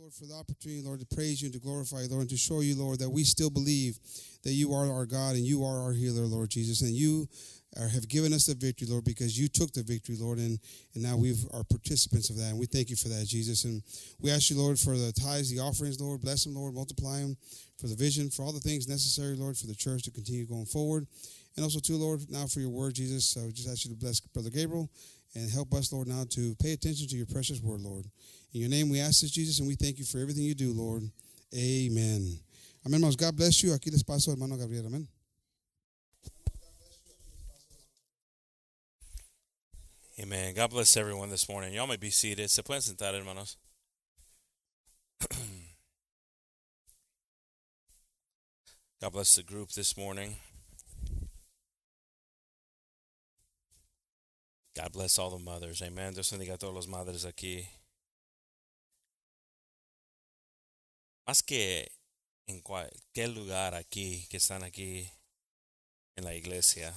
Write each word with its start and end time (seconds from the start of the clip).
Lord, 0.00 0.14
for 0.14 0.24
the 0.24 0.34
opportunity, 0.34 0.80
Lord, 0.80 1.00
to 1.00 1.14
praise 1.14 1.42
you 1.42 1.48
and 1.48 1.52
to 1.52 1.60
glorify 1.60 2.00
you, 2.00 2.08
Lord, 2.08 2.22
and 2.22 2.30
to 2.30 2.36
show 2.38 2.60
you, 2.60 2.74
Lord, 2.74 3.00
that 3.00 3.10
we 3.10 3.22
still 3.22 3.50
believe 3.50 3.98
that 4.44 4.52
you 4.52 4.72
are 4.72 4.90
our 4.90 5.04
God 5.04 5.34
and 5.34 5.44
you 5.44 5.62
are 5.62 5.78
our 5.78 5.92
healer, 5.92 6.24
Lord 6.24 6.48
Jesus, 6.48 6.80
and 6.80 6.94
you 6.94 7.28
are, 7.78 7.86
have 7.86 8.08
given 8.08 8.32
us 8.32 8.46
the 8.46 8.54
victory, 8.54 8.88
Lord, 8.88 9.04
because 9.04 9.38
you 9.38 9.46
took 9.46 9.74
the 9.74 9.82
victory, 9.82 10.16
Lord, 10.18 10.38
and, 10.38 10.58
and 10.94 11.02
now 11.02 11.18
we 11.18 11.34
are 11.52 11.64
participants 11.64 12.30
of 12.30 12.38
that, 12.38 12.48
and 12.48 12.58
we 12.58 12.64
thank 12.64 12.88
you 12.88 12.96
for 12.96 13.08
that, 13.08 13.26
Jesus. 13.26 13.64
And 13.64 13.82
we 14.18 14.30
ask 14.30 14.48
you, 14.48 14.56
Lord, 14.56 14.78
for 14.78 14.96
the 14.96 15.12
tithes, 15.12 15.50
the 15.50 15.60
offerings, 15.60 16.00
Lord, 16.00 16.22
bless 16.22 16.44
them, 16.44 16.54
Lord, 16.54 16.72
multiply 16.72 17.20
them, 17.20 17.36
for 17.78 17.86
the 17.86 17.94
vision, 17.94 18.30
for 18.30 18.42
all 18.42 18.52
the 18.52 18.60
things 18.60 18.88
necessary, 18.88 19.36
Lord, 19.36 19.58
for 19.58 19.66
the 19.66 19.74
church 19.74 20.04
to 20.04 20.10
continue 20.10 20.46
going 20.46 20.64
forward. 20.64 21.08
And 21.56 21.62
also, 21.62 21.78
too, 21.78 21.96
Lord, 21.96 22.22
now 22.30 22.46
for 22.46 22.60
your 22.60 22.70
word, 22.70 22.94
Jesus, 22.94 23.26
so 23.26 23.50
just 23.50 23.68
ask 23.68 23.84
you 23.84 23.90
to 23.90 23.98
bless 23.98 24.20
Brother 24.20 24.48
Gabriel 24.48 24.88
and 25.34 25.50
help 25.50 25.72
us, 25.74 25.92
Lord, 25.92 26.08
now 26.08 26.24
to 26.30 26.54
pay 26.56 26.72
attention 26.72 27.06
to 27.08 27.16
your 27.16 27.26
precious 27.26 27.60
word, 27.62 27.80
Lord. 27.80 28.06
In 28.52 28.60
your 28.60 28.70
name 28.70 28.88
we 28.88 29.00
ask 29.00 29.20
this, 29.20 29.30
Jesus, 29.30 29.58
and 29.60 29.68
we 29.68 29.76
thank 29.76 29.98
you 29.98 30.04
for 30.04 30.18
everything 30.18 30.42
you 30.44 30.54
do, 30.54 30.72
Lord. 30.72 31.02
Amen. 31.54 32.38
Amén, 32.84 32.94
hermanos. 32.94 33.16
God 33.16 33.36
bless 33.36 33.62
you. 33.62 33.70
Aquí 33.70 33.90
les 33.92 34.02
paso, 34.02 34.30
hermano 34.32 34.56
Gabriel. 34.56 34.86
Amén. 34.86 35.06
Amen. 40.20 40.54
God 40.54 40.70
bless 40.70 40.96
everyone 40.96 41.30
this 41.30 41.48
morning. 41.48 41.72
Y'all 41.72 41.86
may 41.86 41.96
be 41.96 42.10
seated. 42.10 42.50
Se 42.50 42.62
pueden 42.62 42.82
sentar, 42.82 43.14
hermanos. 43.14 43.56
God 49.00 49.12
bless 49.12 49.36
the 49.36 49.42
group 49.42 49.70
this 49.70 49.96
morning. 49.96 50.36
God 54.76 54.92
bless 54.92 55.18
all 55.18 55.30
the 55.30 55.44
mothers. 55.44 55.82
Amen. 55.82 56.12
Dios 56.14 56.30
bendiga 56.30 56.54
a 56.54 56.58
todos 56.58 56.74
los 56.74 56.86
madres 56.86 57.24
aquí. 57.24 57.66
Más 61.28 61.44
que 61.44 61.86
en 62.48 62.60
cualquier 62.60 63.28
lugar 63.28 63.74
aquí 63.74 64.28
que 64.28 64.38
están 64.38 64.62
aquí 64.62 65.10
en 66.16 66.24
la 66.24 66.34
iglesia. 66.34 66.92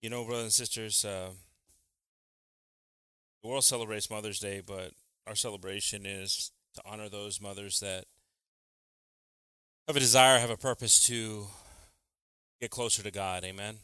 You 0.00 0.10
know, 0.10 0.24
brothers 0.24 0.44
and 0.44 0.52
sisters, 0.52 1.04
uh, 1.04 1.30
the 3.42 3.48
world 3.48 3.64
celebrates 3.64 4.10
Mother's 4.10 4.40
Day, 4.40 4.60
but 4.64 4.92
our 5.26 5.36
celebration 5.36 6.06
is 6.06 6.50
to 6.74 6.82
honor 6.84 7.08
those 7.08 7.40
mothers 7.40 7.80
that 7.80 8.04
have 9.86 9.96
a 9.96 10.00
desire, 10.00 10.38
have 10.38 10.50
a 10.50 10.56
purpose 10.56 11.06
to 11.06 11.46
get 12.60 12.70
closer 12.70 13.02
to 13.02 13.10
God. 13.10 13.44
Amen. 13.44 13.78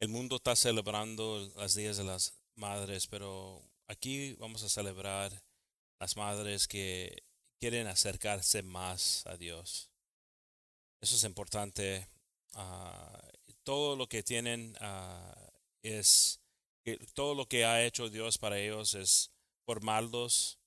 El 0.00 0.08
mundo 0.08 0.36
está 0.36 0.56
celebrando 0.56 1.52
las 1.56 1.74
días 1.74 1.98
de 1.98 2.04
las 2.04 2.32
madres, 2.54 3.06
pero 3.06 3.60
aquí 3.86 4.32
vamos 4.38 4.62
a 4.62 4.70
celebrar 4.70 5.30
las 5.98 6.16
madres 6.16 6.66
que 6.66 7.22
quieren 7.60 7.86
acercarse 7.86 8.62
más 8.62 9.26
a 9.26 9.36
Dios. 9.36 9.90
Eso 11.02 11.16
es 11.16 11.24
importante. 11.24 12.08
Uh, 12.54 13.18
todo 13.62 13.94
lo 13.94 14.08
que 14.08 14.22
tienen 14.22 14.74
uh, 14.80 15.50
es 15.82 16.40
todo 17.12 17.34
lo 17.34 17.46
que 17.46 17.66
ha 17.66 17.84
hecho 17.84 18.08
Dios 18.08 18.38
para 18.38 18.58
ellos 18.58 18.94
es 18.94 19.30
formarlos 19.66 20.58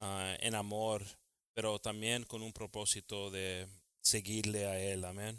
uh, 0.00 0.34
en 0.40 0.54
amor, 0.54 1.04
pero 1.52 1.78
también 1.78 2.24
con 2.24 2.40
un 2.40 2.54
propósito 2.54 3.30
de 3.30 3.68
seguirle 4.00 4.64
a 4.64 4.80
Él. 4.80 5.04
Amén. 5.04 5.38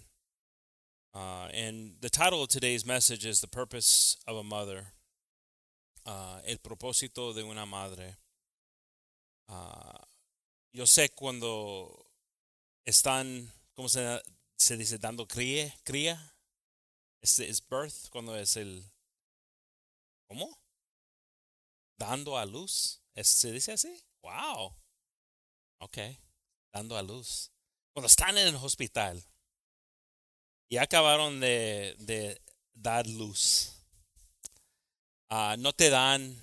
Uh, 1.15 1.47
and 1.53 1.93
the 2.01 2.09
title 2.09 2.41
of 2.41 2.49
today's 2.49 2.85
message 2.87 3.23
is 3.23 3.39
The 3.39 3.47
Purpose 3.47 4.17
of 4.27 4.35
a 4.35 4.43
Mother. 4.43 4.93
Uh, 6.07 6.39
el 6.47 6.57
propósito 6.57 7.35
de 7.35 7.43
una 7.43 7.67
madre. 7.67 8.15
Uh, 9.47 9.99
yo 10.73 10.85
sé 10.85 11.09
cuando 11.15 12.03
están, 12.87 13.47
¿cómo 13.77 13.87
se, 13.87 14.21
dice? 14.75 14.97
Dando 14.97 15.27
cría, 15.27 15.71
cría. 15.85 16.17
Es, 17.21 17.39
es 17.39 17.61
birth, 17.61 18.09
cuando 18.09 18.35
es 18.35 18.57
el, 18.57 18.83
¿cómo? 20.27 20.57
Dando 21.99 22.37
a 22.37 22.45
luz. 22.45 23.01
¿Es, 23.13 23.27
¿Se 23.27 23.51
dice 23.51 23.73
así? 23.73 24.03
Wow. 24.23 24.73
Ok. 25.77 25.97
Dando 26.73 26.97
a 26.97 27.03
luz. 27.03 27.51
Cuando 27.93 28.07
están 28.07 28.35
en 28.35 28.47
el 28.47 28.55
hospital 28.55 29.23
y 30.73 30.77
acabaron 30.79 31.39
de, 31.39 31.95
de 31.99 32.41
dar 32.73 33.05
luz. 33.05 33.75
Uh, 35.29 35.55
no 35.59 35.71
te 35.71 35.91
dan 35.91 36.35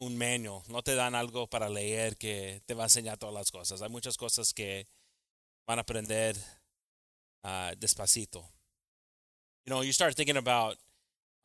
un 0.00 0.18
manual, 0.18 0.60
no 0.68 0.82
te 0.82 0.94
dan 0.94 1.14
algo 1.14 1.46
para 1.46 1.70
leer 1.70 2.18
que 2.18 2.60
te 2.66 2.74
va 2.74 2.82
a 2.82 2.86
enseñar 2.88 3.16
todas 3.16 3.34
las 3.34 3.50
cosas. 3.50 3.80
Hay 3.80 3.88
muchas 3.88 4.18
cosas 4.18 4.52
que 4.52 4.86
van 5.66 5.78
a 5.78 5.80
aprender 5.80 6.36
uh, 7.42 7.74
despacito. 7.78 8.44
You 9.64 9.70
know, 9.70 9.80
you 9.80 9.92
start 9.94 10.14
thinking 10.14 10.36
about 10.36 10.76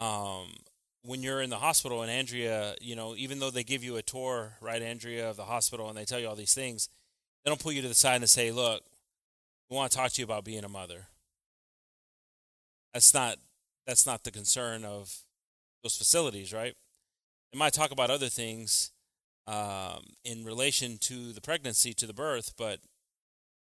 um, 0.02 0.54
when 1.04 1.24
you're 1.24 1.42
in 1.42 1.50
the 1.50 1.60
hospital 1.60 2.02
and 2.02 2.12
Andrea, 2.12 2.76
you 2.82 2.98
know, 2.98 3.16
even 3.16 3.40
though 3.40 3.50
they 3.50 3.64
give 3.64 3.82
you 3.82 3.96
a 3.96 4.02
tour, 4.02 4.58
right, 4.60 4.82
Andrea, 4.82 5.30
of 5.30 5.38
the 5.38 5.46
hospital 5.46 5.88
and 5.88 5.98
they 5.98 6.04
tell 6.04 6.20
you 6.20 6.28
all 6.28 6.36
these 6.36 6.54
things, 6.54 6.90
they 7.46 7.50
don't 7.50 7.62
pull 7.62 7.72
you 7.72 7.82
to 7.82 7.88
the 7.88 7.94
side 7.94 8.18
and 8.18 8.30
say, 8.30 8.52
look, 8.52 8.84
we 9.70 9.78
want 9.78 9.90
to 9.90 9.98
talk 9.98 10.12
to 10.12 10.22
you 10.22 10.26
about 10.26 10.44
being 10.44 10.66
a 10.66 10.70
mother. 10.70 11.08
That's 12.94 13.14
not 13.14 13.38
that's 13.86 14.06
not 14.06 14.24
the 14.24 14.32
concern 14.32 14.86
of 14.86 15.24
those 15.84 15.98
facilities, 15.98 16.54
right? 16.54 16.76
They 17.52 17.60
might 17.60 17.74
talk 17.74 17.92
about 17.92 18.10
other 18.10 18.30
things 18.30 18.92
um, 19.48 20.04
in 20.24 20.46
relation 20.46 20.98
to 21.00 21.34
the 21.34 21.42
pregnancy, 21.42 21.94
to 21.96 22.08
the 22.08 22.14
birth, 22.14 22.54
but 22.58 22.80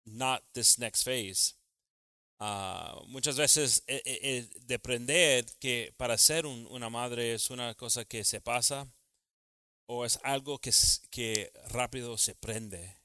not 0.06 0.44
this 0.54 0.78
next 0.78 1.04
phase. 1.04 1.54
Uh, 2.40 3.00
muchas 3.08 3.38
veces 3.38 3.84
eh, 3.88 4.00
eh, 4.06 4.44
depender 4.66 5.44
que 5.60 5.92
para 5.98 6.18
ser 6.18 6.46
un, 6.46 6.66
una 6.72 6.90
madre 6.90 7.34
es 7.34 7.52
una 7.52 7.76
cosa 7.76 8.04
que 8.04 8.24
se 8.24 8.42
pasa 8.42 8.88
o 9.88 10.04
es 10.04 10.18
algo 10.24 10.58
que, 10.58 10.72
que 11.12 11.52
rápido 11.70 12.18
se 12.18 12.34
prende. 12.34 12.98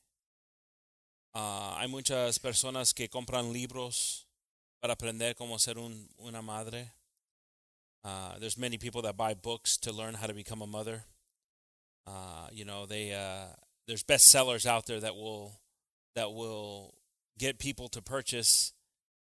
Uh, 1.34 1.76
hay 1.76 1.86
muchas 1.86 2.38
personas 2.38 2.94
que 2.94 3.10
compran 3.10 3.52
libros 3.52 4.25
para 4.80 4.94
aprender 4.94 5.34
cómo 5.34 5.58
ser 5.58 5.78
un, 5.78 6.08
una 6.24 6.42
madre. 6.42 6.90
Uh, 8.04 8.38
there's 8.38 8.56
many 8.56 8.78
people 8.78 9.02
that 9.02 9.16
buy 9.16 9.34
books 9.34 9.76
to 9.76 9.92
learn 9.92 10.14
how 10.14 10.26
to 10.26 10.34
become 10.34 10.62
a 10.62 10.66
mother. 10.66 11.04
Uh, 12.06 12.48
you 12.52 12.64
know, 12.64 12.86
they 12.86 13.12
uh, 13.12 13.46
there's 13.88 14.04
bestsellers 14.04 14.64
out 14.66 14.86
there 14.86 15.00
that 15.00 15.16
will 15.16 15.60
that 16.14 16.32
will 16.32 16.94
get 17.38 17.58
people 17.58 17.88
to 17.88 18.00
purchase. 18.00 18.72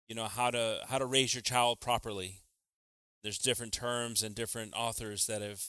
You 0.09 0.15
know 0.15 0.25
how 0.25 0.51
to 0.51 0.79
how 0.87 0.97
to 0.97 1.05
raise 1.05 1.33
your 1.33 1.41
child 1.41 1.79
properly. 1.79 2.41
There's 3.23 3.37
different 3.37 3.71
terms 3.71 4.21
and 4.21 4.35
different 4.35 4.73
authors 4.75 5.27
that 5.27 5.41
have 5.41 5.63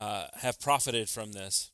uh, 0.00 0.26
have 0.34 0.60
profited 0.60 1.08
from 1.08 1.32
this. 1.32 1.70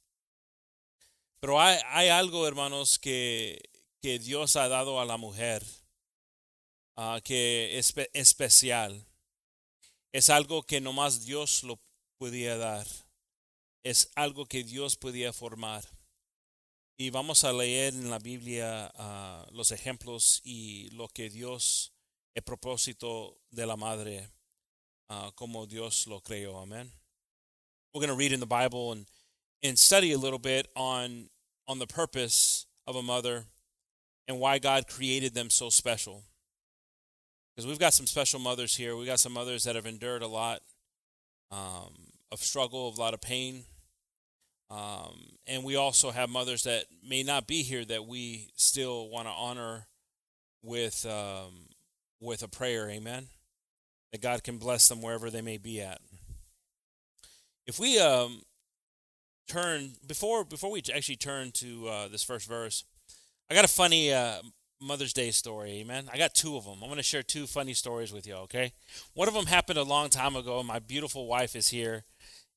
Pero 1.41 1.59
hay, 1.59 1.81
hay 1.85 2.09
algo, 2.09 2.47
hermanos, 2.47 2.99
que, 2.99 3.59
que 4.01 4.19
Dios 4.21 4.55
ha 4.55 4.69
dado 4.69 5.03
a 5.03 5.05
la 5.05 5.17
mujer 5.17 5.61
uh, 6.97 7.21
que 7.23 7.79
es 7.79 7.87
espe 7.89 8.11
especial. 8.13 9.05
Es 10.13 10.29
algo 10.29 10.63
que 10.63 10.81
nomás 10.81 11.25
Dios 11.25 11.63
lo 11.63 11.79
podía 12.19 12.57
dar. 12.57 12.87
Es 13.83 14.11
algo 14.15 14.47
que 14.47 14.63
Dios 14.63 14.97
podía 14.97 15.33
formar. 15.33 15.85
Y 16.97 17.11
vamos 17.11 17.45
a 17.45 17.53
leer 17.53 17.95
en 17.95 18.11
la 18.11 18.19
Biblia 18.19 18.93
uh, 18.99 19.51
los 19.53 19.73
ejemplos 19.73 20.41
y 20.45 20.91
lo 20.91 21.09
que 21.09 21.31
Dios, 21.31 21.93
el 22.35 22.43
propósito 22.43 23.39
de 23.51 23.67
la 23.67 23.77
madre, 23.77 24.29
uh, 25.09 25.33
como 25.35 25.67
Dios 25.67 26.07
lo 26.07 26.21
creó. 26.21 26.61
Amén. 26.61 26.93
We're 27.93 28.01
going 28.01 28.17
to 28.17 28.17
read 28.17 28.33
in 28.33 28.41
the 28.41 28.47
Bible 28.47 28.93
and, 28.93 29.07
and 29.63 29.79
study 29.79 30.13
a 30.13 30.19
little 30.19 30.39
bit 30.39 30.69
on, 30.77 31.29
on 31.67 31.79
the 31.79 31.87
purpose 31.87 32.67
of 32.87 32.97
a 32.97 33.03
mother 33.03 33.45
and 34.29 34.39
why 34.39 34.59
God 34.59 34.87
created 34.87 35.35
them 35.35 35.51
so 35.51 35.71
special 35.71 36.23
because 37.55 37.67
we've 37.67 37.79
got 37.79 37.95
some 37.95 38.07
special 38.07 38.41
mothers 38.41 38.77
here. 38.77 38.97
We 38.97 39.07
got 39.07 39.21
some 39.21 39.33
mothers 39.33 39.65
that 39.65 39.77
have 39.77 39.87
endured 39.87 40.23
a 40.23 40.29
lot 40.29 40.61
um, 41.51 41.93
of 42.31 42.41
struggle, 42.41 42.95
a 42.97 43.01
lot 43.01 43.15
of 43.15 43.21
pain, 43.21 43.65
um, 44.71 45.37
and 45.47 45.65
we 45.65 45.77
also 45.77 46.11
have 46.11 46.31
mothers 46.31 46.63
that 46.63 46.87
may 47.07 47.23
not 47.23 47.47
be 47.47 47.63
here 47.63 47.85
that 47.85 48.07
we 48.07 48.49
still 48.57 49.11
want 49.11 49.29
to 49.29 49.33
honor 49.33 49.87
with 50.63 51.05
um, 51.05 51.67
with 52.21 52.43
a 52.43 52.49
prayer. 52.49 52.89
Amen. 52.89 53.27
That 54.13 54.23
God 54.23 54.43
can 54.43 54.59
bless 54.59 54.89
them 54.89 55.03
wherever 55.03 55.31
they 55.31 55.43
may 55.43 55.59
be 55.59 55.81
at. 55.81 56.01
If 57.67 57.79
we 57.79 57.99
um, 57.99 58.43
turn 59.47 59.93
before 60.07 60.45
before 60.45 60.71
we 60.71 60.83
actually 60.95 61.17
turn 61.17 61.51
to 61.53 61.89
uh, 61.89 62.09
this 62.09 62.23
first 62.23 62.49
verse, 62.49 62.85
I 63.51 63.55
got 63.55 63.67
a 63.67 63.69
funny 63.69 64.13
uh, 64.13 64.41
Mother's 64.83 65.13
Day 65.13 65.31
story, 65.31 65.81
amen. 65.81 66.09
I 66.13 66.19
got 66.19 66.35
two 66.35 66.57
of 66.57 66.65
them. 66.65 66.79
I'm 66.83 66.89
going 66.89 66.97
to 66.97 67.03
share 67.03 67.23
two 67.23 67.47
funny 67.47 67.73
stories 67.73 68.13
with 68.13 68.27
you, 68.27 68.35
okay? 68.35 68.73
One 69.15 69.29
of 69.29 69.35
them 69.35 69.47
happened 69.47 69.79
a 69.79 69.85
long 69.85 70.09
time 70.09 70.35
ago. 70.35 70.63
My 70.63 70.81
beautiful 70.81 71.27
wife 71.27 71.55
is 71.55 71.69
here, 71.69 72.05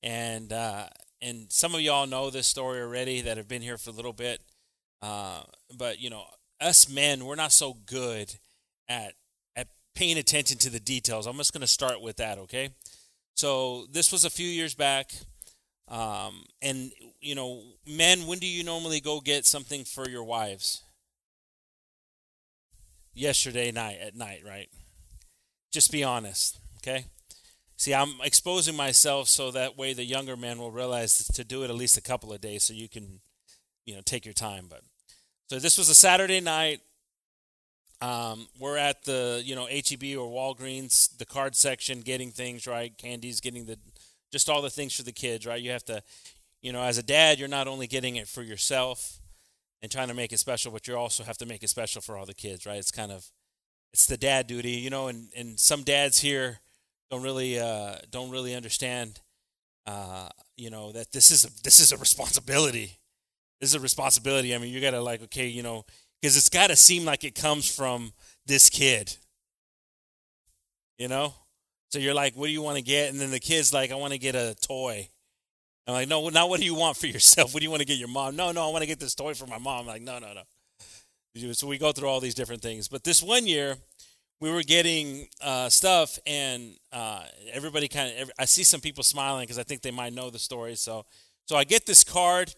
and 0.02 0.52
uh, 0.52 0.88
and 1.22 1.52
some 1.52 1.76
of 1.76 1.82
y'all 1.82 2.08
know 2.08 2.30
this 2.30 2.48
story 2.48 2.82
already 2.82 3.22
that 3.22 3.38
have 3.38 3.48
been 3.48 3.62
here 3.62 3.78
for 3.78 3.92
a 3.92 3.94
little 3.94 4.14
bit. 4.14 4.42
Uh, 5.02 5.44
but 5.78 6.00
you 6.00 6.10
know, 6.10 6.26
us 6.60 6.90
men, 6.90 7.26
we're 7.26 7.36
not 7.36 7.52
so 7.52 7.78
good 7.86 8.34
at 8.90 9.14
at 9.56 9.68
paying 9.94 10.18
attention 10.18 10.58
to 10.58 10.70
the 10.70 10.80
details. 10.80 11.28
I'm 11.28 11.38
just 11.38 11.54
going 11.54 11.62
to 11.62 11.68
start 11.68 12.02
with 12.02 12.18
that, 12.18 12.40
okay? 12.40 12.70
So 13.36 13.86
this 13.92 14.12
was 14.12 14.26
a 14.26 14.30
few 14.30 14.48
years 14.48 14.74
back, 14.74 15.12
um, 15.90 16.44
and 16.62 16.92
you 17.22 17.36
know, 17.36 17.62
men, 17.88 18.26
when 18.26 18.40
do 18.40 18.48
you 18.48 18.64
normally 18.64 19.00
go 19.00 19.20
get 19.20 19.46
something 19.46 19.84
for 19.84 20.10
your 20.10 20.24
wives? 20.24 20.85
Yesterday 23.16 23.72
night 23.72 23.98
at 24.02 24.16
night, 24.16 24.44
right? 24.46 24.70
Just 25.72 25.92
be 25.92 26.04
honest, 26.04 26.60
okay? 26.78 27.06
See, 27.78 27.94
I'm 27.94 28.16
exposing 28.24 28.76
myself 28.76 29.28
so 29.28 29.52
that 29.52 29.78
way 29.78 29.94
the 29.94 30.04
younger 30.04 30.38
man 30.38 30.60
will 30.60 30.72
realize 30.72 31.26
to 31.28 31.44
do 31.44 31.64
it 31.64 31.70
at 31.70 31.76
least 31.76 31.98
a 31.98 32.02
couple 32.02 32.32
of 32.32 32.42
days 32.42 32.64
so 32.64 32.74
you 32.74 32.88
can, 32.88 33.20
you 33.86 33.96
know, 33.96 34.02
take 34.06 34.26
your 34.26 34.34
time. 34.34 34.68
But 34.70 34.82
so 35.48 35.60
this 35.60 35.78
was 35.78 35.90
a 35.90 35.96
Saturday 35.96 36.40
night. 36.40 36.82
Um, 38.02 38.48
we're 38.60 38.78
at 38.78 39.04
the, 39.06 39.42
you 39.44 39.56
know, 39.56 39.66
HEB 39.66 40.18
or 40.18 40.30
Walgreens, 40.30 41.18
the 41.18 41.26
card 41.26 41.56
section, 41.56 42.02
getting 42.02 42.32
things 42.32 42.68
right, 42.68 42.98
candies, 42.98 43.40
getting 43.42 43.66
the, 43.66 43.78
just 44.32 44.50
all 44.50 44.62
the 44.62 44.70
things 44.70 44.94
for 44.94 45.04
the 45.04 45.12
kids, 45.12 45.46
right? 45.46 45.62
You 45.62 45.72
have 45.72 45.86
to, 45.86 46.04
you 46.62 46.74
know, 46.74 46.82
as 46.82 46.98
a 46.98 47.04
dad, 47.04 47.40
you're 47.40 47.48
not 47.48 47.68
only 47.68 47.88
getting 47.88 48.16
it 48.18 48.28
for 48.28 48.42
yourself 48.42 49.20
and 49.82 49.92
trying 49.92 50.08
to 50.08 50.14
make 50.14 50.34
it 50.34 50.40
special, 50.40 50.72
but 50.72 50.88
you 50.88 50.96
also 50.96 51.24
have 51.24 51.38
to 51.38 51.46
make 51.46 51.64
it 51.64 51.70
special 51.70 52.02
for 52.02 52.18
all 52.18 52.26
the 52.26 52.34
kids, 52.34 52.66
right? 52.66 52.78
It's 52.78 52.92
kind 52.92 53.12
of, 53.12 53.28
it's 53.94 54.08
the 54.08 54.18
dad 54.18 54.48
duty, 54.48 54.72
you 54.72 54.90
know, 54.90 55.08
and, 55.08 55.30
and 55.36 55.60
some 55.60 55.84
dads 55.84 56.20
here 56.20 56.60
don't 57.12 57.22
really 57.22 57.60
uh, 57.60 57.96
don't 58.10 58.32
really 58.32 58.56
understand, 58.56 59.20
uh, 59.86 60.30
you 60.58 60.70
know, 60.70 60.92
that 60.92 61.12
this 61.12 61.32
is 61.32 61.46
a, 61.46 61.64
this 61.64 61.80
is 61.80 61.92
a 61.92 61.98
responsibility. 61.98 62.98
This 63.62 63.70
is 63.70 63.76
a 63.76 63.80
responsibility. 63.80 64.54
I 64.54 64.58
mean, 64.58 64.74
you 64.74 64.82
got 64.82 64.92
to 64.92 65.02
like, 65.02 65.22
okay, 65.24 65.48
you 65.48 65.64
know, 65.64 65.86
because 66.22 66.36
it's 66.36 66.50
got 66.50 66.68
to 66.68 66.76
seem 66.76 67.06
like 67.06 67.24
it 67.24 67.36
comes 67.36 67.74
from 67.74 68.12
this 68.46 68.70
kid, 68.70 69.16
you 70.98 71.08
know. 71.08 71.34
So 71.92 72.00
you're 72.00 72.14
like, 72.14 72.36
what 72.36 72.48
do 72.48 72.52
you 72.52 72.62
want 72.62 72.78
to 72.78 72.84
get? 72.84 73.12
And 73.12 73.22
then 73.22 73.32
the 73.32 73.40
kid's 73.40 73.74
like, 73.74 73.92
I 73.92 73.96
want 73.96 74.12
to 74.12 74.20
get 74.20 74.36
a 74.36 74.56
toy. 74.62 75.08
I'm 75.88 75.94
like, 75.94 76.08
no, 76.08 76.30
now 76.30 76.48
what 76.48 76.60
do 76.60 76.66
you 76.66 76.76
want 76.76 76.98
for 76.98 77.08
yourself? 77.08 77.54
What 77.54 77.60
do 77.60 77.64
you 77.64 77.70
want 77.70 77.82
to 77.82 77.86
get 77.86 77.98
your 77.98 78.08
mom? 78.08 78.36
No, 78.36 78.52
no, 78.52 78.68
I 78.68 78.72
want 78.72 78.82
to 78.82 78.88
get 78.88 79.00
this 79.00 79.14
toy 79.14 79.34
for 79.34 79.46
my 79.46 79.60
mom. 79.60 79.82
I'm 79.82 79.88
like, 79.88 80.02
no, 80.02 80.20
no, 80.20 80.34
no. 80.34 81.54
So 81.54 81.68
we 81.68 81.78
go 81.78 81.92
through 81.92 82.08
all 82.08 82.20
these 82.20 82.34
different 82.34 82.62
things. 82.62 82.88
But 82.88 83.04
this 83.04 83.22
one 83.22 83.46
year, 83.46 83.76
we 84.40 84.52
were 84.52 84.64
getting 84.64 85.28
uh, 85.42 85.70
stuff, 85.70 86.18
and 86.26 86.76
uh, 86.92 87.24
everybody 87.52 87.88
kind 87.88 88.20
of. 88.20 88.32
I 88.40 88.46
see 88.46 88.64
some 88.64 88.82
people 88.82 89.04
smiling 89.04 89.44
because 89.44 89.60
I 89.60 89.64
think 89.64 89.82
they 89.82 89.92
might 89.92 90.14
know 90.14 90.30
the 90.30 90.40
story. 90.40 90.76
So, 90.76 91.06
so 91.46 91.56
I 91.56 91.64
get 91.64 91.86
this 91.86 92.04
card, 92.04 92.54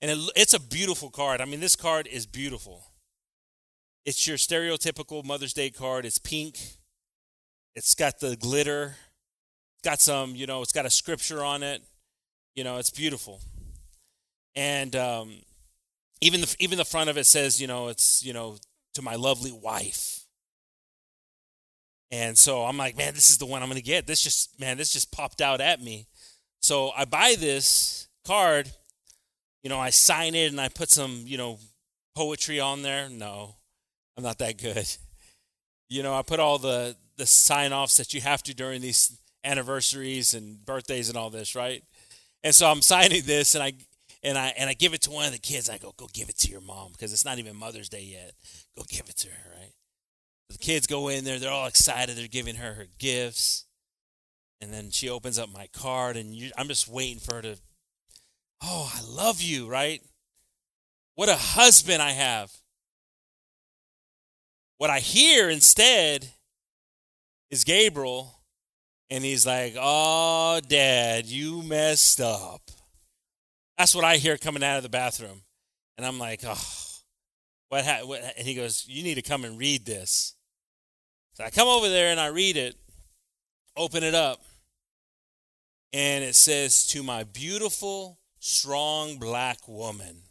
and 0.00 0.10
it, 0.10 0.18
it's 0.36 0.54
a 0.54 0.60
beautiful 0.60 1.10
card. 1.10 1.40
I 1.40 1.44
mean, 1.44 1.60
this 1.60 1.76
card 1.76 2.06
is 2.06 2.26
beautiful. 2.26 2.84
It's 4.06 4.26
your 4.26 4.36
stereotypical 4.36 5.24
Mother's 5.24 5.52
Day 5.52 5.70
card. 5.70 6.04
It's 6.04 6.18
pink. 6.18 6.58
It's 7.74 7.94
got 7.94 8.20
the 8.20 8.36
glitter. 8.36 8.96
It's 9.74 9.88
got 9.88 10.00
some, 10.00 10.34
you 10.34 10.46
know, 10.46 10.62
it's 10.62 10.72
got 10.72 10.86
a 10.86 10.90
scripture 10.90 11.44
on 11.44 11.62
it. 11.62 11.82
You 12.60 12.64
know, 12.64 12.76
it's 12.76 12.90
beautiful. 12.90 13.40
And 14.54 14.94
um, 14.94 15.32
even 16.20 16.42
the 16.42 16.56
even 16.58 16.78
the 16.78 16.84
front 16.84 17.10
of 17.10 17.16
it 17.16 17.24
says, 17.24 17.60
you 17.60 17.66
know, 17.66 17.88
it's 17.88 18.22
you 18.24 18.32
know, 18.32 18.56
to 18.94 19.02
my 19.02 19.16
lovely 19.16 19.52
wife 19.52 20.20
and 22.10 22.36
so 22.36 22.64
I'm 22.64 22.76
like, 22.76 22.96
man, 22.96 23.14
this 23.14 23.30
is 23.30 23.38
the 23.38 23.46
one 23.46 23.62
I'm 23.62 23.70
to 23.70 23.80
get. 23.80 24.06
This 24.06 24.22
just, 24.22 24.58
man, 24.58 24.76
this 24.76 24.92
just 24.92 25.12
popped 25.12 25.40
out 25.40 25.60
at 25.60 25.80
me. 25.80 26.06
So 26.60 26.90
I 26.96 27.04
buy 27.04 27.36
this 27.38 28.08
card, 28.26 28.70
you 29.62 29.70
know, 29.70 29.78
I 29.78 29.90
sign 29.90 30.34
it 30.34 30.50
and 30.50 30.60
I 30.60 30.68
put 30.68 30.90
some, 30.90 31.22
you 31.24 31.38
know, 31.38 31.58
poetry 32.16 32.58
on 32.58 32.82
there. 32.82 33.08
No, 33.08 33.54
I'm 34.16 34.24
not 34.24 34.38
that 34.38 34.58
good. 34.58 34.86
You 35.92 36.04
know, 36.04 36.14
I 36.14 36.22
put 36.22 36.38
all 36.38 36.58
the 36.58 36.94
the 37.16 37.26
sign 37.26 37.72
offs 37.72 37.96
that 37.96 38.14
you 38.14 38.20
have 38.20 38.44
to 38.44 38.54
during 38.54 38.80
these 38.80 39.18
anniversaries 39.42 40.34
and 40.34 40.64
birthdays 40.64 41.08
and 41.08 41.18
all 41.18 41.30
this, 41.30 41.56
right? 41.56 41.82
And 42.42 42.54
so 42.54 42.66
I'm 42.66 42.82
signing 42.82 43.22
this 43.24 43.54
and 43.54 43.62
I 43.62 43.72
and 44.22 44.36
I 44.36 44.52
and 44.56 44.68
I 44.68 44.74
give 44.74 44.94
it 44.94 45.02
to 45.02 45.10
one 45.10 45.26
of 45.26 45.32
the 45.32 45.38
kids. 45.38 45.70
I 45.70 45.78
go, 45.78 45.92
go 45.96 46.08
give 46.12 46.28
it 46.28 46.38
to 46.38 46.50
your 46.50 46.60
mom 46.60 46.92
because 46.92 47.12
it's 47.12 47.24
not 47.24 47.38
even 47.38 47.56
Mother's 47.56 47.88
Day 47.88 48.02
yet. 48.02 48.32
Go 48.76 48.84
give 48.88 49.08
it 49.08 49.16
to 49.18 49.28
her, 49.28 49.50
right? 49.58 49.72
The 50.50 50.58
kids 50.58 50.86
go 50.86 51.08
in 51.08 51.24
there, 51.24 51.38
they're 51.38 51.50
all 51.50 51.66
excited. 51.66 52.16
They're 52.16 52.26
giving 52.26 52.56
her 52.56 52.74
her 52.74 52.86
gifts. 52.98 53.66
And 54.60 54.72
then 54.72 54.90
she 54.90 55.08
opens 55.08 55.38
up 55.38 55.50
my 55.50 55.68
card, 55.72 56.16
and 56.16 56.34
you, 56.34 56.50
I'm 56.58 56.68
just 56.68 56.86
waiting 56.86 57.18
for 57.18 57.36
her 57.36 57.42
to, 57.42 57.56
oh, 58.62 58.92
I 58.94 59.00
love 59.08 59.40
you, 59.40 59.66
right? 59.66 60.02
What 61.14 61.30
a 61.30 61.36
husband 61.36 62.02
I 62.02 62.10
have. 62.10 62.52
What 64.76 64.90
I 64.90 64.98
hear 64.98 65.48
instead 65.48 66.28
is 67.50 67.64
Gabriel, 67.64 68.39
and 69.10 69.24
he's 69.24 69.46
like, 69.46 69.74
oh, 69.78 70.60
dad, 70.68 71.26
you 71.26 71.62
messed 71.62 72.20
up. 72.20 72.62
That's 73.76 73.94
what 73.94 74.04
I 74.04 74.16
hear 74.16 74.36
coming 74.36 74.62
out 74.62 74.76
of 74.76 74.82
the 74.82 74.88
bathroom. 74.88 75.42
And 75.96 76.06
I'm 76.06 76.18
like, 76.18 76.42
oh, 76.46 76.62
what, 77.68 77.84
ha-? 77.84 78.02
what? 78.04 78.22
And 78.36 78.46
he 78.46 78.54
goes, 78.54 78.86
you 78.88 79.02
need 79.02 79.14
to 79.14 79.22
come 79.22 79.44
and 79.44 79.58
read 79.58 79.84
this. 79.84 80.34
So 81.34 81.44
I 81.44 81.50
come 81.50 81.68
over 81.68 81.88
there 81.88 82.10
and 82.10 82.20
I 82.20 82.26
read 82.28 82.56
it, 82.56 82.76
open 83.76 84.04
it 84.04 84.14
up, 84.14 84.42
and 85.92 86.22
it 86.22 86.34
says, 86.34 86.86
To 86.88 87.02
my 87.02 87.24
beautiful, 87.24 88.18
strong 88.38 89.16
black 89.18 89.66
woman. 89.66 90.22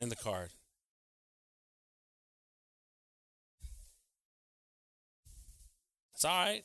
In 0.00 0.08
the 0.08 0.16
card. 0.16 0.50
It's 6.14 6.24
all 6.24 6.44
right. 6.44 6.64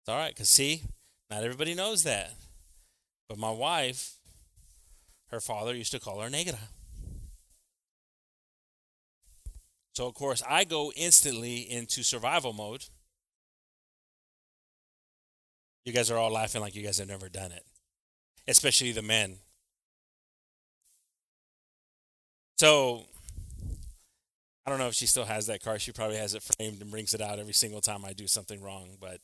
It's 0.00 0.08
all 0.08 0.16
right, 0.16 0.34
because 0.34 0.48
see, 0.48 0.82
not 1.30 1.42
everybody 1.42 1.74
knows 1.74 2.04
that. 2.04 2.32
But 3.28 3.38
my 3.38 3.50
wife, 3.50 4.14
her 5.30 5.40
father 5.40 5.74
used 5.74 5.92
to 5.92 6.00
call 6.00 6.20
her 6.20 6.30
Negra. 6.30 6.58
So, 9.94 10.06
of 10.06 10.14
course, 10.14 10.42
I 10.48 10.64
go 10.64 10.92
instantly 10.96 11.58
into 11.58 12.02
survival 12.02 12.52
mode. 12.52 12.84
You 15.84 15.92
guys 15.92 16.10
are 16.10 16.16
all 16.16 16.32
laughing 16.32 16.60
like 16.60 16.74
you 16.74 16.82
guys 16.82 16.98
have 16.98 17.08
never 17.08 17.28
done 17.28 17.52
it, 17.52 17.64
especially 18.46 18.92
the 18.92 19.02
men. 19.02 19.36
So, 22.58 23.06
I 24.66 24.70
don't 24.70 24.78
know 24.78 24.88
if 24.88 24.94
she 24.94 25.06
still 25.06 25.24
has 25.24 25.46
that 25.46 25.62
car. 25.62 25.78
She 25.78 25.92
probably 25.92 26.16
has 26.16 26.34
it 26.34 26.42
framed 26.42 26.80
and 26.80 26.90
brings 26.90 27.14
it 27.14 27.20
out 27.20 27.38
every 27.38 27.54
single 27.54 27.80
time 27.80 28.04
I 28.04 28.12
do 28.12 28.26
something 28.26 28.62
wrong. 28.62 28.96
But 29.00 29.20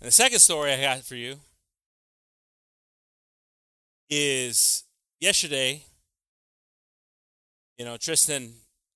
and 0.00 0.06
the 0.06 0.10
second 0.10 0.38
story 0.38 0.72
I 0.72 0.80
got 0.80 1.04
for 1.04 1.16
you 1.16 1.36
is 4.08 4.84
yesterday 5.20 5.84
you 7.80 7.86
know, 7.86 7.96
Tristan, 7.96 8.52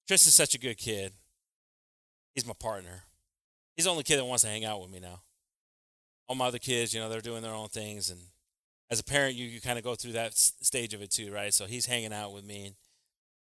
Tristan's 0.06 0.34
such 0.34 0.54
a 0.54 0.58
good 0.58 0.76
kid. 0.76 1.14
He's 2.34 2.46
my 2.46 2.52
partner. 2.52 3.04
He's 3.74 3.86
the 3.86 3.90
only 3.90 4.02
kid 4.02 4.18
that 4.18 4.26
wants 4.26 4.42
to 4.42 4.50
hang 4.50 4.66
out 4.66 4.82
with 4.82 4.90
me 4.90 5.00
now. 5.00 5.22
All 6.28 6.36
my 6.36 6.48
other 6.48 6.58
kids, 6.58 6.92
you 6.92 7.00
know, 7.00 7.08
they're 7.08 7.22
doing 7.22 7.40
their 7.40 7.54
own 7.54 7.68
things, 7.68 8.10
and 8.10 8.20
as 8.90 9.00
a 9.00 9.04
parent, 9.04 9.36
you, 9.36 9.46
you 9.46 9.62
kind 9.62 9.78
of 9.78 9.84
go 9.84 9.94
through 9.94 10.12
that 10.12 10.34
stage 10.34 10.92
of 10.92 11.00
it 11.00 11.10
too, 11.10 11.32
right? 11.32 11.54
So 11.54 11.64
he's 11.64 11.86
hanging 11.86 12.12
out 12.12 12.34
with 12.34 12.44
me, 12.44 12.66
and 12.66 12.74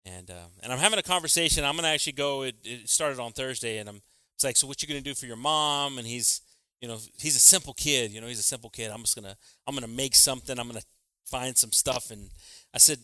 and, 0.05 0.29
um, 0.29 0.51
and 0.61 0.71
I'm 0.71 0.79
having 0.79 0.99
a 0.99 1.03
conversation. 1.03 1.63
I'm 1.63 1.75
gonna 1.75 1.87
actually 1.87 2.13
go. 2.13 2.43
It, 2.43 2.55
it 2.63 2.89
started 2.89 3.19
on 3.19 3.31
Thursday, 3.31 3.77
and 3.79 3.89
I'm 3.89 4.01
it's 4.35 4.43
like, 4.43 4.57
so 4.57 4.67
what 4.67 4.81
you 4.81 4.87
gonna 4.87 5.01
do 5.01 5.15
for 5.15 5.25
your 5.25 5.37
mom? 5.37 5.97
And 5.97 6.05
he's, 6.05 6.41
you 6.81 6.87
know, 6.87 6.97
he's 7.17 7.35
a 7.35 7.39
simple 7.39 7.73
kid. 7.73 8.11
You 8.11 8.21
know, 8.21 8.27
he's 8.27 8.39
a 8.39 8.43
simple 8.43 8.69
kid. 8.69 8.91
I'm 8.91 9.01
just 9.01 9.15
gonna 9.15 9.35
I'm 9.67 9.73
gonna 9.73 9.87
make 9.87 10.15
something. 10.15 10.59
I'm 10.59 10.67
gonna 10.67 10.81
find 11.25 11.57
some 11.57 11.71
stuff, 11.71 12.11
and 12.11 12.29
I 12.73 12.77
said, 12.77 12.99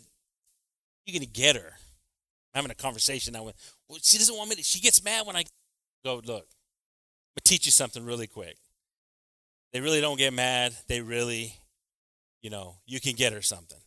you're 1.05 1.19
gonna 1.19 1.25
get 1.25 1.55
her 1.55 1.73
having 2.53 2.71
a 2.71 2.75
conversation. 2.75 3.35
I 3.35 3.41
went, 3.41 3.55
well, 3.87 3.99
she 4.01 4.17
doesn't 4.17 4.35
want 4.35 4.49
me 4.49 4.55
to, 4.57 4.63
she 4.63 4.79
gets 4.79 5.03
mad 5.03 5.25
when 5.25 5.35
I 5.35 5.43
go, 6.03 6.21
look, 6.25 6.45
I'm 6.45 7.37
to 7.37 7.43
teach 7.43 7.65
you 7.65 7.71
something 7.71 8.03
really 8.05 8.27
quick. 8.27 8.57
They 9.73 9.79
really 9.79 10.01
don't 10.01 10.17
get 10.17 10.33
mad. 10.33 10.75
They 10.87 11.01
really, 11.01 11.55
you 12.41 12.49
know, 12.49 12.75
you 12.85 12.99
can 12.99 13.13
get 13.13 13.33
her 13.33 13.41
something. 13.41 13.79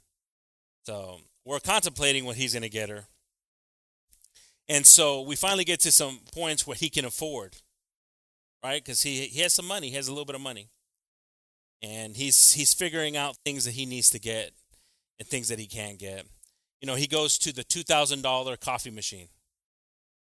So 0.85 1.21
we're 1.45 1.61
contemplating 1.61 2.25
what 2.25 2.37
he's 2.37 2.53
going 2.53 2.63
to 2.63 2.69
get 2.69 2.89
her. 2.89 3.07
And 4.69 4.87
so 4.87 5.21
we 5.21 5.37
finally 5.37 5.65
get 5.65 5.81
to 5.81 5.93
some 5.93 6.21
points 6.35 6.67
where 6.67 6.77
he 6.77 6.89
can 6.89 7.05
afford, 7.05 7.57
right? 8.63 8.83
Because 8.83 9.03
he, 9.03 9.27
he 9.27 9.41
has 9.41 9.53
some 9.53 9.67
money, 9.67 9.91
he 9.91 9.97
has 9.97 10.09
a 10.09 10.13
little 10.13 10.25
bit 10.25 10.35
of 10.35 10.41
money. 10.41 10.69
And 11.83 12.17
he's 12.17 12.55
he's 12.55 12.73
figuring 12.73 13.15
out 13.15 13.37
things 13.45 13.67
that 13.67 13.73
he 13.73 13.85
needs 13.85 14.09
to 14.11 14.19
get 14.19 14.53
and 15.19 15.29
things 15.29 15.49
that 15.49 15.59
he 15.59 15.67
can't 15.67 15.99
get 15.99 16.27
you 16.85 16.87
know, 16.87 16.97
he 16.97 17.07
goes 17.07 17.39
to 17.39 17.51
the 17.51 17.65
$2,000 17.65 18.61
coffee 18.61 18.91
machine, 18.91 19.29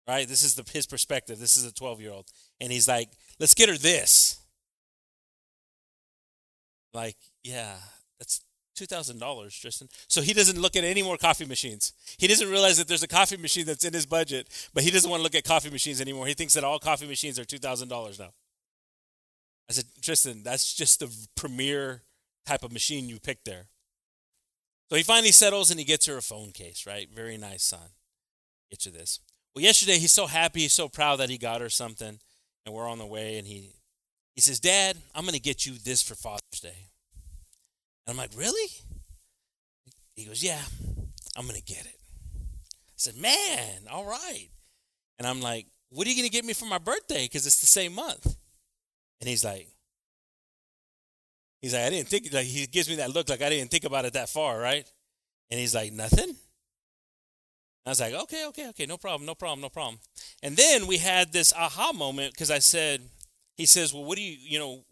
right? 0.06 0.28
This 0.28 0.42
is 0.42 0.54
the, 0.54 0.70
his 0.70 0.86
perspective. 0.86 1.38
This 1.38 1.56
is 1.56 1.64
a 1.64 1.72
12 1.72 2.02
year 2.02 2.12
old. 2.12 2.26
And 2.60 2.70
he's 2.70 2.86
like, 2.86 3.08
let's 3.40 3.54
get 3.54 3.70
her 3.70 3.78
this. 3.78 4.38
Like, 6.92 7.16
yeah, 7.42 7.76
that's 8.18 8.42
$2,000, 8.76 9.60
Tristan. 9.60 9.88
So 10.08 10.22
he 10.22 10.32
doesn't 10.32 10.60
look 10.60 10.76
at 10.76 10.84
any 10.84 11.02
more 11.02 11.16
coffee 11.16 11.44
machines. 11.44 11.92
He 12.18 12.26
doesn't 12.26 12.48
realize 12.48 12.78
that 12.78 12.88
there's 12.88 13.02
a 13.02 13.08
coffee 13.08 13.36
machine 13.36 13.66
that's 13.66 13.84
in 13.84 13.92
his 13.92 14.06
budget, 14.06 14.48
but 14.72 14.82
he 14.82 14.90
doesn't 14.90 15.10
want 15.10 15.20
to 15.20 15.24
look 15.24 15.34
at 15.34 15.44
coffee 15.44 15.70
machines 15.70 16.00
anymore. 16.00 16.26
He 16.26 16.34
thinks 16.34 16.54
that 16.54 16.64
all 16.64 16.78
coffee 16.78 17.06
machines 17.06 17.38
are 17.38 17.44
$2,000 17.44 18.18
now. 18.18 18.32
I 19.68 19.72
said, 19.72 19.84
Tristan, 20.00 20.42
that's 20.42 20.74
just 20.74 21.00
the 21.00 21.10
premier 21.36 22.02
type 22.46 22.62
of 22.62 22.72
machine 22.72 23.08
you 23.08 23.18
picked 23.20 23.44
there. 23.44 23.66
So 24.90 24.96
he 24.96 25.02
finally 25.02 25.32
settles 25.32 25.70
and 25.70 25.78
he 25.78 25.86
gets 25.86 26.06
her 26.06 26.18
a 26.18 26.22
phone 26.22 26.50
case, 26.50 26.86
right? 26.86 27.08
Very 27.10 27.38
nice, 27.38 27.62
son. 27.62 27.88
Get 28.70 28.84
you 28.84 28.92
this. 28.92 29.20
Well, 29.54 29.62
yesterday 29.62 29.98
he's 29.98 30.12
so 30.12 30.26
happy, 30.26 30.60
he's 30.60 30.72
so 30.72 30.88
proud 30.88 31.16
that 31.16 31.30
he 31.30 31.38
got 31.38 31.60
her 31.60 31.68
something, 31.68 32.18
and 32.64 32.74
we're 32.74 32.88
on 32.88 32.98
the 32.98 33.06
way, 33.06 33.38
and 33.38 33.46
he 33.46 33.70
he 34.34 34.40
says, 34.40 34.60
Dad, 34.60 34.96
I'm 35.14 35.26
gonna 35.26 35.38
get 35.38 35.66
you 35.66 35.74
this 35.74 36.02
for 36.02 36.14
Father's 36.14 36.60
Day. 36.60 36.88
And 38.06 38.12
I'm 38.12 38.16
like, 38.16 38.30
Really? 38.36 38.70
He 40.14 40.24
goes, 40.24 40.42
Yeah, 40.42 40.60
I'm 41.36 41.46
gonna 41.46 41.60
get 41.60 41.80
it. 41.80 41.96
I 41.96 42.96
said, 42.96 43.16
Man, 43.16 43.82
all 43.90 44.04
right. 44.04 44.48
And 45.18 45.26
I'm 45.26 45.40
like, 45.40 45.66
What 45.90 46.06
are 46.06 46.10
you 46.10 46.16
gonna 46.16 46.28
get 46.28 46.44
me 46.44 46.52
for 46.52 46.66
my 46.66 46.78
birthday? 46.78 47.24
Because 47.24 47.46
it's 47.46 47.60
the 47.60 47.66
same 47.66 47.94
month. 47.94 48.26
And 49.20 49.28
he's 49.28 49.44
like, 49.44 49.68
He's 51.60 51.74
like, 51.74 51.82
I 51.82 51.90
didn't 51.90 52.08
think 52.08 52.32
like 52.32 52.46
he 52.46 52.66
gives 52.66 52.88
me 52.88 52.96
that 52.96 53.14
look 53.14 53.28
like 53.28 53.42
I 53.42 53.48
didn't 53.48 53.70
think 53.70 53.84
about 53.84 54.04
it 54.04 54.14
that 54.14 54.28
far, 54.28 54.58
right? 54.58 54.84
And 55.50 55.60
he's 55.60 55.74
like, 55.74 55.92
Nothing. 55.92 56.34
I 57.84 57.90
was 57.90 58.00
like, 58.00 58.14
okay, 58.14 58.46
okay, 58.46 58.68
okay, 58.68 58.86
no 58.86 58.96
problem, 58.96 59.26
no 59.26 59.34
problem, 59.34 59.60
no 59.60 59.68
problem. 59.68 59.98
And 60.42 60.56
then 60.56 60.86
we 60.86 60.98
had 60.98 61.32
this 61.32 61.52
aha 61.52 61.92
moment 61.92 62.32
because 62.32 62.50
I 62.50 62.60
said, 62.60 63.02
he 63.56 63.66
says, 63.66 63.92
well, 63.92 64.04
what 64.04 64.16
do 64.16 64.22
you, 64.22 64.36
you 64.40 64.58
know, 64.58 64.84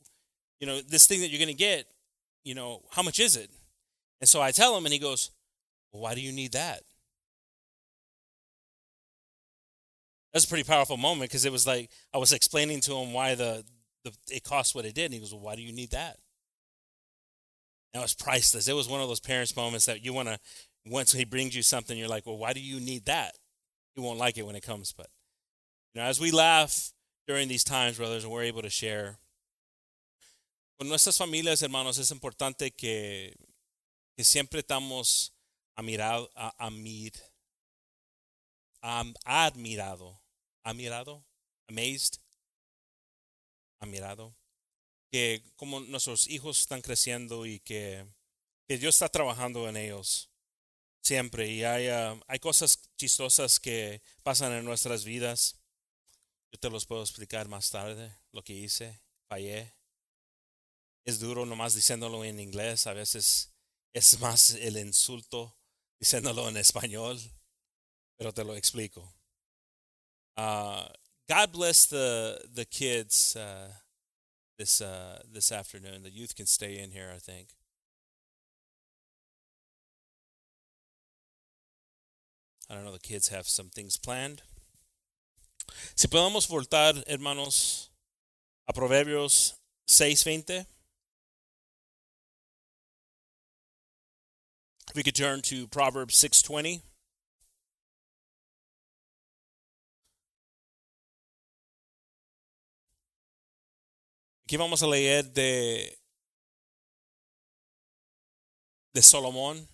you 0.59 0.67
know, 0.67 0.81
this 0.81 1.07
thing 1.07 1.21
that 1.21 1.29
you're 1.29 1.39
going 1.39 1.49
to 1.49 1.55
get, 1.55 1.87
you 2.45 2.55
know, 2.55 2.83
how 2.91 3.03
much 3.03 3.19
is 3.21 3.37
it? 3.37 3.51
And 4.21 4.29
so 4.29 4.41
I 4.41 4.51
tell 4.51 4.77
him, 4.77 4.85
and 4.85 4.93
he 4.93 4.99
goes, 4.99 5.31
well, 5.93 6.03
why 6.03 6.15
do 6.15 6.21
you 6.21 6.33
need 6.33 6.53
that? 6.53 6.83
That's 10.33 10.45
a 10.45 10.49
pretty 10.49 10.65
powerful 10.65 10.97
moment 10.97 11.31
because 11.31 11.45
it 11.45 11.53
was 11.53 11.67
like 11.67 11.91
I 12.15 12.19
was 12.19 12.33
explaining 12.33 12.81
to 12.83 12.95
him 12.95 13.13
why 13.13 13.35
the, 13.35 13.65
the 14.05 14.13
it 14.31 14.45
cost 14.45 14.75
what 14.75 14.85
it 14.85 14.95
did, 14.95 15.07
and 15.07 15.15
he 15.15 15.21
goes, 15.21 15.33
well, 15.33 15.43
why 15.43 15.57
do 15.57 15.63
you 15.63 15.73
need 15.73 15.91
that? 15.91 16.19
That 17.93 18.03
was 18.03 18.15
priceless. 18.15 18.69
It 18.69 18.77
was 18.77 18.89
one 18.89 19.01
of 19.01 19.09
those 19.09 19.19
parents' 19.19 19.57
moments 19.57 19.87
that 19.87 20.05
you 20.05 20.13
want 20.13 20.29
to 20.29 20.39
once 20.87 21.13
he 21.13 21.25
brings 21.25 21.55
you 21.55 21.63
something, 21.63 21.99
you're 21.99 22.09
like, 22.09 22.27
well, 22.27 22.39
why 22.39 22.53
do 22.53 22.61
you 22.61 22.81
need 22.81 23.05
that? 23.07 23.37
You 23.97 24.03
won't 24.03 24.19
like 24.19 24.39
it 24.39 24.47
when 24.47 24.57
it 24.57 24.63
comes, 24.63 24.93
but 24.93 25.09
you 25.95 26.01
know, 26.01 26.07
as 26.07 26.21
we 26.21 26.31
laugh 26.31 26.93
during 27.27 27.49
these 27.49 27.65
times, 27.65 27.99
brothers, 27.99 28.25
and 28.25 28.33
we're 28.33 28.43
able 28.43 28.63
to 28.63 28.71
share. 28.71 29.19
Con 30.81 30.89
nuestras 30.89 31.19
familias, 31.19 31.61
hermanos, 31.61 31.99
es 31.99 32.11
importante 32.11 32.71
que, 32.71 33.37
siempre 34.17 34.61
estamos 34.61 35.35
admirado, 35.75 36.31
amir, 36.57 37.13
um, 38.83 39.13
admirado, 39.27 40.19
amazed, 40.65 42.19
admirado, 43.79 44.35
que 45.13 45.43
como 45.55 45.81
nuestros 45.81 46.27
hijos 46.29 46.63
están 46.63 46.81
creciendo 46.81 47.45
y 47.45 47.61
que, 47.61 48.07
que 48.67 48.79
Dios 48.79 48.95
está 48.95 49.11
trabajando 49.11 49.69
en 49.69 49.77
ellos 49.77 50.31
siempre 51.03 51.47
y 51.51 51.63
hay, 51.63 51.91
uh, 51.91 52.19
hay 52.27 52.39
cosas 52.39 52.81
chistosas 52.97 53.61
que 53.61 54.01
pasan 54.23 54.53
en 54.53 54.65
nuestras 54.65 55.05
vidas. 55.05 55.57
Yo 56.51 56.59
te 56.59 56.71
los 56.71 56.87
puedo 56.87 57.03
explicar 57.03 57.49
más 57.49 57.69
tarde, 57.71 58.17
lo 58.33 58.43
que 58.43 58.55
hice, 58.55 58.99
fallé. 59.29 59.75
Es 61.05 61.19
duro 61.19 61.47
nomás 61.47 61.75
diciéndolo 61.75 62.25
en 62.25 62.39
inglés, 62.39 62.87
a 62.87 62.93
veces 62.93 63.51
es 63.93 64.21
más 64.21 64.53
el 64.53 64.77
insulto 64.77 65.57
diciéndolo 65.99 66.49
en 66.49 66.57
español, 66.57 67.19
pero 68.17 68.33
te 68.33 68.45
lo 68.45 68.55
explico. 68.55 69.15
Uh, 70.37 70.87
God 71.29 71.53
bless 71.53 71.87
the 71.87 72.41
the 72.55 72.65
kids 72.65 73.37
uh, 73.37 73.73
this 74.59 74.81
uh, 74.81 75.23
this 75.33 75.53
afternoon. 75.53 76.03
The 76.03 76.11
youth 76.11 76.35
can 76.35 76.47
stay 76.47 76.79
in 76.79 76.91
here, 76.91 77.13
I 77.15 77.19
think. 77.19 77.49
I 82.69 82.75
don't 82.75 82.85
know, 82.85 82.93
the 82.93 83.01
kids 83.01 83.29
have 83.29 83.49
some 83.49 83.69
things 83.69 83.99
planned. 83.99 84.43
Si 85.97 86.09
podemos 86.09 86.47
voltar, 86.49 87.03
hermanos, 87.07 87.91
a 88.69 88.73
Proverbios 88.73 89.55
6:20. 89.89 90.67
We 94.95 95.05
could 95.05 95.15
turn 95.15 95.41
to 95.43 95.69
Proverbs 95.69 96.17
6:20. 96.17 96.83
Aquí 104.45 104.57
vamos 104.57 104.83
a 104.83 104.89
leer 104.89 105.31
de 105.31 105.97
de 108.93 109.03
Salomón 109.03 109.69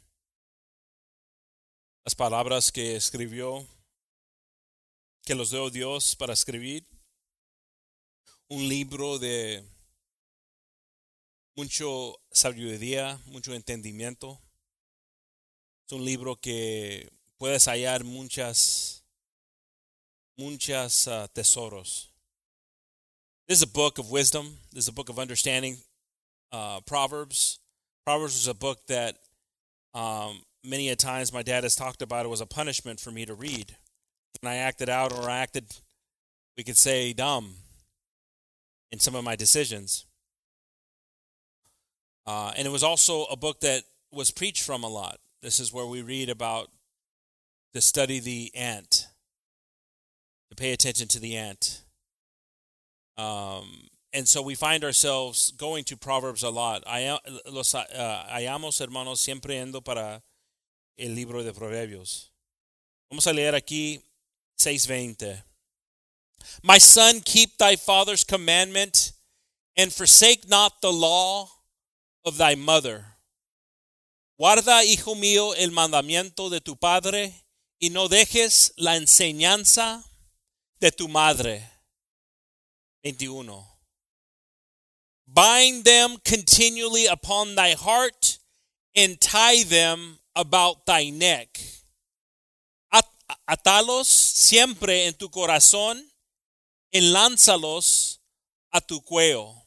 las 2.05 2.15
palabras 2.15 2.71
que 2.71 2.95
escribió, 2.97 3.67
que 5.25 5.35
los 5.35 5.51
dio 5.51 5.71
Dios 5.71 6.15
para 6.15 6.35
escribir. 6.35 6.87
Un 8.49 8.69
libro 8.69 9.19
de 9.19 9.67
mucho 11.57 12.21
sabiduría, 12.31 13.19
mucho 13.27 13.55
entendimiento. 13.55 14.46
Es 15.87 15.93
un 15.93 16.05
libro 16.05 16.35
que 16.35 17.09
puedes 17.39 17.67
hallar 17.67 18.03
muchas, 18.03 19.05
muchas 20.37 21.07
uh, 21.07 21.29
tesoros. 21.33 22.09
This 23.47 23.59
is 23.59 23.63
a 23.63 23.69
book 23.69 23.99
of 23.99 24.11
wisdom. 24.11 24.59
This 24.73 24.85
is 24.85 24.89
a 24.89 24.93
book 24.93 25.09
of 25.09 25.21
understanding. 25.21 25.77
Uh, 26.51 26.81
Proverbs. 26.81 27.61
Proverbs 28.05 28.35
was 28.35 28.49
a 28.49 28.55
book 28.55 28.85
that 28.89 29.15
um, 29.95 30.43
many 30.65 30.89
a 30.89 30.97
times 30.97 31.33
my 31.33 31.43
dad 31.43 31.63
has 31.63 31.77
talked 31.77 32.03
about 32.03 32.27
it 32.27 32.31
was 32.31 32.41
a 32.41 32.47
punishment 32.47 32.99
for 32.99 33.13
me 33.13 33.25
to 33.25 33.35
read. 33.35 33.77
And 34.43 34.49
I 34.49 34.57
acted 34.57 34.89
out 34.89 35.13
or 35.13 35.31
acted, 35.31 35.67
we 36.57 36.65
could 36.65 36.77
say, 36.77 37.13
dumb 37.13 37.55
in 38.91 38.99
some 38.99 39.15
of 39.15 39.23
my 39.23 39.37
decisions. 39.37 40.05
Uh, 42.27 42.51
and 42.57 42.67
it 42.67 42.71
was 42.73 42.83
also 42.83 43.27
a 43.27 43.37
book 43.37 43.61
that 43.61 43.85
was 44.11 44.33
preached 44.33 44.65
from 44.65 44.83
a 44.83 44.89
lot. 44.89 45.21
This 45.47 45.61
is 45.61 45.73
where 45.73 45.87
we 45.87 46.03
read 46.03 46.29
about 46.29 46.71
to 47.73 47.81
study 47.81 48.19
the 48.19 48.51
ant, 48.57 49.07
to 50.51 50.57
pay 50.57 50.73
attention 50.73 51.07
to 51.07 51.21
the 51.21 51.37
ant. 51.37 51.83
Um, 53.17 53.87
and 54.13 54.27
so 54.27 54.43
we 54.43 54.57
find 54.57 54.83
ourselves 54.83 55.53
going 55.53 55.85
to 55.85 55.97
Proverbs 55.97 56.43
a 56.43 56.51
lot. 56.51 56.83
I, 56.85 57.17
Los 57.49 57.77
uh, 57.77 57.85
hermanos, 57.87 59.21
siempre 59.21 59.55
yendo 59.55 59.85
para 59.85 60.21
el 60.99 61.11
libro 61.11 61.45
de 61.45 61.53
Proverbios. 61.53 62.31
Vamos 63.09 63.29
a 63.29 63.33
leer 63.33 63.53
aquí 63.53 64.03
6:20. 64.59 65.45
My 66.65 66.79
son, 66.79 67.21
keep 67.21 67.57
thy 67.57 67.77
father's 67.77 68.25
commandment 68.25 69.13
and 69.77 69.93
forsake 69.93 70.49
not 70.49 70.81
the 70.81 70.93
law 70.93 71.49
of 72.25 72.37
thy 72.37 72.57
mother. 72.57 73.16
Guarda, 74.39 74.85
hijo 74.85 75.15
mío, 75.15 75.55
el 75.55 75.71
mandamiento 75.71 76.51
de 76.51 76.61
tu 76.61 76.77
padre 76.77 77.47
y 77.79 77.89
no 77.89 78.09
dejes 78.09 78.75
la 78.77 78.97
enseñanza 78.97 80.05
de 80.79 80.93
tu 80.93 81.09
madre. 81.09 81.71
21. 83.03 83.67
Bind 85.27 85.85
them 85.85 86.19
continually 86.19 87.07
upon 87.07 87.55
thy 87.55 87.75
heart 87.75 88.39
and 88.95 89.19
tie 89.19 89.65
them 89.65 90.19
about 90.35 90.85
thy 90.85 91.11
neck. 91.11 91.59
Atalos 93.47 94.07
siempre 94.07 95.07
en 95.07 95.15
tu 95.15 95.31
corazón, 95.31 96.13
enlánzalos 96.93 98.21
a 98.71 98.81
tu 98.81 99.01
cuello. 99.01 99.66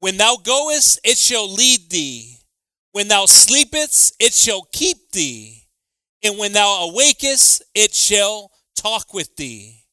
When 0.00 0.16
thou 0.16 0.36
goest, 0.36 1.00
it 1.04 1.18
shall 1.18 1.50
lead 1.50 1.90
thee. 1.90 2.38
When 2.92 3.08
thou 3.08 3.26
sleepest, 3.26 4.14
it 4.20 4.32
shall 4.32 4.62
keep 4.72 5.10
thee. 5.12 5.68
And 6.22 6.38
when 6.38 6.52
thou 6.52 6.88
awakest, 6.88 7.62
it 7.74 7.94
shall 7.94 8.50
talk 8.74 9.12
with 9.12 9.36
thee. 9.36 9.84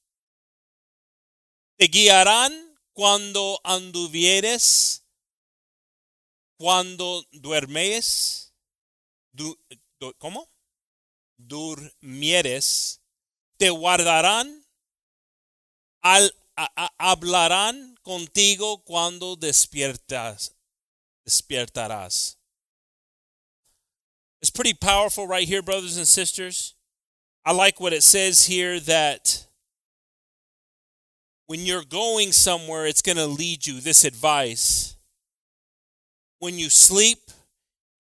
Te 1.80 1.88
guiarán 1.88 2.52
cuando 2.94 3.60
anduvieres 3.66 5.04
cuando 6.64 7.26
duermes, 7.32 8.54
du, 9.34 9.58
du, 10.00 10.14
¿cómo? 10.18 10.50
Durmieres, 11.36 13.02
te 13.58 13.70
guardarán, 13.70 14.66
al, 16.02 16.34
a, 16.56 16.72
a, 16.76 16.94
hablarán 16.98 17.93
contigo 18.04 18.84
cuando 18.86 19.36
despiertas, 19.36 20.52
despiertarás. 21.28 22.36
It's 24.42 24.52
pretty 24.52 24.74
powerful 24.74 25.26
right 25.28 25.48
here, 25.48 25.62
brothers 25.62 25.98
and 25.98 26.08
sisters. 26.08 26.76
I 27.46 27.54
like 27.54 27.80
what 27.80 27.94
it 27.94 28.04
says 28.04 28.46
here 28.46 28.80
that 28.82 29.48
when 31.48 31.66
you're 31.66 31.84
going 31.84 32.32
somewhere, 32.32 32.86
it's 32.86 33.02
going 33.02 33.18
to 33.18 33.26
lead 33.26 33.66
you. 33.66 33.80
This 33.80 34.04
advice. 34.04 34.96
When 36.40 36.58
you 36.58 36.70
sleep, 36.70 37.20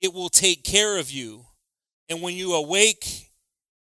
it 0.01 0.13
will 0.13 0.29
take 0.29 0.63
care 0.63 0.98
of 0.98 1.12
you. 1.12 1.45
And 2.10 2.22
when 2.22 2.36
you 2.36 2.53
awake, 2.53 3.31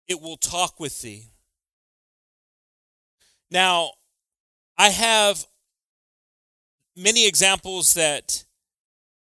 it 0.07 0.21
will 0.21 0.37
talk 0.37 0.79
with 0.79 1.01
thee. 1.01 1.27
Now, 3.49 3.91
I 4.77 4.89
have 4.89 5.45
many 7.01 7.25
examples 7.25 7.93
that, 7.95 8.45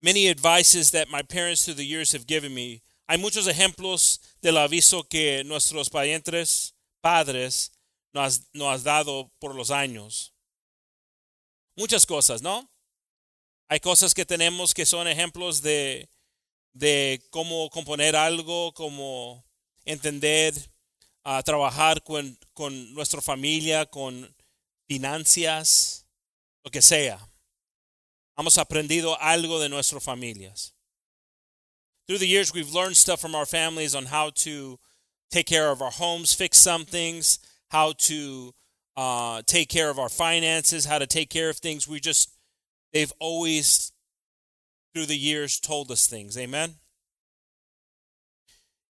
many 0.03 0.29
advices 0.29 0.91
that 0.91 1.09
my 1.09 1.23
parents 1.23 1.65
through 1.65 1.75
the 1.75 1.87
years 1.87 2.13
have 2.13 2.27
given 2.27 2.55
me. 2.55 2.83
Hay 3.09 3.17
muchos 3.19 3.49
ejemplos 3.49 4.21
del 4.43 4.57
aviso 4.57 5.09
que 5.09 5.43
nuestros 5.45 5.89
parientes, 5.89 6.73
padres, 7.03 7.71
nos, 8.13 8.41
nos 8.53 8.75
has 8.75 8.85
dado 8.85 9.31
por 9.41 9.55
los 9.55 9.71
años. 9.71 10.33
Muchas 11.77 12.07
cosas, 12.07 12.43
¿no? 12.43 12.69
Hay 13.69 13.81
cosas 13.81 14.15
que 14.15 14.25
tenemos 14.25 14.75
que 14.75 14.85
son 14.85 15.09
ejemplos 15.09 15.63
de, 15.63 16.09
de 16.73 17.23
cómo 17.31 17.71
componer 17.71 18.15
algo, 18.15 18.73
cómo 18.75 19.45
entender, 19.85 20.55
uh, 21.25 21.43
trabajar 21.43 22.03
con, 22.03 22.39
con 22.53 22.93
nuestra 22.95 23.21
familia, 23.21 23.87
con 23.87 24.35
finanzas, 24.87 26.07
lo 26.63 26.71
que 26.71 26.83
sea. 26.83 27.30
Hemos 28.41 28.57
aprendido 28.57 29.19
algo 29.21 29.61
de 29.61 29.69
nuestras 29.69 30.03
familias. 30.03 30.73
Through 32.07 32.19
the 32.19 32.27
years, 32.27 32.55
we've 32.55 32.73
learned 32.73 32.97
stuff 32.97 33.21
from 33.21 33.35
our 33.35 33.45
families 33.45 33.95
on 33.95 34.07
how 34.07 34.31
to 34.37 34.79
take 35.31 35.45
care 35.45 35.71
of 35.71 35.83
our 35.83 35.91
homes, 35.91 36.33
fix 36.33 36.57
some 36.57 36.87
things, 36.87 37.39
how 37.69 37.93
to 37.99 38.55
uh, 38.97 39.43
take 39.45 39.69
care 39.69 39.91
of 39.91 39.99
our 39.99 40.09
finances, 40.09 40.87
how 40.87 40.99
to 40.99 41.07
take 41.07 41.29
care 41.29 41.51
of 41.51 41.59
things. 41.59 41.87
We 41.87 42.01
just, 42.01 42.31
they've 42.95 43.13
always, 43.19 43.93
through 44.95 45.07
the 45.07 45.19
years, 45.19 45.61
told 45.61 45.91
us 45.91 46.07
things. 46.07 46.39
Amen? 46.39 46.77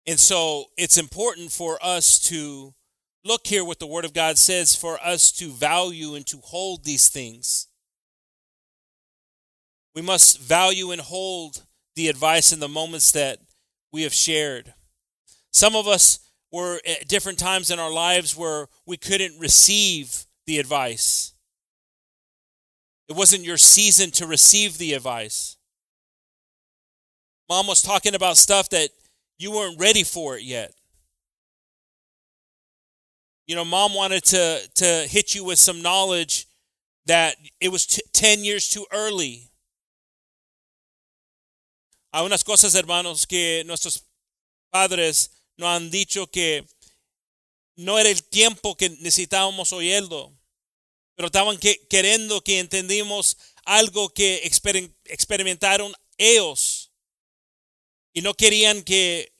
And 0.05 0.19
so 0.19 0.65
it's 0.77 0.99
important 0.99 1.51
for 1.51 1.79
us 1.81 2.19
to 2.29 2.75
look 3.25 3.47
here 3.47 3.65
what 3.65 3.79
the 3.79 3.87
Word 3.87 4.05
of 4.05 4.13
God 4.13 4.37
says 4.37 4.75
for 4.75 4.99
us 5.03 5.31
to 5.31 5.49
value 5.49 6.13
and 6.13 6.25
to 6.27 6.37
hold 6.37 6.83
these 6.83 7.09
things. 7.09 7.68
We 9.95 10.01
must 10.01 10.39
value 10.39 10.91
and 10.91 11.01
hold 11.01 11.63
the 11.95 12.07
advice 12.07 12.51
in 12.51 12.59
the 12.59 12.67
moments 12.67 13.11
that 13.11 13.39
we 13.91 14.03
have 14.03 14.13
shared. 14.13 14.73
Some 15.51 15.75
of 15.75 15.87
us 15.87 16.19
were 16.51 16.79
at 16.87 17.07
different 17.07 17.39
times 17.39 17.71
in 17.71 17.79
our 17.79 17.91
lives 17.91 18.35
where 18.35 18.67
we 18.85 18.97
couldn't 18.97 19.39
receive 19.39 20.25
the 20.45 20.59
advice. 20.59 21.33
It 23.07 23.15
wasn't 23.15 23.43
your 23.43 23.57
season 23.57 24.11
to 24.11 24.27
receive 24.27 24.77
the 24.77 24.93
advice. 24.93 25.57
Mom 27.49 27.65
was 27.65 27.81
talking 27.81 28.13
about 28.13 28.37
stuff 28.37 28.69
that 28.69 28.89
you 29.39 29.51
weren't 29.51 29.79
ready 29.79 30.03
for 30.03 30.37
it 30.37 30.43
yet. 30.43 30.73
You 33.47 33.55
know, 33.55 33.65
mom 33.65 33.95
wanted 33.95 34.23
to 34.25 34.61
to 34.75 35.07
hit 35.09 35.33
you 35.33 35.43
with 35.43 35.57
some 35.57 35.81
knowledge 35.81 36.45
that 37.07 37.35
it 37.59 37.69
was 37.69 37.87
t- 37.87 38.03
10 38.13 38.43
years 38.43 38.69
too 38.69 38.85
early. 38.93 39.48
Hay 42.11 42.25
unas 42.25 42.43
cosas, 42.43 42.73
hermanos, 42.73 43.27
que 43.27 43.63
nuestros 43.65 44.05
padres 44.69 45.31
nos 45.57 45.69
han 45.69 45.91
dicho 45.91 46.27
que 46.27 46.67
no 47.75 47.99
era 47.99 48.09
el 48.09 48.23
tiempo 48.23 48.75
que 48.75 48.89
necesitábamos 48.89 49.71
oírlo, 49.73 50.35
pero 51.15 51.27
estaban 51.27 51.57
que, 51.57 51.85
queriendo 51.87 52.41
que 52.43 52.59
entendimos 52.59 53.37
algo 53.63 54.09
que 54.09 54.37
exper, 54.43 54.91
experimentaron 55.05 55.93
ellos 56.17 56.91
y 58.13 58.21
no 58.21 58.33
querían 58.33 58.83
que 58.83 59.31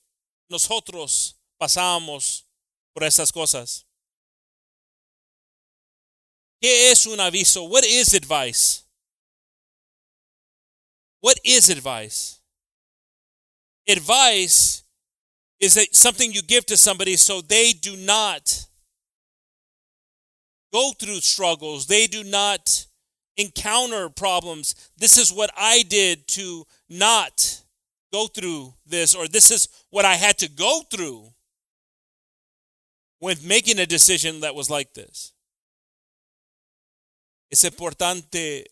nosotros 0.47 1.37
pasáramos 1.57 2.45
por 2.93 3.03
estas 3.03 3.31
cosas. 3.31 3.85
¿Qué 6.61 6.91
es 6.91 7.05
un 7.07 7.19
aviso? 7.19 7.63
What 7.63 7.83
is 7.83 8.13
advice? 8.13 8.83
What 11.21 11.37
is 11.43 11.69
advice? 11.69 12.38
Advice 13.89 14.83
is 15.59 15.73
that 15.73 15.95
something 15.95 16.31
you 16.31 16.41
give 16.43 16.65
to 16.67 16.77
somebody 16.77 17.17
so 17.17 17.41
they 17.41 17.73
do 17.73 17.97
not 17.97 18.65
go 20.71 20.91
through 20.99 21.19
struggles, 21.21 21.87
they 21.87 22.05
do 22.05 22.23
not 22.23 22.85
encounter 23.35 24.09
problems. 24.09 24.75
This 24.97 25.17
is 25.17 25.33
what 25.33 25.49
I 25.57 25.83
did 25.89 26.27
to 26.29 26.65
not 26.87 27.63
go 28.13 28.27
through 28.27 28.73
this, 28.85 29.15
or 29.15 29.27
this 29.27 29.49
is 29.49 29.67
what 29.89 30.05
I 30.05 30.15
had 30.15 30.37
to 30.39 30.49
go 30.49 30.81
through 30.91 31.29
when 33.19 33.37
making 33.43 33.79
a 33.79 33.85
decision 33.85 34.41
that 34.41 34.55
was 34.55 34.69
like 34.69 34.93
this. 34.93 35.33
Es 37.51 37.63
importante 37.63 38.65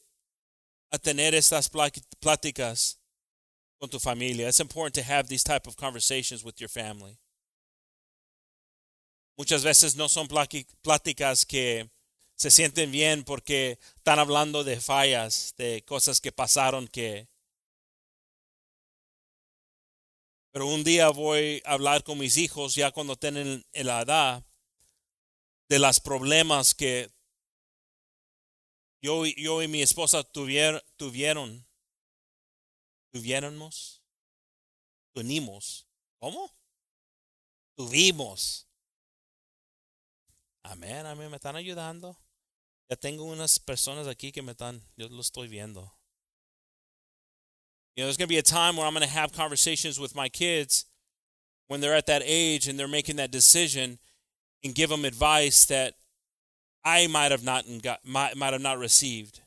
a 0.91 0.97
tener 0.99 1.33
estas 1.33 1.69
pláticas 1.69 2.96
con 3.79 3.89
tu 3.89 3.99
familia. 3.99 4.47
It's 4.47 4.59
important 4.59 4.95
to 4.95 5.03
have 5.03 5.27
these 5.27 5.43
type 5.43 5.67
of 5.67 5.75
conversations 5.75 6.43
with 6.43 6.59
your 6.59 6.69
family. 6.69 7.17
Muchas 9.37 9.63
veces 9.63 9.95
no 9.95 10.07
son 10.07 10.27
pláticas 10.27 11.45
que 11.45 11.89
se 12.35 12.49
sienten 12.49 12.91
bien 12.91 13.23
porque 13.23 13.77
están 13.97 14.19
hablando 14.19 14.63
de 14.63 14.79
fallas, 14.79 15.53
de 15.57 15.83
cosas 15.85 16.19
que 16.19 16.31
pasaron 16.31 16.87
que... 16.87 17.27
Pero 20.51 20.65
un 20.67 20.83
día 20.83 21.09
voy 21.09 21.61
a 21.65 21.73
hablar 21.73 22.03
con 22.03 22.17
mis 22.17 22.37
hijos 22.37 22.73
ya 22.73 22.89
cuando 22.91 23.15
tienen 23.15 23.63
la 23.73 24.01
edad 24.01 24.43
de 25.69 25.77
los 25.77 25.99
problemas 25.99 26.73
que 26.73 27.11
yo, 29.01 29.25
yo 29.25 29.61
y 29.61 29.67
mi 29.67 29.83
esposa 29.83 30.23
tuvieron, 30.23 30.81
tuvieron, 30.95 31.66
tuviéramos, 33.17 34.01
tuvimos, 35.13 35.87
¿cómo? 36.19 36.51
Tuvimos. 37.75 38.65
Amén, 40.63 41.05
me 41.17 41.37
están 41.37 41.55
ayudando. 41.55 42.15
Ya 42.89 42.95
tengo 42.95 43.23
unas 43.25 43.59
personas 43.59 44.07
aquí 44.07 44.31
que 44.31 44.41
me 44.41 44.51
están, 44.51 44.81
yo 44.95 45.07
lo 45.09 45.21
estoy 45.21 45.47
viendo. 45.47 45.91
You 47.95 48.03
know, 48.03 48.07
there's 48.07 48.17
going 48.17 48.27
to 48.27 48.33
be 48.33 48.37
a 48.37 48.43
time 48.43 48.77
where 48.77 48.85
I'm 48.85 48.93
going 48.93 49.07
to 49.07 49.11
have 49.11 49.33
conversations 49.33 49.99
with 49.99 50.15
my 50.15 50.29
kids 50.29 50.85
when 51.67 51.81
they're 51.81 51.95
at 51.95 52.05
that 52.05 52.21
age 52.23 52.67
and 52.67 52.77
they're 52.77 52.87
making 52.87 53.15
that 53.15 53.31
decision 53.31 53.97
and 54.63 54.75
give 54.75 54.89
them 54.89 55.03
advice 55.03 55.65
that 55.65 55.95
I 56.85 57.07
might 57.07 57.31
have 57.31 57.43
not 57.43 57.65
got 57.81 58.05
might, 58.05 58.37
might 58.37 58.53
have 58.53 58.61
not 58.61 58.77
received. 58.77 59.41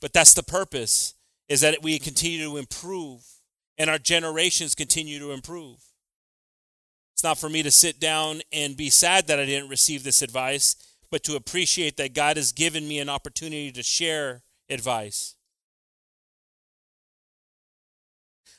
But 0.00 0.12
that's 0.12 0.34
the 0.34 0.42
purpose 0.42 1.14
is 1.48 1.60
that 1.60 1.82
we 1.82 1.98
continue 1.98 2.44
to 2.44 2.56
improve 2.56 3.24
and 3.78 3.90
our 3.90 3.98
generations 3.98 4.74
continue 4.74 5.18
to 5.18 5.32
improve. 5.32 5.78
It's 7.14 7.24
not 7.24 7.38
for 7.38 7.48
me 7.48 7.62
to 7.62 7.70
sit 7.70 8.00
down 8.00 8.42
and 8.52 8.76
be 8.76 8.90
sad 8.90 9.26
that 9.26 9.38
I 9.38 9.44
didn't 9.44 9.68
receive 9.68 10.04
this 10.04 10.22
advice, 10.22 10.76
but 11.10 11.22
to 11.24 11.36
appreciate 11.36 11.96
that 11.96 12.14
God 12.14 12.36
has 12.36 12.52
given 12.52 12.88
me 12.88 12.98
an 12.98 13.08
opportunity 13.08 13.70
to 13.72 13.82
share 13.82 14.42
advice. 14.68 15.34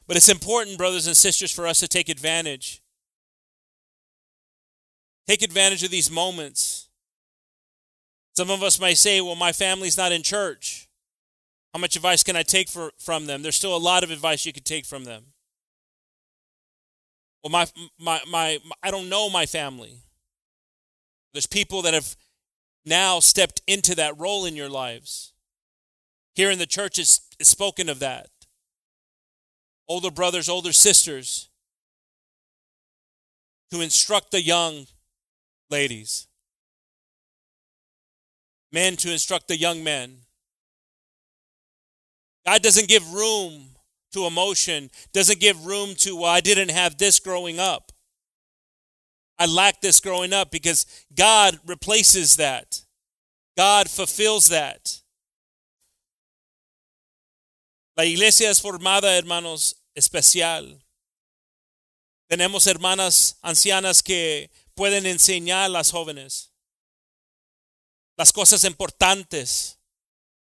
But 0.07 0.17
it's 0.17 0.29
important, 0.29 0.77
brothers 0.77 1.07
and 1.07 1.15
sisters, 1.15 1.51
for 1.51 1.65
us 1.65 1.79
to 1.79 1.87
take 1.87 2.09
advantage. 2.09 2.81
Take 5.27 5.41
advantage 5.41 5.83
of 5.83 5.91
these 5.91 6.11
moments. 6.11 6.89
Some 8.35 8.49
of 8.49 8.61
us 8.61 8.79
may 8.79 8.93
say, 8.93 9.21
well, 9.21 9.35
my 9.35 9.51
family's 9.51 9.97
not 9.97 10.11
in 10.11 10.23
church. 10.23 10.89
How 11.73 11.79
much 11.79 11.95
advice 11.95 12.23
can 12.23 12.35
I 12.35 12.43
take 12.43 12.69
for, 12.69 12.91
from 12.99 13.25
them? 13.25 13.41
There's 13.41 13.55
still 13.55 13.75
a 13.75 13.77
lot 13.77 14.03
of 14.03 14.11
advice 14.11 14.45
you 14.45 14.53
could 14.53 14.65
take 14.65 14.85
from 14.85 15.05
them. 15.05 15.25
Well, 17.43 17.51
my, 17.51 17.67
my, 17.99 18.21
my, 18.29 18.59
my, 18.63 18.75
I 18.81 18.91
don't 18.91 19.09
know 19.09 19.29
my 19.29 19.45
family. 19.45 19.97
There's 21.33 21.47
people 21.47 21.81
that 21.81 21.93
have 21.93 22.15
now 22.85 23.19
stepped 23.19 23.61
into 23.67 23.95
that 23.95 24.19
role 24.19 24.45
in 24.45 24.55
your 24.55 24.69
lives. 24.69 25.33
Here 26.35 26.51
in 26.51 26.59
the 26.59 26.65
church 26.65 26.99
is, 26.99 27.21
is 27.39 27.47
spoken 27.47 27.89
of 27.89 27.99
that. 27.99 28.27
Older 29.87 30.11
brothers, 30.11 30.47
older 30.47 30.73
sisters, 30.73 31.49
to 33.71 33.81
instruct 33.81 34.31
the 34.31 34.41
young 34.41 34.85
ladies 35.69 36.27
men 38.73 38.97
to 38.97 39.11
instruct 39.11 39.47
the 39.47 39.57
young 39.57 39.83
men, 39.83 40.22
God 42.45 42.61
doesn't 42.61 42.87
give 42.87 43.13
room 43.13 43.69
to 44.11 44.25
emotion, 44.25 44.89
doesn't 45.11 45.39
give 45.39 45.65
room 45.65 45.95
to, 45.95 46.15
well, 46.15 46.31
I 46.31 46.41
didn't 46.41 46.69
have 46.69 46.97
this 46.97 47.19
growing 47.19 47.59
up. 47.59 47.91
I 49.39 49.45
lacked 49.45 49.81
this 49.81 49.99
growing 49.99 50.33
up 50.33 50.51
because 50.51 50.85
God 51.15 51.59
replaces 51.65 52.35
that. 52.35 52.81
God 53.57 53.89
fulfills 53.89 54.47
that. 54.47 54.99
La 57.97 58.03
iglesia 58.03 58.49
es 58.49 58.61
formada, 58.61 59.17
hermanos, 59.17 59.75
especial. 59.95 60.79
Tenemos 62.29 62.67
hermanas 62.67 63.35
ancianas 63.43 64.01
que 64.01 64.49
pueden 64.75 65.05
enseñar 65.05 65.65
a 65.65 65.69
las 65.69 65.91
jóvenes 65.91 66.53
las 68.17 68.31
cosas 68.31 68.63
importantes. 68.63 69.79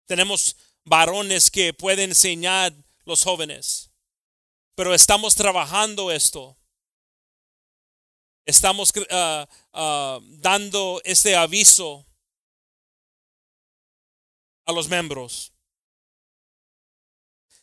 Tenemos 0.08 0.56
varones 0.86 1.50
que 1.50 1.74
pueden 1.74 2.12
enseñar 2.12 2.74
los 3.06 3.24
jóvenes. 3.24 3.92
Pero 4.76 4.94
estamos 4.94 5.36
trabajando 5.36 6.12
esto. 6.12 6.58
Estamos 8.46 8.92
uh, 8.96 9.46
uh, 9.78 10.20
dando 10.40 11.02
este 11.06 11.36
aviso 11.36 12.06
a 14.66 14.72
los 14.72 14.90
miembros. 14.90 15.54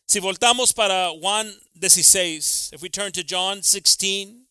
Si 0.06 0.18
voltamos 0.18 0.72
para 0.72 1.10
Juan 1.10 1.54
16, 1.74 2.72
if 2.72 2.82
we 2.82 2.88
turn 2.88 3.12
to 3.12 3.22
John 3.22 3.62
16, 3.62 4.49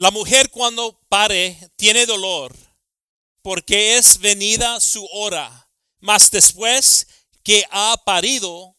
La 0.00 0.10
mujer 0.10 0.48
cuando 0.50 0.98
pare 1.10 1.58
tiene 1.76 2.06
dolor 2.06 2.56
porque 3.42 3.98
es 3.98 4.18
venida 4.18 4.80
su 4.80 5.06
hora, 5.12 5.70
mas 5.98 6.30
después 6.30 7.06
que 7.42 7.66
ha 7.70 7.98
parido 8.02 8.78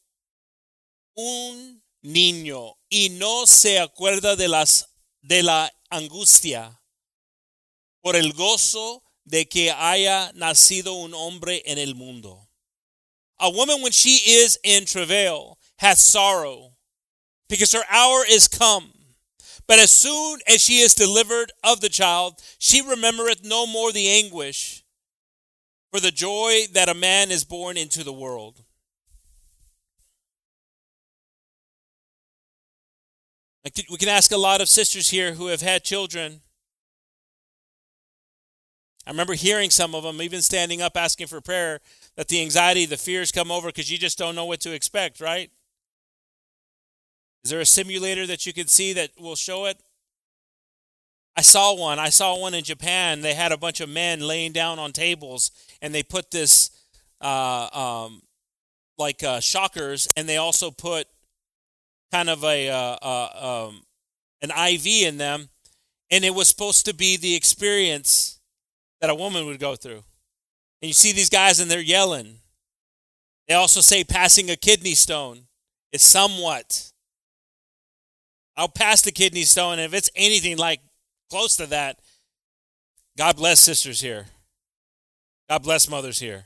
un 1.13 1.83
niño 2.01 2.75
y 2.89 3.09
no 3.09 3.45
se 3.45 3.79
acuerda 3.79 4.35
de 4.35 4.47
las 4.47 4.87
de 5.21 5.43
la 5.43 5.71
angustia 5.91 6.81
por 8.01 8.15
el 8.15 8.33
gozo 8.33 9.03
de 9.23 9.47
que 9.47 9.69
haya 9.69 10.31
nacido 10.33 10.93
un 10.93 11.13
hombre 11.13 11.61
en 11.67 11.77
el 11.77 11.93
mundo. 11.93 12.49
A 13.37 13.47
woman 13.47 13.83
when 13.83 13.91
she 13.91 14.15
is 14.25 14.59
in 14.63 14.85
travail 14.85 15.59
has 15.77 16.01
sorrow 16.01 16.75
because 17.47 17.71
her 17.77 17.85
hour 17.91 18.25
is 18.27 18.47
come. 18.47 19.00
But 19.71 19.79
as 19.79 19.89
soon 19.89 20.39
as 20.49 20.61
she 20.61 20.79
is 20.79 20.93
delivered 20.93 21.53
of 21.63 21.79
the 21.79 21.87
child, 21.87 22.41
she 22.59 22.81
remembereth 22.81 23.45
no 23.45 23.65
more 23.65 23.93
the 23.93 24.09
anguish 24.09 24.83
for 25.93 26.01
the 26.01 26.11
joy 26.11 26.63
that 26.73 26.89
a 26.89 26.93
man 26.93 27.31
is 27.31 27.45
born 27.45 27.77
into 27.77 28.03
the 28.03 28.11
world. 28.11 28.63
We 33.89 33.95
can 33.95 34.09
ask 34.09 34.33
a 34.33 34.37
lot 34.37 34.59
of 34.59 34.67
sisters 34.67 35.09
here 35.09 35.35
who 35.35 35.47
have 35.47 35.61
had 35.61 35.85
children. 35.85 36.41
I 39.07 39.11
remember 39.11 39.35
hearing 39.35 39.69
some 39.69 39.95
of 39.95 40.03
them 40.03 40.21
even 40.21 40.41
standing 40.41 40.81
up 40.81 40.97
asking 40.97 41.27
for 41.27 41.39
prayer 41.39 41.79
that 42.17 42.27
the 42.27 42.41
anxiety, 42.41 42.85
the 42.85 42.97
fears 42.97 43.31
come 43.31 43.49
over 43.49 43.69
because 43.69 43.89
you 43.89 43.97
just 43.97 44.17
don't 44.17 44.35
know 44.35 44.43
what 44.43 44.59
to 44.59 44.73
expect, 44.73 45.21
right? 45.21 45.49
Is 47.43 47.49
there 47.51 47.59
a 47.59 47.65
simulator 47.65 48.27
that 48.27 48.45
you 48.45 48.53
can 48.53 48.67
see 48.67 48.93
that 48.93 49.11
will 49.19 49.35
show 49.35 49.65
it? 49.65 49.81
I 51.35 51.41
saw 51.41 51.75
one. 51.75 51.97
I 51.97 52.09
saw 52.09 52.37
one 52.37 52.53
in 52.53 52.63
Japan. 52.63 53.21
They 53.21 53.33
had 53.33 53.51
a 53.51 53.57
bunch 53.57 53.79
of 53.79 53.89
men 53.89 54.19
laying 54.19 54.51
down 54.51 54.79
on 54.79 54.91
tables, 54.91 55.51
and 55.81 55.95
they 55.95 56.03
put 56.03 56.29
this 56.29 56.69
uh, 57.21 57.69
um, 57.71 58.21
like 58.97 59.23
uh, 59.23 59.39
shockers, 59.39 60.07
and 60.17 60.27
they 60.27 60.37
also 60.37 60.71
put 60.71 61.07
kind 62.11 62.29
of 62.29 62.43
a 62.43 62.69
uh, 62.69 62.97
uh 63.01 63.67
um, 63.69 63.83
an 64.41 64.51
IV 64.51 64.85
in 65.07 65.17
them, 65.17 65.49
and 66.11 66.25
it 66.25 66.35
was 66.35 66.47
supposed 66.47 66.85
to 66.85 66.93
be 66.93 67.15
the 67.15 67.33
experience 67.33 68.39
that 68.99 69.09
a 69.09 69.15
woman 69.15 69.45
would 69.45 69.59
go 69.59 69.75
through. 69.75 70.03
And 70.81 70.89
you 70.89 70.93
see 70.93 71.11
these 71.11 71.29
guys, 71.29 71.59
and 71.59 71.71
they're 71.71 71.79
yelling. 71.79 72.39
They 73.47 73.53
also 73.53 73.81
say 73.81 74.03
passing 74.03 74.49
a 74.49 74.55
kidney 74.55 74.95
stone 74.95 75.43
is 75.91 76.01
somewhat 76.01 76.90
I'll 78.57 78.67
pass 78.67 79.01
the 79.01 79.11
kidney 79.11 79.43
stone. 79.43 79.73
And 79.73 79.81
if 79.81 79.93
it's 79.93 80.09
anything 80.15 80.57
like 80.57 80.81
close 81.29 81.55
to 81.57 81.65
that, 81.67 81.99
God 83.17 83.35
bless 83.35 83.59
sisters 83.59 84.01
here. 84.01 84.27
God 85.49 85.63
bless 85.63 85.89
mothers 85.89 86.19
here. 86.19 86.45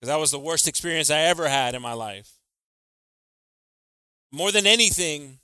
Because 0.00 0.08
that 0.08 0.20
was 0.20 0.30
the 0.30 0.38
worst 0.38 0.68
experience 0.68 1.10
I 1.10 1.20
ever 1.20 1.48
had 1.48 1.74
in 1.74 1.82
my 1.82 1.94
life. 1.94 2.32
More 4.30 4.52
than 4.52 4.66
anything, 4.66 5.38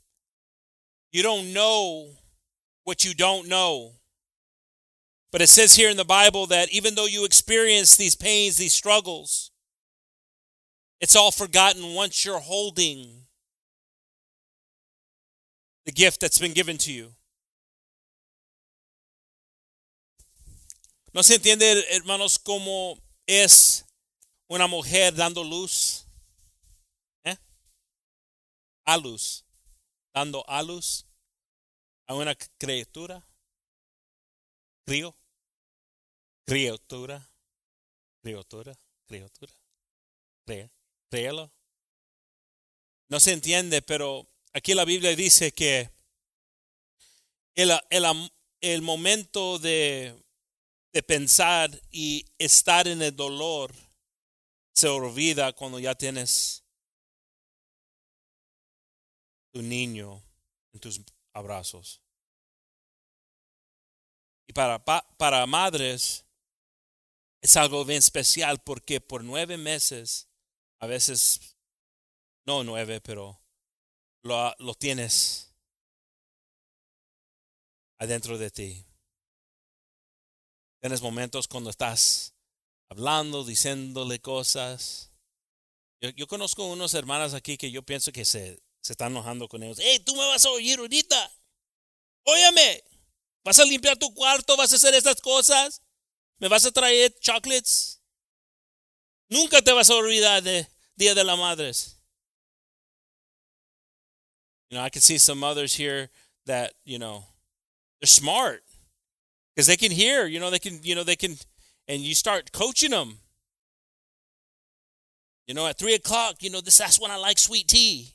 you 1.10 1.22
don't 1.22 1.52
know 1.52 2.10
what 2.84 3.04
you 3.04 3.14
don't 3.14 3.48
know. 3.48 3.92
But 5.30 5.40
it 5.40 5.48
says 5.48 5.74
here 5.74 5.88
in 5.88 5.96
the 5.96 6.04
Bible 6.04 6.46
that 6.48 6.70
even 6.72 6.94
though 6.94 7.06
you 7.06 7.24
experience 7.24 7.96
these 7.96 8.14
pains, 8.14 8.56
these 8.56 8.74
struggles, 8.74 9.50
it's 11.00 11.16
all 11.16 11.30
forgotten 11.30 11.94
once 11.94 12.24
you're 12.24 12.38
holding 12.38 13.21
the 15.84 15.92
gift 15.92 16.20
that's 16.20 16.38
been 16.38 16.52
given 16.52 16.78
to 16.78 16.92
you. 16.92 17.14
¿No 21.12 21.22
se 21.22 21.34
entiende, 21.34 21.84
hermanos, 21.90 22.38
cómo 22.38 22.98
es 23.26 23.84
una 24.48 24.66
mujer 24.66 25.14
dando 25.14 25.44
luz? 25.44 26.06
¿Eh? 27.24 27.36
A 28.86 28.96
luz. 28.96 29.44
Dando 30.14 30.44
a 30.48 30.62
luz 30.62 31.04
a 32.06 32.14
una 32.14 32.34
criatura. 32.58 33.22
Crío. 34.86 35.14
Criatura. 36.46 37.28
Criatura. 38.22 38.74
Criatura. 39.06 39.52
Créelo. 41.10 41.52
No 43.08 43.20
se 43.20 43.32
entiende, 43.32 43.82
pero 43.82 44.26
Aquí 44.54 44.74
la 44.74 44.84
Biblia 44.84 45.16
dice 45.16 45.52
que 45.52 45.90
el, 47.54 47.72
el, 47.90 48.30
el 48.60 48.82
momento 48.82 49.58
de, 49.58 50.14
de 50.92 51.02
pensar 51.02 51.70
y 51.90 52.26
estar 52.38 52.86
en 52.86 53.00
el 53.02 53.16
dolor 53.16 53.74
se 54.74 54.88
olvida 54.88 55.52
cuando 55.52 55.78
ya 55.78 55.94
tienes 55.94 56.64
tu 59.52 59.62
niño 59.62 60.22
en 60.72 60.80
tus 60.80 61.00
abrazos. 61.32 62.00
Y 64.46 64.52
para, 64.52 64.82
para 64.84 65.46
madres 65.46 66.24
es 67.40 67.56
algo 67.56 67.84
bien 67.84 67.98
especial 67.98 68.62
porque 68.62 69.00
por 69.00 69.24
nueve 69.24 69.56
meses, 69.56 70.28
a 70.78 70.86
veces, 70.86 71.56
no 72.44 72.64
nueve, 72.64 73.00
pero 73.00 73.41
lo, 74.22 74.54
lo 74.58 74.74
tienes 74.74 75.52
adentro 77.98 78.38
de 78.38 78.50
ti. 78.50 78.84
Tienes 80.80 81.00
momentos 81.00 81.46
cuando 81.46 81.70
estás 81.70 82.34
hablando, 82.88 83.44
diciéndole 83.44 84.20
cosas. 84.20 85.12
Yo, 86.00 86.10
yo, 86.10 86.26
conozco 86.26 86.64
unos 86.64 86.94
hermanas 86.94 87.34
aquí 87.34 87.56
que 87.56 87.70
yo 87.70 87.82
pienso 87.82 88.10
que 88.10 88.24
se, 88.24 88.60
se 88.80 88.92
están 88.92 89.12
enojando 89.12 89.48
con 89.48 89.62
ellos. 89.62 89.78
Hey, 89.80 90.00
tú 90.00 90.16
me 90.16 90.26
vas 90.26 90.44
a 90.44 90.50
oír 90.50 90.80
ahorita. 90.80 91.32
Óyeme, 92.24 92.84
vas 93.44 93.58
a 93.60 93.64
limpiar 93.64 93.96
tu 93.96 94.12
cuarto, 94.12 94.56
vas 94.56 94.72
a 94.72 94.76
hacer 94.76 94.94
estas 94.94 95.20
cosas, 95.20 95.82
me 96.38 96.48
vas 96.48 96.64
a 96.64 96.72
traer 96.72 97.14
chocolates. 97.20 98.02
Nunca 99.28 99.62
te 99.62 99.72
vas 99.72 99.90
a 99.90 99.94
olvidar 99.94 100.42
de 100.42 100.68
Día 100.96 101.14
de 101.14 101.24
las 101.24 101.38
Madres. 101.38 102.01
You 104.72 104.78
know, 104.78 104.84
I 104.84 104.88
can 104.88 105.02
see 105.02 105.18
some 105.18 105.36
mothers 105.36 105.74
here 105.74 106.08
that, 106.46 106.72
you 106.86 106.98
know, 106.98 107.26
they're 108.00 108.06
smart 108.06 108.62
because 109.54 109.66
they 109.66 109.76
can 109.76 109.90
hear, 109.90 110.24
you 110.26 110.40
know, 110.40 110.48
they 110.48 110.58
can, 110.58 110.80
you 110.82 110.94
know, 110.94 111.04
they 111.04 111.14
can, 111.14 111.36
and 111.88 112.00
you 112.00 112.14
start 112.14 112.52
coaching 112.52 112.92
them. 112.92 113.18
You 115.46 115.52
know, 115.52 115.66
at 115.66 115.78
three 115.78 115.92
o'clock, 115.92 116.36
you 116.40 116.48
know, 116.48 116.62
this 116.62 116.78
that's 116.78 116.98
when 116.98 117.10
I 117.10 117.16
like 117.16 117.38
sweet 117.38 117.68
tea. 117.68 118.14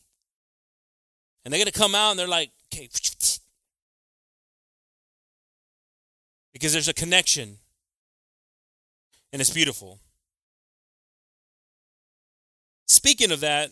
And 1.46 1.54
they're 1.54 1.60
gonna 1.60 1.72
come 1.72 1.94
out 1.94 2.10
and 2.10 2.20
they're 2.20 2.28
like, 2.28 2.50
okay, 2.74 2.90
because 6.54 6.74
there's 6.74 6.88
a 6.88 6.94
connection, 6.94 7.60
and 9.32 9.40
it's 9.40 9.52
beautiful. 9.52 10.00
Speaking 12.88 13.32
of 13.32 13.42
that, 13.42 13.70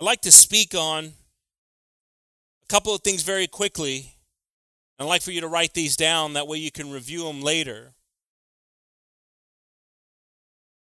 I'd 0.00 0.04
like 0.04 0.22
to 0.22 0.32
speak 0.32 0.74
on 0.74 1.04
a 1.04 2.66
couple 2.68 2.94
of 2.94 3.02
things 3.02 3.22
very 3.22 3.46
quickly. 3.46 4.14
I'd 4.98 5.04
like 5.04 5.22
for 5.22 5.30
you 5.30 5.40
to 5.40 5.48
write 5.48 5.74
these 5.74 5.96
down. 5.96 6.32
That 6.34 6.48
way 6.48 6.58
you 6.58 6.70
can 6.70 6.90
review 6.90 7.24
them 7.24 7.42
later. 7.42 7.94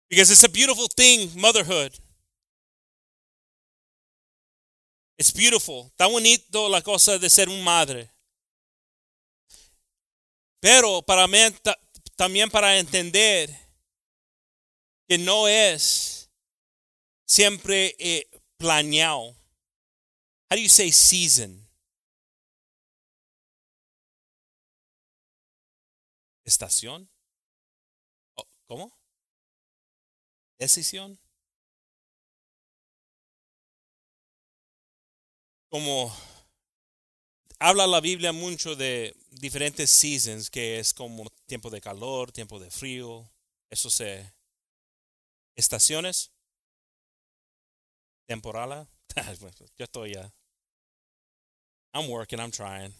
Because 0.09 0.31
it's 0.31 0.43
a 0.43 0.49
beautiful 0.49 0.87
thing, 0.95 1.29
motherhood. 1.39 1.97
It's 5.17 5.31
beautiful. 5.31 5.91
Está 5.97 6.09
bonito 6.11 6.67
la 6.69 6.81
cosa 6.81 7.17
de 7.17 7.29
ser 7.29 7.47
un 7.47 7.63
madre. 7.63 8.09
Pero 10.61 11.01
para 11.01 11.27
mí, 11.27 11.39
también 12.17 12.49
para 12.49 12.77
entender 12.77 13.49
que 15.07 15.17
no 15.17 15.47
es 15.47 16.29
siempre 17.25 17.95
eh, 17.99 18.25
planeado. 18.57 19.35
How 20.49 20.55
do 20.55 20.61
you 20.61 20.69
say 20.69 20.91
season? 20.91 21.65
Estación. 26.45 27.09
Oh, 28.35 28.45
¿Cómo? 28.67 28.91
Decisión. 30.59 31.17
Como 35.69 36.15
habla 37.59 37.87
la 37.87 37.99
Biblia 37.99 38.31
mucho 38.31 38.75
de 38.75 39.15
diferentes 39.31 39.89
seasons, 39.89 40.49
que 40.49 40.79
es 40.79 40.93
como 40.93 41.25
tiempo 41.47 41.69
de 41.69 41.81
calor, 41.81 42.31
tiempo 42.31 42.59
de 42.59 42.69
frío, 42.69 43.29
eso 43.69 43.89
se 43.89 44.31
estaciones, 45.55 46.31
temporada. 48.27 48.87
Yo 49.77 49.85
estoy 49.85 50.13
ya. 50.13 50.23
I'm 51.93 52.09
working, 52.09 52.39
I'm 52.39 52.51
trying. 52.51 52.93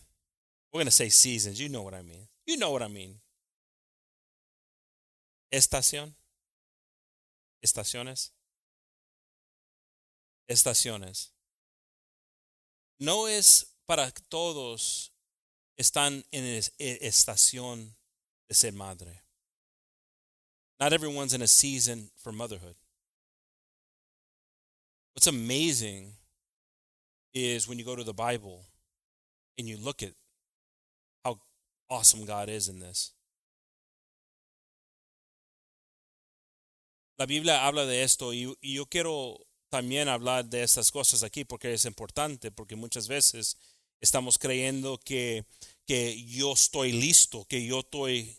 We're 0.72 0.80
going 0.80 0.86
to 0.88 0.92
say 0.92 1.10
seasons. 1.10 1.60
You 1.60 1.70
know 1.70 1.84
what 1.84 1.94
I 1.94 2.02
mean. 2.02 2.28
You 2.46 2.58
know 2.58 2.72
what 2.72 2.82
I 2.82 2.88
mean. 2.88 3.16
Estación. 5.52 6.14
Estaciones. 7.64 8.32
Estaciones. 10.50 11.30
No 13.00 13.26
es 13.28 13.66
para 13.86 14.12
todos 14.30 15.12
están 15.78 16.24
en 16.32 16.62
estación 16.80 17.96
de 18.48 18.56
ser 18.56 18.74
madre. 18.74 19.22
Not 20.80 20.94
everyone's 20.94 21.34
in 21.34 21.42
a 21.42 21.48
season 21.48 22.12
for 22.16 22.32
motherhood. 22.32 22.76
What's 25.16 25.28
amazing 25.28 26.12
is 27.34 27.70
when 27.70 27.80
you 27.80 27.86
go 27.86 27.96
to 27.96 28.04
the 28.04 28.14
Bible 28.14 28.66
and 29.58 29.66
you 29.68 29.78
look 29.78 30.04
at 30.04 30.12
how 31.24 31.40
awesome 31.90 32.26
God 32.26 32.50
is 32.50 32.68
in 32.68 32.80
this. 32.80 33.14
La 37.18 37.26
Biblia 37.26 37.66
habla 37.66 37.86
de 37.86 38.04
esto 38.04 38.34
y, 38.34 38.54
yo 38.62 38.86
quiero 38.88 39.40
también 39.72 40.10
hablar 40.10 40.50
de 40.50 40.64
estas 40.64 40.92
cosas 40.92 41.24
aquí 41.24 41.46
porque 41.46 41.74
es 41.74 41.86
importante, 41.86 42.52
porque 42.52 42.76
muchas 42.76 43.08
veces 43.08 43.56
estamos 44.02 44.38
creyendo 44.38 44.98
que, 44.98 45.46
que 45.88 46.26
yo 46.26 46.52
estoy 46.52 46.92
listo, 46.92 47.46
que 47.46 47.66
yo 47.66 47.80
estoy... 47.80 48.38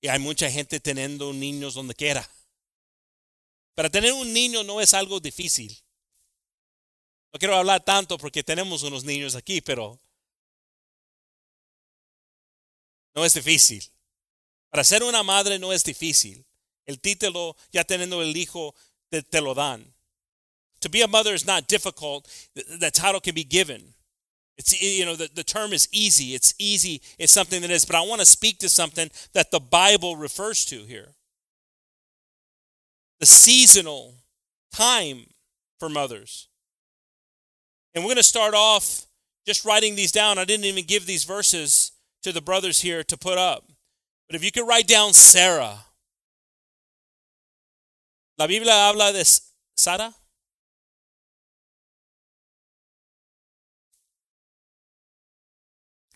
Y 0.00 0.08
hay 0.08 0.18
mucha 0.18 0.50
gente 0.50 0.80
teniendo 0.80 1.32
niños 1.32 1.74
donde 1.74 1.94
quiera. 1.94 2.28
Para 3.80 3.88
tener 3.88 4.12
un 4.12 4.30
niño 4.30 4.62
no 4.62 4.78
es 4.82 4.92
algo 4.92 5.20
difícil. 5.20 5.74
No 7.32 7.38
quiero 7.38 7.56
hablar 7.56 7.82
tanto 7.82 8.18
porque 8.18 8.42
tenemos 8.42 8.82
unos 8.82 9.04
niños 9.04 9.34
aquí, 9.34 9.62
pero 9.62 9.98
no 13.14 13.24
es 13.24 13.32
difícil. 13.32 13.82
Para 14.68 14.84
ser 14.84 15.02
una 15.02 15.22
madre 15.22 15.58
no 15.58 15.72
es 15.72 15.82
difícil. 15.82 16.44
El 16.84 17.00
título, 17.00 17.56
ya 17.72 17.82
teniendo 17.82 18.20
el 18.20 18.36
hijo, 18.36 18.74
te, 19.08 19.22
te 19.22 19.40
lo 19.40 19.54
dan. 19.54 19.90
To 20.80 20.90
be 20.90 21.00
a 21.00 21.08
mother 21.08 21.34
is 21.34 21.46
not 21.46 21.66
difficult. 21.66 22.28
The 22.52 22.90
title 22.90 23.22
can 23.22 23.34
be 23.34 23.44
given. 23.44 23.94
It's, 24.58 24.78
you 24.78 25.06
know, 25.06 25.16
the, 25.16 25.30
the 25.32 25.42
term 25.42 25.72
is 25.72 25.88
easy. 25.90 26.34
It's 26.34 26.54
easy. 26.58 27.00
It's 27.18 27.32
something 27.32 27.62
that 27.62 27.70
is. 27.70 27.86
But 27.86 27.96
I 27.96 28.02
want 28.02 28.20
to 28.20 28.26
speak 28.26 28.58
to 28.58 28.68
something 28.68 29.10
that 29.32 29.50
the 29.50 29.58
Bible 29.58 30.16
refers 30.16 30.66
to 30.66 30.84
here 30.84 31.14
the 33.20 33.26
seasonal 33.26 34.16
time 34.72 35.26
for 35.78 35.88
mothers. 35.88 36.48
And 37.94 38.02
we're 38.02 38.08
going 38.08 38.16
to 38.16 38.22
start 38.22 38.54
off 38.54 39.06
just 39.46 39.64
writing 39.64 39.94
these 39.94 40.12
down. 40.12 40.38
I 40.38 40.44
didn't 40.44 40.66
even 40.66 40.84
give 40.84 41.06
these 41.06 41.24
verses 41.24 41.92
to 42.22 42.32
the 42.32 42.40
brothers 42.40 42.80
here 42.80 43.04
to 43.04 43.16
put 43.16 43.38
up. 43.38 43.64
But 44.28 44.36
if 44.36 44.44
you 44.44 44.50
could 44.50 44.66
write 44.66 44.86
down 44.86 45.12
Sarah. 45.12 45.78
La 48.38 48.46
Biblia 48.46 48.72
habla 48.72 49.12
de 49.12 49.24
Sara. 49.76 50.14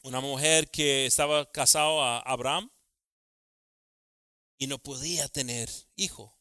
una 0.05 0.21
mujer 0.21 0.71
que 0.71 1.07
estaba 1.07 1.51
casado 1.51 2.03
a 2.03 2.19
Abraham 2.21 2.71
y 4.59 4.67
no 4.67 4.79
podía 4.79 5.29
tener 5.29 5.71
hijo. 5.97 6.34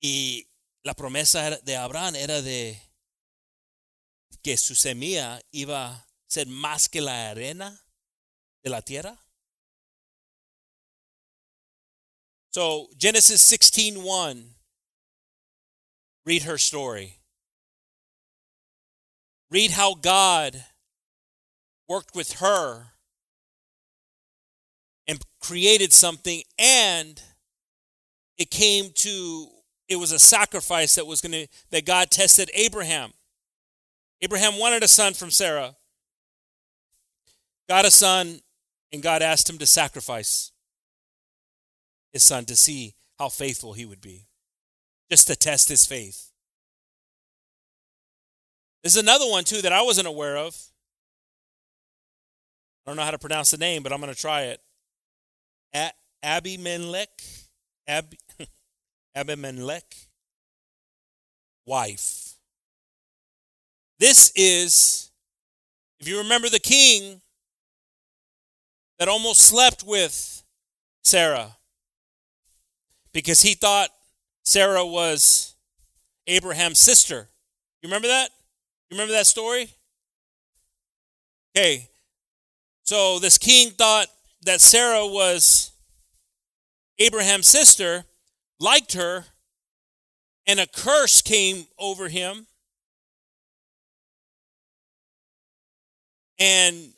Y 0.00 0.48
la 0.82 0.94
promesa 0.94 1.58
de 1.62 1.76
Abraham 1.76 2.16
era 2.16 2.40
de 2.40 2.80
que 4.42 4.56
su 4.56 4.74
semilla 4.74 5.40
iba 5.50 5.92
a 5.92 6.06
ser 6.26 6.46
más 6.46 6.88
que 6.88 7.00
la 7.00 7.30
arena 7.30 7.84
de 8.62 8.70
la 8.70 8.82
tierra. 8.82 9.18
So 12.50 12.88
Genesis 12.98 13.42
16:1 13.42 14.54
read 16.24 16.42
her 16.42 16.58
story. 16.58 17.18
Read 19.50 19.72
how 19.72 19.94
God 19.94 20.64
worked 21.88 22.14
with 22.14 22.34
her 22.34 22.92
and 25.06 25.20
created 25.40 25.92
something 25.92 26.42
and 26.58 27.22
it 28.36 28.50
came 28.50 28.92
to 28.92 29.57
it 29.88 29.96
was 29.96 30.12
a 30.12 30.18
sacrifice 30.18 30.94
that 30.96 31.06
was 31.06 31.20
going 31.20 31.32
to 31.32 31.46
that 31.70 31.86
God 31.86 32.10
tested 32.10 32.50
Abraham. 32.54 33.12
Abraham 34.20 34.58
wanted 34.58 34.82
a 34.82 34.88
son 34.88 35.14
from 35.14 35.30
Sarah. 35.30 35.76
Got 37.68 37.84
a 37.84 37.90
son 37.90 38.40
and 38.92 39.02
God 39.02 39.22
asked 39.22 39.48
him 39.48 39.58
to 39.58 39.66
sacrifice 39.66 40.52
his 42.12 42.22
son 42.24 42.44
to 42.46 42.56
see 42.56 42.94
how 43.18 43.28
faithful 43.28 43.74
he 43.74 43.84
would 43.84 44.00
be. 44.00 44.26
Just 45.10 45.26
to 45.28 45.36
test 45.36 45.68
his 45.68 45.86
faith. 45.86 46.30
There's 48.82 48.96
another 48.96 49.26
one 49.26 49.44
too 49.44 49.62
that 49.62 49.72
I 49.72 49.82
wasn't 49.82 50.06
aware 50.06 50.36
of. 50.36 50.56
I 52.86 52.90
don't 52.90 52.96
know 52.96 53.02
how 53.04 53.10
to 53.10 53.18
pronounce 53.18 53.50
the 53.50 53.58
name, 53.58 53.82
but 53.82 53.92
I'm 53.92 54.00
going 54.00 54.12
to 54.14 54.18
try 54.18 54.42
it. 54.42 54.60
A- 55.74 55.92
Abimelech, 56.22 57.10
Ab- 57.86 58.14
Abimelech, 59.18 59.96
wife. 61.66 62.34
This 63.98 64.30
is, 64.36 65.10
if 65.98 66.06
you 66.06 66.18
remember 66.18 66.48
the 66.48 66.60
king 66.60 67.20
that 69.00 69.08
almost 69.08 69.40
slept 69.40 69.82
with 69.82 70.44
Sarah 71.02 71.56
because 73.12 73.42
he 73.42 73.54
thought 73.54 73.90
Sarah 74.44 74.86
was 74.86 75.56
Abraham's 76.28 76.78
sister. 76.78 77.28
You 77.82 77.88
remember 77.88 78.06
that? 78.06 78.30
You 78.88 78.96
remember 78.96 79.14
that 79.14 79.26
story? 79.26 79.68
Okay, 81.56 81.88
so 82.84 83.18
this 83.18 83.36
king 83.36 83.70
thought 83.70 84.06
that 84.42 84.60
Sarah 84.60 85.08
was 85.08 85.72
Abraham's 87.00 87.48
sister, 87.48 88.04
liked 88.60 88.94
her, 88.94 89.24
and 90.46 90.60
a 90.60 90.66
curse 90.66 91.22
came 91.22 91.66
over 91.78 92.08
him. 92.08 92.46
And 96.38 96.92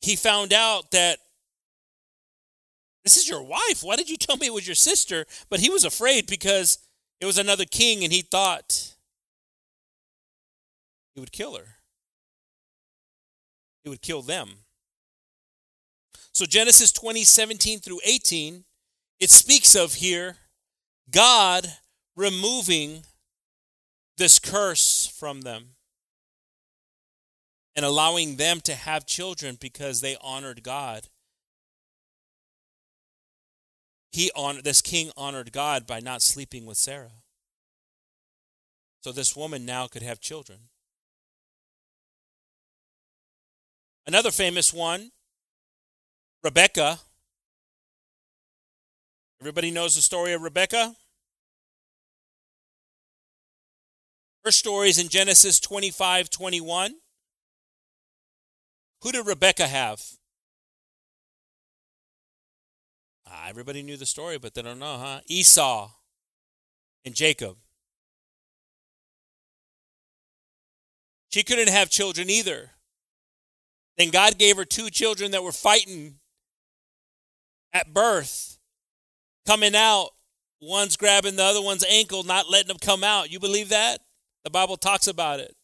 he 0.00 0.16
found 0.16 0.52
out 0.52 0.90
that 0.92 1.18
this 3.04 3.16
is 3.16 3.28
your 3.28 3.42
wife. 3.42 3.82
Why 3.82 3.96
did 3.96 4.10
you 4.10 4.16
tell 4.16 4.36
me 4.36 4.46
it 4.46 4.54
was 4.54 4.68
your 4.68 4.74
sister? 4.74 5.24
But 5.48 5.60
he 5.60 5.70
was 5.70 5.84
afraid 5.84 6.26
because 6.26 6.78
it 7.20 7.26
was 7.26 7.38
another 7.38 7.64
king 7.64 8.04
and 8.04 8.12
he 8.12 8.22
thought 8.22 8.94
he 11.14 11.20
would 11.20 11.32
kill 11.32 11.56
her. 11.56 11.76
He 13.82 13.88
would 13.88 14.02
kill 14.02 14.22
them. 14.22 14.50
So 16.32 16.44
Genesis 16.44 16.92
20, 16.92 17.24
17 17.24 17.80
through 17.80 18.00
18, 18.04 18.64
it 19.18 19.30
speaks 19.30 19.74
of 19.74 19.94
here 19.94 20.36
God 21.10 21.66
removing 22.16 23.04
this 24.16 24.38
curse 24.38 25.06
from 25.06 25.42
them. 25.42 25.76
and 27.76 27.84
allowing 27.86 28.36
them 28.36 28.60
to 28.60 28.74
have 28.74 29.06
children 29.06 29.56
because 29.58 30.00
they 30.00 30.16
honored 30.20 30.62
God. 30.62 31.08
He 34.12 34.30
honored 34.34 34.64
this 34.64 34.82
king 34.82 35.12
honored 35.16 35.52
God 35.52 35.86
by 35.86 36.00
not 36.00 36.20
sleeping 36.20 36.66
with 36.66 36.76
Sarah. 36.76 37.22
So 39.02 39.12
this 39.12 39.36
woman 39.36 39.64
now 39.64 39.86
could 39.86 40.02
have 40.02 40.20
children. 40.20 40.58
Another 44.06 44.30
famous 44.30 44.74
one, 44.74 45.12
Rebecca. 46.42 46.98
Everybody 49.40 49.70
knows 49.70 49.94
the 49.94 50.02
story 50.02 50.32
of 50.34 50.42
Rebecca? 50.42 50.94
Her 54.44 54.50
story 54.50 54.88
is 54.88 54.98
in 54.98 55.08
Genesis 55.08 55.58
25 55.60 56.28
21. 56.28 56.94
Who 59.02 59.12
did 59.12 59.26
Rebecca 59.26 59.66
have? 59.66 60.02
Ah, 63.26 63.46
everybody 63.48 63.82
knew 63.82 63.96
the 63.96 64.06
story, 64.06 64.38
but 64.38 64.54
they 64.54 64.62
don't 64.62 64.78
know, 64.78 64.98
huh? 64.98 65.20
Esau 65.26 65.90
and 67.04 67.14
Jacob. 67.14 67.56
She 71.30 71.42
couldn't 71.42 71.68
have 71.68 71.88
children 71.90 72.28
either. 72.28 72.72
Then 73.96 74.10
God 74.10 74.36
gave 74.36 74.56
her 74.56 74.64
two 74.64 74.90
children 74.90 75.30
that 75.30 75.44
were 75.44 75.52
fighting 75.52 76.16
at 77.72 77.94
birth, 77.94 78.58
coming 79.50 79.74
out. 79.74 80.10
One's 80.62 80.96
grabbing 80.96 81.34
the 81.34 81.42
other 81.42 81.60
one's 81.62 81.84
ankle, 81.88 82.22
not 82.22 82.48
letting 82.48 82.68
them 82.68 82.78
come 82.80 83.02
out. 83.02 83.32
You 83.32 83.40
believe 83.40 83.70
that? 83.70 84.00
The 84.44 84.50
Bible 84.50 84.76
talks 84.76 85.08
about 85.08 85.40
it. 85.40 85.56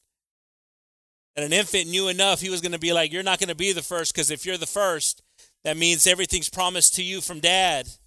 And 1.36 1.44
an 1.44 1.52
infant 1.52 1.88
knew 1.88 2.08
enough, 2.08 2.40
he 2.40 2.50
was 2.50 2.60
going 2.60 2.72
to 2.72 2.80
be 2.80 2.92
like, 2.92 3.12
You're 3.12 3.22
not 3.22 3.38
going 3.38 3.50
to 3.50 3.54
be 3.54 3.72
the 3.72 3.82
first, 3.82 4.12
because 4.12 4.30
if 4.30 4.44
you're 4.44 4.56
the 4.56 4.66
first, 4.66 5.22
that 5.62 5.76
means 5.76 6.06
everything's 6.06 6.48
promised 6.48 6.96
to 6.96 7.02
you 7.02 7.20
from 7.20 7.38
dad. 7.38 7.86
It's 7.86 7.98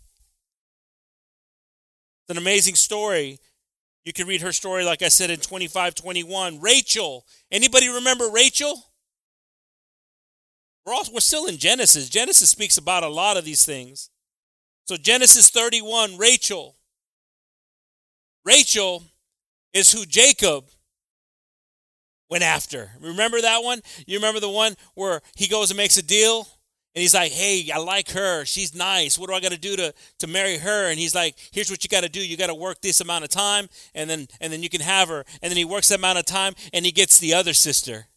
an 2.29 2.37
amazing 2.37 2.75
story. 2.75 3.39
You 4.03 4.11
can 4.11 4.27
read 4.27 4.41
her 4.41 4.51
story, 4.51 4.83
like 4.83 5.01
I 5.01 5.07
said, 5.07 5.29
in 5.29 5.39
25 5.39 5.95
21. 5.95 6.59
Rachel. 6.59 7.25
Anybody 7.51 7.87
remember 7.87 8.27
Rachel? 8.29 8.83
We're, 10.85 10.93
all, 10.93 11.05
we're 11.13 11.19
still 11.19 11.45
in 11.45 11.57
Genesis. 11.57 12.09
Genesis 12.09 12.49
speaks 12.49 12.77
about 12.77 13.03
a 13.03 13.09
lot 13.09 13.37
of 13.37 13.45
these 13.45 13.63
things. 13.65 14.09
So, 14.89 14.97
Genesis 14.97 15.51
31, 15.51 16.17
Rachel. 16.17 16.75
Rachel 18.43 19.03
is 19.71 19.91
who 19.91 20.03
Jacob 20.03 20.65
went 22.27 22.43
after. 22.43 22.89
Remember 22.99 23.39
that 23.39 23.63
one? 23.63 23.81
You 24.07 24.17
remember 24.17 24.39
the 24.39 24.49
one 24.49 24.73
where 24.95 25.21
he 25.35 25.47
goes 25.47 25.69
and 25.69 25.77
makes 25.77 25.97
a 25.97 26.01
deal? 26.01 26.39
And 26.95 27.03
he's 27.03 27.13
like, 27.13 27.31
hey, 27.31 27.69
I 27.71 27.77
like 27.77 28.09
her. 28.13 28.45
She's 28.45 28.73
nice. 28.73 29.19
What 29.19 29.29
do 29.29 29.35
I 29.35 29.41
got 29.41 29.51
to 29.51 29.59
do 29.59 29.75
to 29.75 29.93
to 30.17 30.25
marry 30.25 30.57
her? 30.57 30.89
And 30.89 30.97
he's 30.97 31.13
like, 31.13 31.35
here's 31.51 31.69
what 31.69 31.83
you 31.83 31.87
got 31.87 32.01
to 32.01 32.09
do. 32.09 32.27
You 32.27 32.35
got 32.35 32.47
to 32.47 32.55
work 32.55 32.81
this 32.81 32.99
amount 32.99 33.25
of 33.25 33.29
time, 33.29 33.69
and 33.93 34.09
then 34.09 34.27
and 34.41 34.51
then 34.51 34.63
you 34.63 34.69
can 34.69 34.81
have 34.81 35.07
her. 35.09 35.23
And 35.43 35.51
then 35.51 35.57
he 35.57 35.65
works 35.65 35.89
that 35.89 35.99
amount 35.99 36.17
of 36.17 36.25
time, 36.25 36.55
and 36.73 36.83
he 36.83 36.91
gets 36.91 37.19
the 37.19 37.35
other 37.35 37.53
sister. 37.53 38.07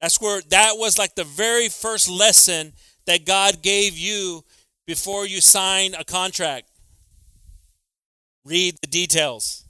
That's 0.00 0.18
where 0.18 0.40
that 0.48 0.78
was 0.78 0.96
like 0.96 1.14
the 1.14 1.24
very 1.24 1.68
first 1.68 2.08
lesson 2.08 2.72
that 3.08 3.24
God 3.24 3.62
gave 3.62 3.96
you 3.96 4.44
before 4.86 5.26
you 5.26 5.40
sign 5.40 5.94
a 5.94 6.04
contract. 6.04 6.68
Read 8.44 8.76
the 8.82 8.86
details. 8.86 9.64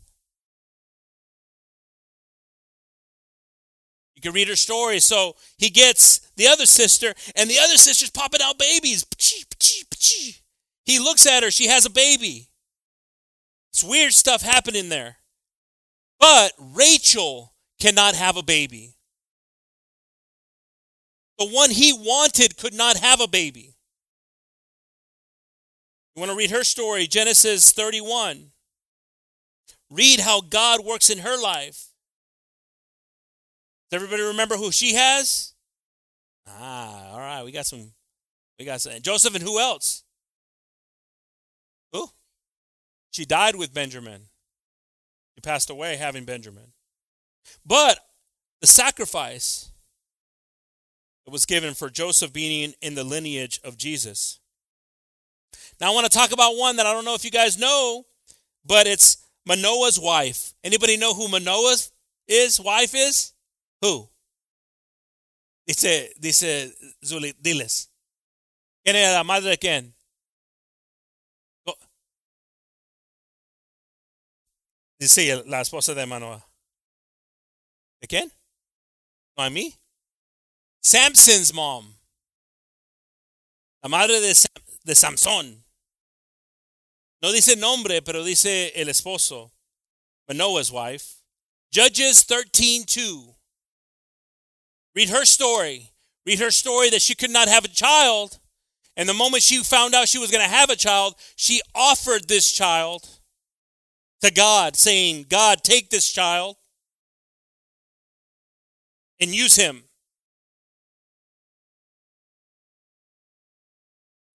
You 4.16 4.22
can 4.22 4.32
read 4.32 4.48
her 4.48 4.56
story. 4.56 4.98
So 4.98 5.36
he 5.56 5.70
gets 5.70 6.18
the 6.34 6.48
other 6.48 6.66
sister, 6.66 7.14
and 7.36 7.48
the 7.48 7.60
other 7.60 7.76
sister's 7.76 8.10
popping 8.10 8.40
out 8.42 8.58
babies. 8.58 9.06
He 10.84 10.98
looks 10.98 11.24
at 11.24 11.44
her, 11.44 11.52
she 11.52 11.68
has 11.68 11.86
a 11.86 11.90
baby. 11.90 12.48
It's 13.70 13.84
weird 13.84 14.12
stuff 14.14 14.42
happening 14.42 14.88
there. 14.88 15.18
But 16.18 16.54
Rachel 16.58 17.54
cannot 17.80 18.16
have 18.16 18.36
a 18.36 18.42
baby. 18.42 18.94
The 21.38 21.46
one 21.46 21.70
he 21.70 21.92
wanted 21.92 22.56
could 22.56 22.74
not 22.74 22.96
have 22.96 23.20
a 23.20 23.28
baby. 23.28 23.74
You 26.14 26.20
want 26.20 26.32
to 26.32 26.36
read 26.36 26.50
her 26.50 26.64
story, 26.64 27.06
Genesis 27.06 27.70
31. 27.70 28.50
Read 29.90 30.20
how 30.20 30.40
God 30.40 30.84
works 30.84 31.10
in 31.10 31.18
her 31.18 31.40
life. 31.40 31.86
Does 33.90 34.02
everybody 34.02 34.22
remember 34.22 34.56
who 34.56 34.72
she 34.72 34.94
has? 34.94 35.54
Ah, 36.46 37.12
all 37.12 37.18
right. 37.20 37.44
We 37.44 37.52
got 37.52 37.66
some. 37.66 37.92
We 38.58 38.64
got 38.64 38.80
some. 38.80 39.00
Joseph 39.00 39.34
and 39.34 39.44
who 39.44 39.60
else? 39.60 40.02
Who? 41.92 42.08
She 43.12 43.24
died 43.24 43.54
with 43.54 43.72
Benjamin. 43.72 44.22
She 45.34 45.40
passed 45.40 45.70
away 45.70 45.96
having 45.96 46.24
Benjamin. 46.24 46.72
But 47.64 48.00
the 48.60 48.66
sacrifice 48.66 49.70
that 51.28 51.32
was 51.32 51.44
given 51.44 51.74
for 51.74 51.90
Joseph 51.90 52.32
being 52.32 52.72
in 52.80 52.94
the 52.94 53.04
lineage 53.04 53.60
of 53.62 53.76
Jesus. 53.76 54.40
Now 55.78 55.90
I 55.90 55.94
want 55.94 56.10
to 56.10 56.18
talk 56.18 56.32
about 56.32 56.56
one 56.56 56.76
that 56.76 56.86
I 56.86 56.94
don't 56.94 57.04
know 57.04 57.14
if 57.14 57.22
you 57.22 57.30
guys 57.30 57.58
know, 57.58 58.06
but 58.64 58.86
it's 58.86 59.18
Manoah's 59.46 60.00
wife. 60.00 60.54
Anybody 60.64 60.96
know 60.96 61.12
who 61.12 61.28
Manoah's 61.28 61.92
is 62.26 62.58
wife 62.58 62.94
is? 62.94 63.34
Who? 63.82 64.08
Dice, 65.66 66.14
dice 66.18 66.72
Zuli, 67.04 67.34
diles. 67.38 67.88
¿Quién 68.82 68.96
era 68.96 69.12
la 69.12 69.22
madre 69.22 69.50
de 69.50 69.58
quién? 69.58 69.92
Oh. 71.66 71.74
Dice 74.98 75.44
la 75.44 75.60
esposa 75.60 75.94
de 75.94 76.06
Manoah. 76.06 76.42
¿De 78.00 78.06
quién? 78.08 78.32
No, 79.36 79.44
a 79.44 79.50
mí. 79.50 79.74
Samson's 80.82 81.52
mom. 81.52 81.94
La 83.82 83.88
madre 83.88 84.20
de, 84.20 84.34
Sam, 84.34 84.50
de 84.84 84.94
Samson. 84.94 85.56
No 87.22 87.32
dice 87.32 87.56
nombre, 87.56 88.00
pero 88.00 88.22
dice 88.24 88.72
el 88.74 88.86
esposo. 88.86 89.50
Manoah's 90.28 90.70
wife. 90.70 91.16
Judges 91.70 92.24
13:2. 92.24 93.34
Read 94.94 95.10
her 95.10 95.24
story. 95.24 95.92
Read 96.26 96.38
her 96.40 96.50
story 96.50 96.90
that 96.90 97.02
she 97.02 97.14
could 97.14 97.30
not 97.30 97.48
have 97.48 97.64
a 97.64 97.68
child. 97.68 98.38
And 98.96 99.08
the 99.08 99.14
moment 99.14 99.42
she 99.42 99.62
found 99.62 99.94
out 99.94 100.08
she 100.08 100.18
was 100.18 100.30
going 100.30 100.44
to 100.44 100.50
have 100.50 100.70
a 100.70 100.76
child, 100.76 101.14
she 101.36 101.60
offered 101.74 102.26
this 102.26 102.50
child 102.50 103.08
to 104.20 104.30
God, 104.32 104.76
saying, 104.76 105.26
God, 105.28 105.62
take 105.62 105.90
this 105.90 106.10
child 106.10 106.56
and 109.20 109.34
use 109.34 109.54
him. 109.54 109.84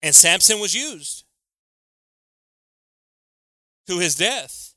And 0.03 0.15
Samson 0.15 0.59
was 0.59 0.73
used 0.73 1.25
to 3.87 3.99
his 3.99 4.15
death. 4.15 4.73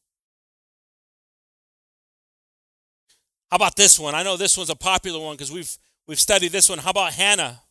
How 3.50 3.56
about 3.56 3.76
this 3.76 3.98
one? 3.98 4.14
I 4.14 4.22
know 4.22 4.36
this 4.36 4.56
one's 4.56 4.70
a 4.70 4.76
popular 4.76 5.20
one 5.20 5.36
because 5.36 5.52
we've 5.52 5.76
we've 6.06 6.20
studied 6.20 6.52
this 6.52 6.68
one. 6.68 6.78
How 6.78 6.90
about 6.90 7.12
Hannah? 7.12 7.62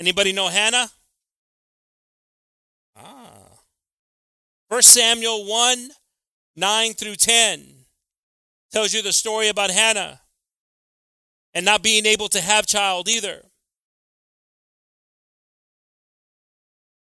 Anybody 0.00 0.32
know 0.32 0.48
Hannah? 0.48 0.90
Ah. 2.96 3.44
First 4.68 4.92
Samuel 4.92 5.46
1, 5.46 5.90
9 6.56 6.92
through 6.94 7.16
10 7.16 7.74
tells 8.72 8.92
you 8.92 9.02
the 9.02 9.12
story 9.12 9.48
about 9.48 9.70
Hannah 9.70 10.20
and 11.52 11.64
not 11.64 11.82
being 11.82 12.06
able 12.06 12.28
to 12.30 12.40
have 12.40 12.66
child 12.66 13.08
either. 13.08 13.44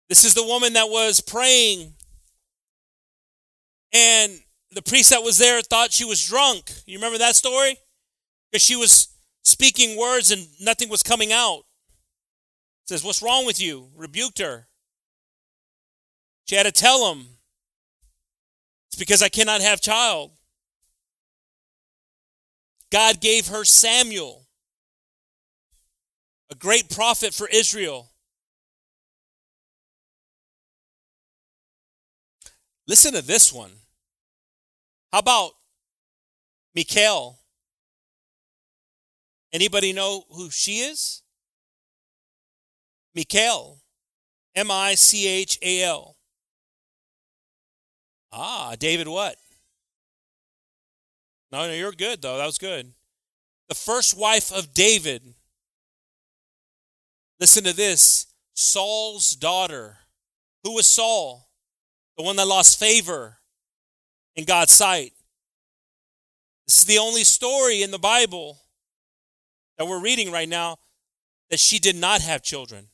This 0.08 0.24
is 0.24 0.34
the 0.34 0.44
woman 0.44 0.72
that 0.72 0.88
was 0.88 1.20
praying 1.20 1.94
and 3.92 4.40
the 4.72 4.82
priest 4.82 5.10
that 5.10 5.22
was 5.22 5.38
there 5.38 5.60
thought 5.62 5.92
she 5.92 6.04
was 6.04 6.26
drunk. 6.26 6.70
You 6.86 6.98
remember 6.98 7.18
that 7.18 7.36
story? 7.36 7.76
Because 8.50 8.62
she 8.62 8.76
was 8.76 9.08
speaking 9.44 9.98
words 9.98 10.30
and 10.30 10.46
nothing 10.60 10.88
was 10.88 11.02
coming 11.02 11.32
out. 11.32 11.62
Says, 12.86 13.04
What's 13.04 13.22
wrong 13.22 13.44
with 13.44 13.60
you? 13.60 13.88
Rebuked 13.96 14.38
her. 14.38 14.66
She 16.46 16.56
had 16.56 16.66
to 16.66 16.72
tell 16.72 17.12
him, 17.12 17.26
It's 18.88 18.98
because 18.98 19.22
I 19.22 19.28
cannot 19.28 19.60
have 19.60 19.80
child. 19.80 20.30
God 22.90 23.20
gave 23.20 23.48
her 23.48 23.64
Samuel, 23.64 24.46
a 26.50 26.54
great 26.54 26.88
prophet 26.88 27.34
for 27.34 27.46
Israel. 27.48 28.08
Listen 32.88 33.12
to 33.12 33.20
this 33.22 33.52
one. 33.52 33.70
How 35.12 35.18
about 35.18 35.52
Michal? 36.74 37.38
Anybody 39.52 39.92
know 39.92 40.24
who 40.30 40.48
she 40.48 40.78
is? 40.78 41.22
Michal. 43.14 43.82
M 44.56 44.70
I 44.70 44.94
C 44.94 45.28
H 45.28 45.58
A 45.62 45.82
L. 45.84 46.16
Ah, 48.32 48.74
David 48.78 49.06
what? 49.06 49.36
No, 51.52 51.66
no, 51.66 51.72
you're 51.74 51.92
good 51.92 52.22
though. 52.22 52.38
That 52.38 52.46
was 52.46 52.58
good. 52.58 52.92
The 53.68 53.74
first 53.74 54.16
wife 54.16 54.50
of 54.50 54.72
David. 54.72 55.34
Listen 57.38 57.64
to 57.64 57.76
this 57.76 58.26
Saul's 58.54 59.36
daughter. 59.36 59.98
Who 60.64 60.74
was 60.74 60.86
Saul? 60.86 61.47
The 62.18 62.24
one 62.24 62.36
that 62.36 62.48
lost 62.48 62.78
favor 62.78 63.38
in 64.34 64.44
God's 64.44 64.72
sight. 64.72 65.12
This 66.66 66.78
is 66.78 66.84
the 66.84 66.98
only 66.98 67.22
story 67.24 67.82
in 67.82 67.92
the 67.92 67.98
Bible 67.98 68.58
that 69.78 69.86
we're 69.86 70.02
reading 70.02 70.32
right 70.32 70.48
now 70.48 70.78
that 71.48 71.60
she 71.60 71.78
did 71.78 71.94
not 71.96 72.20
have 72.20 72.42
children. 72.42 72.88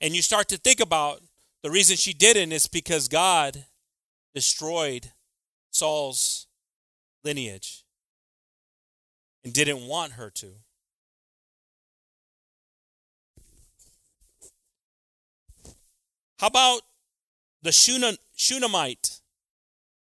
And 0.00 0.14
you 0.14 0.20
start 0.22 0.48
to 0.50 0.58
think 0.58 0.78
about 0.78 1.22
the 1.62 1.70
reason 1.70 1.96
she 1.96 2.12
didn't 2.12 2.52
is 2.52 2.68
because 2.68 3.08
God 3.08 3.64
destroyed 4.34 5.10
Saul's 5.70 6.46
lineage 7.24 7.82
and 9.42 9.54
didn't 9.54 9.86
want 9.88 10.12
her 10.12 10.30
to. 10.30 10.52
How 16.38 16.46
about 16.46 16.82
the 17.62 17.72
Shunammite? 18.36 19.20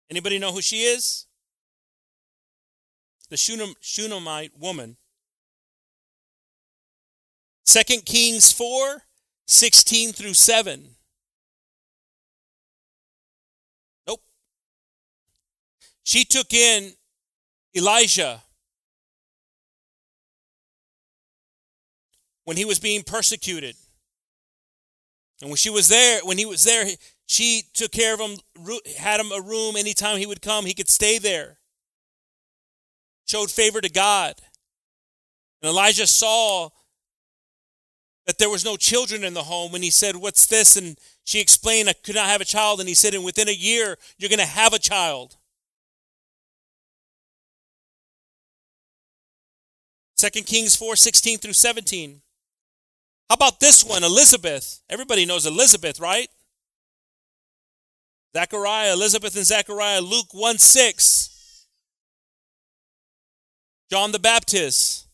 Anybody 0.09 0.39
know 0.39 0.51
who 0.51 0.61
she 0.61 0.83
is? 0.83 1.25
The 3.29 3.37
Shunammite 3.81 4.57
woman. 4.57 4.97
2 7.65 7.83
Kings 8.05 8.51
4 8.53 9.03
16 9.49 10.11
through 10.11 10.33
7. 10.33 10.89
Nope. 14.07 14.21
She 16.03 16.25
took 16.25 16.53
in 16.53 16.93
Elijah 17.75 18.41
when 22.43 22.57
he 22.57 22.65
was 22.65 22.79
being 22.79 23.03
persecuted. 23.03 23.75
And 25.41 25.49
when 25.49 25.57
she 25.57 25.69
was 25.69 25.87
there, 25.87 26.21
when 26.23 26.37
he 26.37 26.45
was 26.45 26.63
there, 26.63 26.87
she 27.27 27.63
took 27.73 27.91
care 27.91 28.13
of 28.13 28.21
him, 28.21 28.37
had 28.97 29.19
him 29.19 29.31
a 29.31 29.41
room 29.41 29.75
anytime 29.75 30.17
he 30.17 30.25
would 30.25 30.41
come, 30.41 30.65
he 30.65 30.73
could 30.73 30.89
stay 30.89 31.19
there. 31.19 31.57
Showed 33.27 33.51
favor 33.51 33.81
to 33.81 33.89
God. 33.89 34.35
And 35.61 35.69
Elijah 35.69 36.07
saw 36.07 36.69
that 38.25 38.37
there 38.37 38.49
was 38.49 38.63
no 38.63 38.77
children 38.77 39.25
in 39.25 39.33
the 39.33 39.43
home 39.43 39.75
and 39.75 39.83
he 39.83 39.89
said, 39.89 40.15
What's 40.15 40.47
this? 40.47 40.77
And 40.77 40.97
she 41.25 41.41
explained, 41.41 41.89
I 41.89 41.93
could 41.93 42.15
not 42.15 42.27
have 42.27 42.39
a 42.39 42.45
child. 42.45 42.79
And 42.79 42.87
he 42.87 42.95
said, 42.95 43.13
And 43.13 43.25
within 43.25 43.49
a 43.49 43.53
year, 43.53 43.97
you're 44.17 44.29
going 44.29 44.39
to 44.39 44.45
have 44.45 44.73
a 44.73 44.79
child. 44.79 45.35
2 50.15 50.29
Kings 50.43 50.77
4 50.77 50.95
16 50.95 51.39
through 51.39 51.53
17. 51.53 52.21
How 53.29 53.33
about 53.33 53.59
this 53.59 53.83
one, 53.83 54.05
Elizabeth? 54.05 54.81
Everybody 54.89 55.25
knows 55.25 55.45
Elizabeth, 55.45 55.99
right? 55.99 56.29
Zechariah, 58.37 58.93
Elizabeth 58.93 59.35
and 59.35 59.47
Zechariah, 59.47 59.99
Luke 59.99 60.31
1 60.31 60.59
6. 60.59 61.65
John 63.89 64.11
the 64.11 64.19
Baptist. 64.19 65.07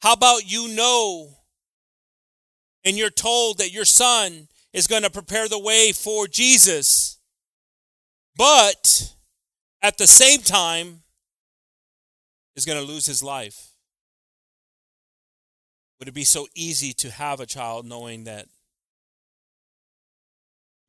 How 0.00 0.14
about 0.14 0.50
you 0.50 0.66
know 0.74 1.36
and 2.84 2.98
you're 2.98 3.08
told 3.08 3.58
that 3.58 3.70
your 3.70 3.84
son 3.84 4.48
is 4.72 4.88
going 4.88 5.04
to 5.04 5.10
prepare 5.10 5.46
the 5.46 5.60
way 5.60 5.92
for 5.92 6.26
Jesus, 6.26 7.20
but 8.36 9.14
at 9.80 9.96
the 9.96 10.08
same 10.08 10.40
time 10.40 11.02
is 12.56 12.64
going 12.64 12.84
to 12.84 12.92
lose 12.92 13.06
his 13.06 13.22
life? 13.22 13.74
Would 16.00 16.08
it 16.08 16.14
be 16.14 16.24
so 16.24 16.48
easy 16.56 16.92
to 16.94 17.12
have 17.12 17.38
a 17.38 17.46
child 17.46 17.86
knowing 17.86 18.24
that 18.24 18.48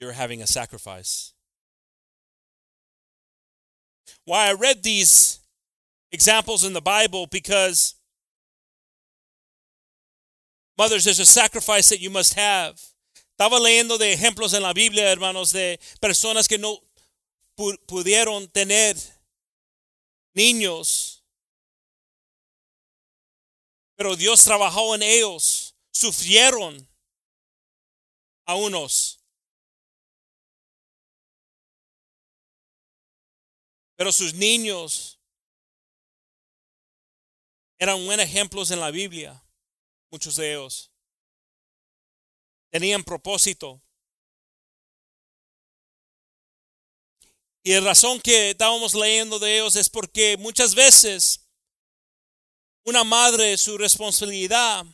you're 0.03 0.13
having 0.13 0.41
a 0.41 0.47
sacrifice? 0.47 1.33
Why 4.25 4.49
I 4.49 4.53
read 4.53 4.83
these 4.83 5.39
examples 6.11 6.63
in 6.63 6.73
the 6.73 6.81
Bible 6.81 7.27
because 7.27 7.95
mothers, 10.77 11.05
there's 11.05 11.19
a 11.19 11.25
sacrifice 11.25 11.89
that 11.89 11.99
you 11.99 12.09
must 12.09 12.35
have. 12.35 12.75
Estaba 13.39 13.59
leyendo 13.59 13.97
de 13.97 14.13
ejemplos 14.13 14.53
en 14.53 14.61
la 14.61 14.73
Biblia, 14.73 15.11
hermanos, 15.11 15.51
de 15.51 15.79
personas 16.01 16.47
que 16.47 16.57
no 16.57 16.77
pudieron 17.87 18.47
tener 18.51 18.95
niños 20.35 21.13
pero 23.95 24.15
Dios 24.15 24.43
trabajó 24.43 24.95
en 24.95 25.03
ellos, 25.03 25.75
sufrieron 25.91 26.89
a 28.45 28.55
unos. 28.55 29.22
Pero 33.95 34.11
sus 34.11 34.33
niños 34.33 35.19
eran 37.77 38.05
buenos 38.05 38.25
ejemplos 38.25 38.71
en 38.71 38.79
la 38.79 38.91
Biblia, 38.91 39.43
muchos 40.09 40.35
de 40.35 40.53
ellos. 40.53 40.91
Tenían 42.69 43.03
propósito. 43.03 43.81
Y 47.61 47.73
la 47.73 47.81
razón 47.81 48.19
que 48.19 48.51
estábamos 48.51 48.93
leyendo 48.93 49.39
de 49.39 49.55
ellos 49.55 49.75
es 49.75 49.89
porque 49.89 50.37
muchas 50.37 50.75
veces 50.75 51.47
una 52.83 53.03
madre, 53.03 53.57
su 53.57 53.77
responsabilidad 53.77 54.85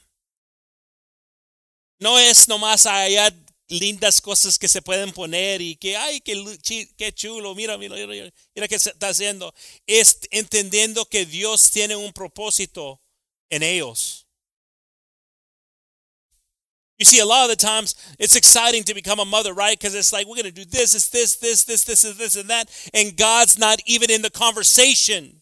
no 2.00 2.20
es 2.20 2.48
nomás 2.48 2.86
hallar 2.86 3.34
lindas 3.70 4.20
cosas 4.20 4.58
que 4.58 4.68
se 4.68 4.82
pueden 4.82 5.12
poner 5.12 5.62
y 5.62 5.76
que, 5.76 5.96
ay, 5.96 6.22
qué, 6.22 6.90
qué 6.98 7.12
chulo, 7.14 7.56
mira, 7.56 7.78
mira, 7.78 7.96
mira, 7.96 8.32
mira 8.56 8.68
qué 8.68 8.76
está 8.76 9.10
haciendo. 9.10 9.54
Es 9.88 10.20
entendiendo 10.32 11.06
que 11.06 11.26
Dios 11.26 11.70
tiene 11.72 11.96
un 11.96 12.12
propósito 12.12 13.00
en 13.50 13.64
ellos. 13.64 14.26
You 16.98 17.06
see, 17.06 17.20
a 17.20 17.26
lot 17.26 17.50
of 17.50 17.58
the 17.58 17.66
times 17.66 17.96
it's 18.20 18.36
exciting 18.36 18.84
to 18.84 18.94
become 18.94 19.20
a 19.20 19.26
mother, 19.26 19.54
right? 19.54 19.80
Because 19.80 19.96
it's 19.96 20.12
like, 20.12 20.28
we're 20.28 20.36
going 20.36 20.44
to 20.46 20.52
do 20.52 20.66
this, 20.66 20.96
it's 20.96 21.08
this, 21.08 21.36
this, 21.36 21.64
this, 21.64 21.86
this, 21.86 22.02
this, 22.02 22.18
this, 22.18 22.36
and 22.36 22.50
that. 22.50 22.70
And 22.94 23.16
God's 23.16 23.58
not 23.58 23.80
even 23.86 24.12
in 24.12 24.22
the 24.22 24.30
conversation. 24.30 25.42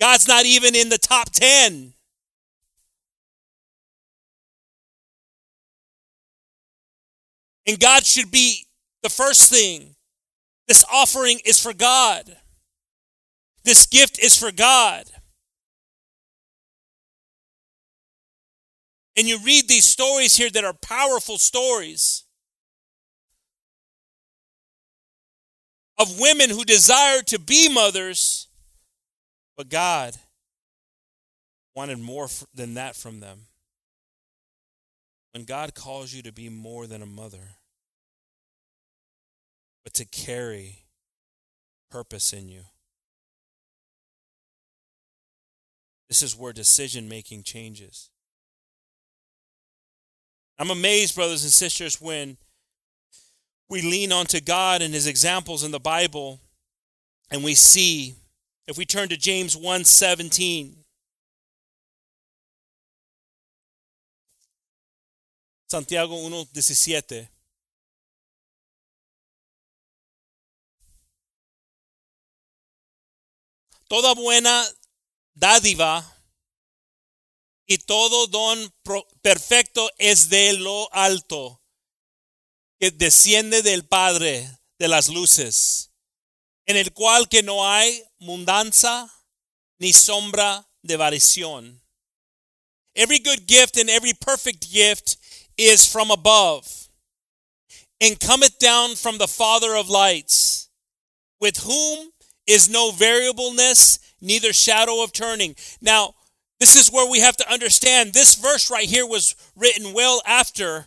God's 0.00 0.26
not 0.26 0.44
even 0.44 0.74
in 0.74 0.88
the 0.88 0.98
top 0.98 1.30
10. 1.30 1.94
And 7.66 7.78
God 7.78 8.04
should 8.04 8.30
be 8.30 8.66
the 9.02 9.08
first 9.08 9.50
thing. 9.50 9.94
This 10.68 10.84
offering 10.92 11.40
is 11.44 11.60
for 11.60 11.72
God. 11.72 12.36
This 13.64 13.86
gift 13.86 14.18
is 14.18 14.36
for 14.36 14.50
God. 14.50 15.04
And 19.16 19.28
you 19.28 19.38
read 19.40 19.68
these 19.68 19.84
stories 19.84 20.36
here 20.36 20.50
that 20.50 20.64
are 20.64 20.72
powerful 20.72 21.36
stories 21.36 22.24
of 25.98 26.18
women 26.18 26.48
who 26.48 26.64
desire 26.64 27.20
to 27.22 27.38
be 27.38 27.68
mothers 27.68 28.48
but 29.60 29.68
God 29.68 30.16
wanted 31.74 31.98
more 31.98 32.28
than 32.54 32.72
that 32.74 32.96
from 32.96 33.20
them. 33.20 33.40
When 35.32 35.44
God 35.44 35.74
calls 35.74 36.12
you 36.12 36.22
to 36.22 36.32
be 36.32 36.48
more 36.48 36.86
than 36.86 37.02
a 37.02 37.06
mother, 37.06 37.56
but 39.84 39.94
to 39.94 40.04
carry 40.04 40.84
purpose 41.90 42.32
in 42.32 42.48
you, 42.48 42.62
this 46.08 46.22
is 46.22 46.36
where 46.36 46.52
decision 46.52 47.08
making 47.08 47.44
changes. 47.44 48.10
I'm 50.58 50.70
amazed, 50.70 51.14
brothers 51.14 51.42
and 51.44 51.52
sisters, 51.52 52.00
when 52.00 52.36
we 53.68 53.80
lean 53.82 54.12
onto 54.12 54.40
God 54.40 54.82
and 54.82 54.92
His 54.92 55.06
examples 55.06 55.62
in 55.62 55.70
the 55.70 55.80
Bible 55.80 56.40
and 57.30 57.44
we 57.44 57.54
see 57.54 58.16
if 58.66 58.76
we 58.76 58.84
turn 58.84 59.08
to 59.08 59.16
James 59.16 59.56
1:17, 59.56 60.79
Santiago 65.70 66.16
1:17 66.16 67.30
Toda 73.86 74.14
buena 74.14 74.68
dádiva 75.34 76.04
y 77.66 77.78
todo 77.78 78.26
don 78.26 78.74
perfecto 79.22 79.88
es 79.98 80.28
de 80.28 80.54
lo 80.54 80.92
alto, 80.92 81.62
que 82.80 82.90
desciende 82.90 83.62
del 83.62 83.86
Padre 83.86 84.50
de 84.78 84.88
las 84.88 85.08
luces, 85.08 85.92
en 86.66 86.76
el 86.76 86.92
cual 86.92 87.28
que 87.28 87.44
no 87.44 87.68
hay 87.68 88.04
mundanza 88.18 89.08
ni 89.78 89.92
sombra 89.92 90.68
de 90.82 90.96
variación. 90.96 91.80
Every 92.94 93.20
good 93.20 93.46
gift 93.46 93.76
and 93.78 93.88
every 93.88 94.14
perfect 94.14 94.64
gift 94.68 95.19
is 95.60 95.90
from 95.90 96.10
above, 96.10 96.88
and 98.00 98.18
cometh 98.18 98.58
down 98.58 98.94
from 98.94 99.18
the 99.18 99.28
Father 99.28 99.76
of 99.76 99.90
lights, 99.90 100.68
with 101.40 101.58
whom 101.58 102.10
is 102.46 102.70
no 102.70 102.90
variableness, 102.90 103.98
neither 104.20 104.52
shadow 104.52 105.02
of 105.04 105.12
turning. 105.12 105.54
Now, 105.80 106.14
this 106.58 106.76
is 106.76 106.90
where 106.90 107.08
we 107.08 107.20
have 107.20 107.36
to 107.36 107.52
understand 107.52 108.12
this 108.12 108.34
verse 108.34 108.70
right 108.70 108.88
here 108.88 109.06
was 109.06 109.36
written 109.56 109.92
well 109.92 110.22
after 110.26 110.86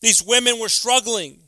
these 0.00 0.22
women 0.22 0.58
were 0.58 0.68
struggling. 0.68 1.38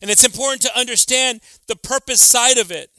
And 0.00 0.10
it's 0.10 0.24
important 0.24 0.62
to 0.62 0.78
understand 0.78 1.40
the 1.66 1.76
purpose 1.76 2.20
side 2.20 2.58
of 2.58 2.70
it. 2.70 2.90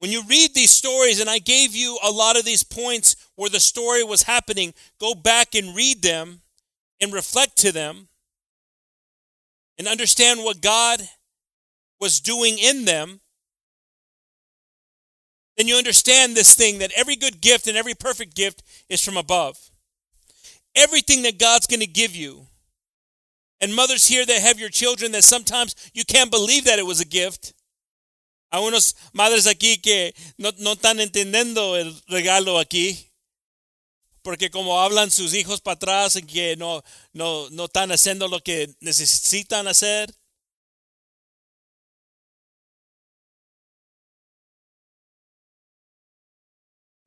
When 0.00 0.10
you 0.10 0.22
read 0.24 0.54
these 0.54 0.70
stories, 0.70 1.20
and 1.20 1.28
I 1.28 1.38
gave 1.38 1.76
you 1.76 1.98
a 2.02 2.10
lot 2.10 2.38
of 2.38 2.44
these 2.44 2.64
points 2.64 3.16
where 3.36 3.50
the 3.50 3.60
story 3.60 4.02
was 4.02 4.22
happening, 4.22 4.72
go 4.98 5.14
back 5.14 5.54
and 5.54 5.76
read 5.76 6.02
them 6.02 6.40
and 7.00 7.12
reflect 7.12 7.56
to 7.58 7.70
them 7.70 8.08
and 9.78 9.86
understand 9.86 10.40
what 10.42 10.62
God 10.62 11.02
was 12.00 12.18
doing 12.18 12.58
in 12.58 12.86
them. 12.86 13.20
Then 15.58 15.68
you 15.68 15.76
understand 15.76 16.34
this 16.34 16.54
thing 16.54 16.78
that 16.78 16.92
every 16.96 17.16
good 17.16 17.42
gift 17.42 17.68
and 17.68 17.76
every 17.76 17.94
perfect 17.94 18.34
gift 18.34 18.62
is 18.88 19.04
from 19.04 19.18
above. 19.18 19.70
Everything 20.74 21.22
that 21.22 21.38
God's 21.38 21.66
going 21.66 21.80
to 21.80 21.86
give 21.86 22.16
you. 22.16 22.46
And 23.60 23.76
mothers 23.76 24.06
here 24.06 24.24
that 24.24 24.40
have 24.40 24.58
your 24.58 24.70
children 24.70 25.12
that 25.12 25.24
sometimes 25.24 25.74
you 25.92 26.04
can't 26.06 26.30
believe 26.30 26.64
that 26.64 26.78
it 26.78 26.86
was 26.86 27.02
a 27.02 27.06
gift. 27.06 27.52
Hay 28.50 28.62
unos 28.62 28.96
madres 29.12 29.46
aquí 29.46 29.78
que 29.78 30.14
no, 30.36 30.50
no 30.58 30.72
están 30.72 30.98
entendiendo 30.98 31.76
el 31.76 32.00
regalo 32.08 32.58
aquí. 32.58 33.06
Porque 34.22 34.50
como 34.50 34.80
hablan 34.80 35.10
sus 35.10 35.32
hijos 35.34 35.60
para 35.60 35.76
atrás 35.76 36.16
y 36.16 36.22
que 36.22 36.56
no, 36.56 36.82
no, 37.12 37.48
no 37.50 37.66
están 37.66 37.90
haciendo 37.92 38.28
lo 38.28 38.40
que 38.40 38.74
necesitan 38.80 39.66
hacer. 39.68 40.14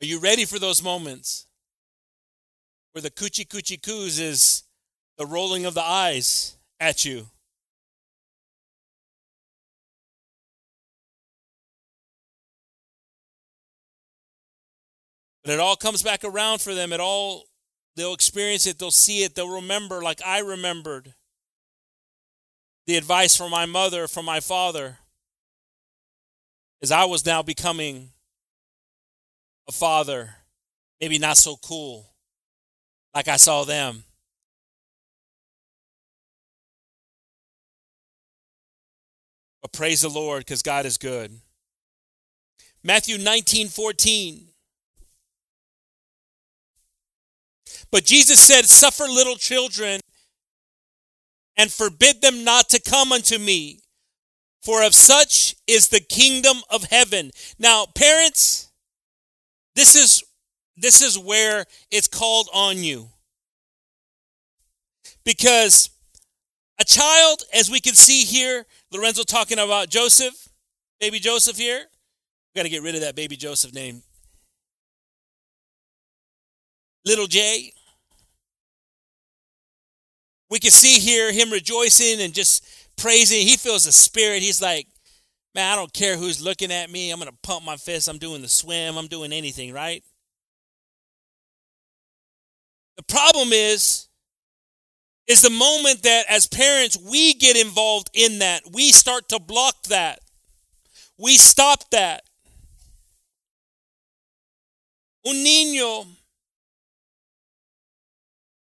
Are 0.01 0.07
you 0.07 0.19
ready 0.19 0.43
for 0.45 0.59
those 0.59 0.81
moments 0.81 1.45
where 2.91 3.01
the 3.01 3.11
coochie 3.11 3.47
coochie 3.47 3.81
coos 3.81 4.19
is 4.19 4.63
the 5.17 5.25
rolling 5.25 5.65
of 5.65 5.75
the 5.75 5.83
eyes 5.83 6.57
at 6.79 7.05
you? 7.05 7.29
But 15.43 15.53
it 15.53 15.59
all 15.59 15.75
comes 15.75 16.01
back 16.01 16.23
around 16.23 16.61
for 16.61 16.73
them. 16.73 16.93
It 16.93 16.99
all, 16.99 17.45
they'll 17.95 18.13
experience 18.13 18.65
it, 18.65 18.79
they'll 18.79 18.91
see 18.91 19.23
it, 19.23 19.35
they'll 19.35 19.55
remember 19.55 20.01
like 20.01 20.21
I 20.25 20.39
remembered 20.39 21.13
the 22.87 22.97
advice 22.97 23.35
from 23.35 23.51
my 23.51 23.65
mother, 23.65 24.07
from 24.07 24.25
my 24.25 24.39
father, 24.39 24.99
as 26.81 26.91
I 26.91 27.05
was 27.05 27.25
now 27.25 27.41
becoming 27.41 28.09
a 29.67 29.71
father, 29.71 30.35
maybe 30.99 31.17
not 31.17 31.37
so 31.37 31.55
cool 31.55 32.13
like 33.13 33.27
I 33.27 33.37
saw 33.37 33.63
them. 33.63 34.03
But 39.61 39.71
praise 39.71 40.01
the 40.01 40.09
Lord 40.09 40.41
because 40.41 40.61
God 40.61 40.85
is 40.85 40.97
good. 40.97 41.39
Matthew 42.83 43.17
19 43.17 43.69
14. 43.69 44.47
But 47.93 48.05
Jesus 48.05 48.39
said, 48.39 48.65
Suffer 48.65 49.03
little 49.03 49.35
children 49.35 50.01
and 51.55 51.71
forbid 51.71 52.23
them 52.23 52.43
not 52.43 52.67
to 52.69 52.81
come 52.81 53.11
unto 53.11 53.37
me, 53.37 53.81
for 54.63 54.81
of 54.81 54.95
such 54.95 55.55
is 55.67 55.89
the 55.89 55.99
kingdom 55.99 56.57
of 56.71 56.85
heaven. 56.85 57.29
Now, 57.59 57.85
parents, 57.93 58.71
this 59.75 59.95
is 59.95 60.23
this 60.75 61.03
is 61.03 61.19
where 61.19 61.65
it's 61.91 62.07
called 62.07 62.49
on 62.51 62.77
you. 62.77 63.09
Because 65.23 65.91
a 66.81 66.83
child, 66.83 67.43
as 67.53 67.69
we 67.69 67.79
can 67.79 67.93
see 67.93 68.21
here, 68.23 68.65
Lorenzo 68.91 69.21
talking 69.21 69.59
about 69.59 69.89
Joseph, 69.89 70.49
baby 70.99 71.19
Joseph 71.19 71.57
here. 71.57 71.85
We 72.55 72.59
got 72.59 72.63
to 72.63 72.69
get 72.69 72.81
rid 72.81 72.95
of 72.95 73.01
that 73.01 73.15
baby 73.15 73.35
Joseph 73.35 73.71
name. 73.71 74.01
Little 77.05 77.27
J. 77.27 77.71
We 80.53 80.59
can 80.59 80.69
see 80.69 80.99
here 80.99 81.31
him 81.31 81.49
rejoicing 81.49 82.21
and 82.21 82.31
just 82.31 82.63
praising. 82.95 83.39
He 83.39 83.57
feels 83.57 83.85
the 83.85 83.91
spirit. 83.91 84.43
He's 84.43 84.61
like, 84.61 84.85
man, 85.55 85.73
I 85.73 85.75
don't 85.75 85.91
care 85.91 86.15
who's 86.15 86.43
looking 86.43 86.71
at 86.71 86.91
me. 86.91 87.09
I'm 87.09 87.17
going 87.17 87.27
to 87.27 87.37
pump 87.41 87.65
my 87.65 87.75
fist. 87.75 88.07
I'm 88.07 88.19
doing 88.19 88.43
the 88.43 88.47
swim. 88.47 88.95
I'm 88.95 89.07
doing 89.07 89.33
anything, 89.33 89.73
right? 89.73 90.03
The 92.97 93.03
problem 93.05 93.51
is, 93.51 94.09
is 95.25 95.41
the 95.41 95.49
moment 95.49 96.03
that 96.03 96.25
as 96.29 96.45
parents 96.45 96.99
we 96.99 97.33
get 97.33 97.57
involved 97.57 98.11
in 98.13 98.37
that. 98.37 98.61
We 98.71 98.91
start 98.91 99.29
to 99.29 99.39
block 99.39 99.81
that. 99.89 100.19
We 101.17 101.35
stop 101.35 101.89
that. 101.89 102.21
Un 105.25 105.33
niño 105.37 106.05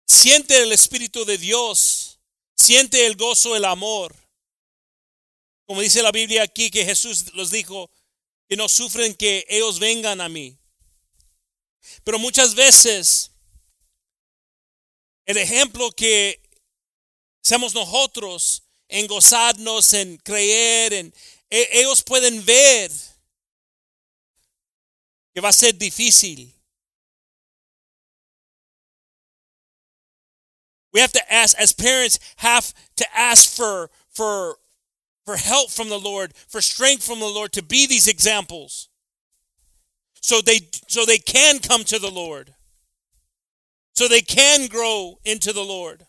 siente 0.05 0.61
el 0.61 0.71
Espíritu 0.71 1.25
de 1.25 1.37
Dios, 1.37 2.19
siente 2.55 3.05
el 3.05 3.15
gozo, 3.15 3.55
el 3.55 3.65
amor. 3.65 4.15
Como 5.65 5.81
dice 5.81 6.01
la 6.03 6.11
Biblia 6.11 6.43
aquí 6.43 6.69
que 6.69 6.85
Jesús 6.85 7.33
los 7.33 7.51
dijo, 7.51 7.89
que 8.47 8.55
no 8.55 8.69
sufren 8.69 9.15
que 9.15 9.45
ellos 9.49 9.79
vengan 9.79 10.21
a 10.21 10.29
mí. 10.29 10.57
Pero 12.03 12.19
muchas 12.19 12.53
veces 12.53 13.31
el 15.25 15.37
ejemplo 15.37 15.91
que 15.91 16.41
seamos 17.41 17.73
nosotros 17.73 18.63
en 18.87 19.07
gozarnos, 19.07 19.93
en 19.93 20.17
creer, 20.17 20.93
en 20.93 21.13
e- 21.49 21.69
ellos 21.71 22.03
pueden 22.03 22.45
ver 22.45 22.91
que 25.33 25.41
va 25.41 25.49
a 25.49 25.53
ser 25.53 25.75
difícil. 25.75 26.54
We 30.95 31.01
have 31.01 31.11
to 31.11 31.33
ask, 31.33 31.59
as 31.59 31.73
parents, 31.73 32.19
have 32.37 32.73
to 32.95 33.05
ask 33.13 33.51
for 33.51 33.89
for 34.11 34.55
for 35.25 35.35
help 35.35 35.69
from 35.69 35.89
the 35.89 35.99
Lord, 35.99 36.33
for 36.47 36.61
strength 36.61 37.03
from 37.03 37.19
the 37.19 37.25
Lord 37.25 37.51
to 37.51 37.61
be 37.61 37.85
these 37.85 38.07
examples. 38.07 38.87
So 40.21 40.39
they 40.39 40.59
so 40.87 41.03
they 41.03 41.17
can 41.17 41.59
come 41.59 41.83
to 41.83 41.99
the 41.99 42.09
Lord. 42.09 42.53
So 43.93 44.07
they 44.07 44.21
can 44.21 44.67
grow 44.67 45.19
into 45.25 45.51
the 45.51 45.65
Lord. 45.65 46.05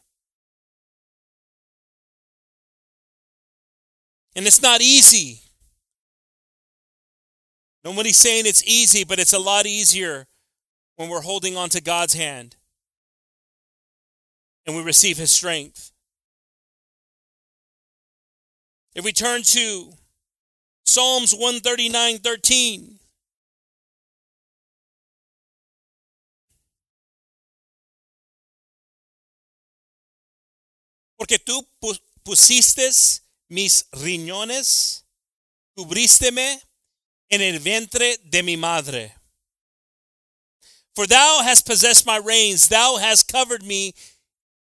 And 4.37 4.47
it's 4.47 4.63
not 4.63 4.83
easy. 4.83 5.41
Nobody's 7.85 8.19
saying 8.19 8.45
it's 8.47 8.63
easy, 8.65 9.03
but 9.03 9.19
it's 9.19 9.33
a 9.33 9.41
lot 9.41 9.67
easier 9.67 10.29
when 10.95 11.09
we're 11.09 11.23
holding 11.23 11.57
on 11.57 11.71
to 11.71 11.81
God's 11.81 12.15
hand 12.15 12.55
and 14.67 14.77
we 14.77 14.83
receive 14.83 15.17
his 15.17 15.31
strength. 15.31 15.93
If 18.95 19.05
we 19.05 19.13
turn 19.13 19.43
to 19.43 19.93
Psalms 20.85 21.33
139 21.35 22.19
13. 22.19 22.99
Porque 31.19 31.39
tú 31.39 31.67
pu- 31.81 31.99
pusiste 32.23 32.91
mis 33.49 33.85
riñones, 33.93 35.05
cubrísteme 35.75 36.61
en 37.31 37.41
el 37.41 37.59
vientre 37.59 38.19
de 38.25 38.43
mi 38.43 38.57
madre. 38.57 39.15
For 40.95 41.07
thou 41.07 41.43
hast 41.43 41.67
possessed 41.67 42.07
my 42.07 42.17
reins, 42.17 42.69
thou 42.69 42.97
hast 42.97 43.29
covered 43.29 43.63
me 43.63 43.93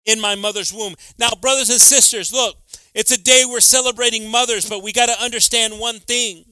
in 0.06 0.20
my 0.20 0.36
mother's 0.36 0.74
womb. 0.74 0.96
Now, 1.18 1.30
brothers 1.40 1.70
and 1.70 1.80
sisters, 1.80 2.34
look, 2.34 2.58
It's 2.94 3.12
a 3.12 3.18
day 3.18 3.44
we're 3.48 3.62
celebrating 3.62 4.30
mothers, 4.30 4.68
but 4.68 4.84
we 4.84 4.92
got 4.92 5.06
to 5.06 5.24
understand 5.24 5.80
one 5.80 6.00
thing 6.00 6.44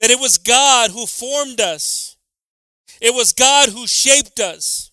that 0.00 0.10
it 0.10 0.20
was 0.20 0.36
God 0.36 0.90
who 0.90 1.06
formed 1.06 1.60
us, 1.60 2.16
it 3.00 3.14
was 3.14 3.32
God 3.32 3.70
who 3.70 3.86
shaped 3.86 4.40
us. 4.40 4.90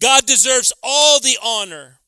God 0.00 0.26
deserves 0.26 0.72
all 0.82 1.18
the 1.20 1.38
honor. 1.42 2.00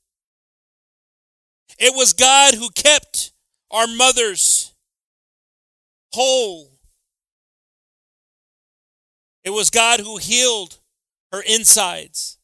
It 1.78 1.94
was 1.94 2.12
God 2.12 2.54
who 2.54 2.70
kept 2.70 3.32
our 3.70 3.86
mothers 3.86 4.72
whole. 6.12 6.70
It 9.42 9.50
was 9.50 9.70
God 9.70 10.00
who 10.00 10.18
healed 10.18 10.78
her 11.32 11.40
insides. 11.40 12.39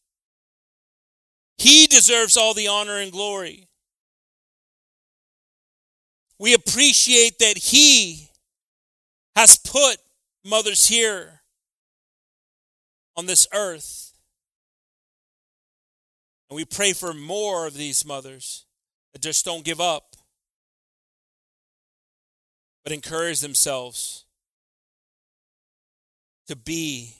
He 1.58 1.86
deserves 1.86 2.36
all 2.36 2.54
the 2.54 2.68
honor 2.68 2.98
and 2.98 3.10
glory. 3.10 3.68
We 6.38 6.54
appreciate 6.54 7.38
that 7.38 7.56
He 7.56 8.30
has 9.34 9.56
put 9.56 9.96
mothers 10.44 10.86
here 10.86 11.40
on 13.16 13.26
this 13.26 13.46
earth. 13.52 14.12
And 16.48 16.56
we 16.56 16.64
pray 16.64 16.92
for 16.92 17.12
more 17.12 17.66
of 17.66 17.74
these 17.74 18.04
mothers 18.04 18.66
that 19.12 19.22
just 19.22 19.44
don't 19.44 19.64
give 19.64 19.80
up, 19.80 20.14
but 22.84 22.92
encourage 22.92 23.40
themselves 23.40 24.24
to 26.46 26.54
be 26.54 27.14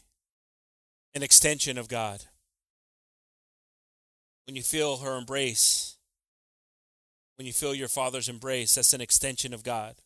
an 1.15 1.23
extension 1.23 1.79
of 1.79 1.89
God. 1.89 2.23
When 4.47 4.55
you 4.55 4.63
feel 4.63 4.99
her 4.99 5.17
embrace, 5.17 5.97
when 7.37 7.47
you 7.47 7.53
feel 7.53 7.75
your 7.75 7.89
father's 7.89 8.29
embrace, 8.29 8.77
that's 8.77 8.95
an 8.95 9.01
extension 9.01 9.53
of 9.53 9.65
God. 9.65 9.97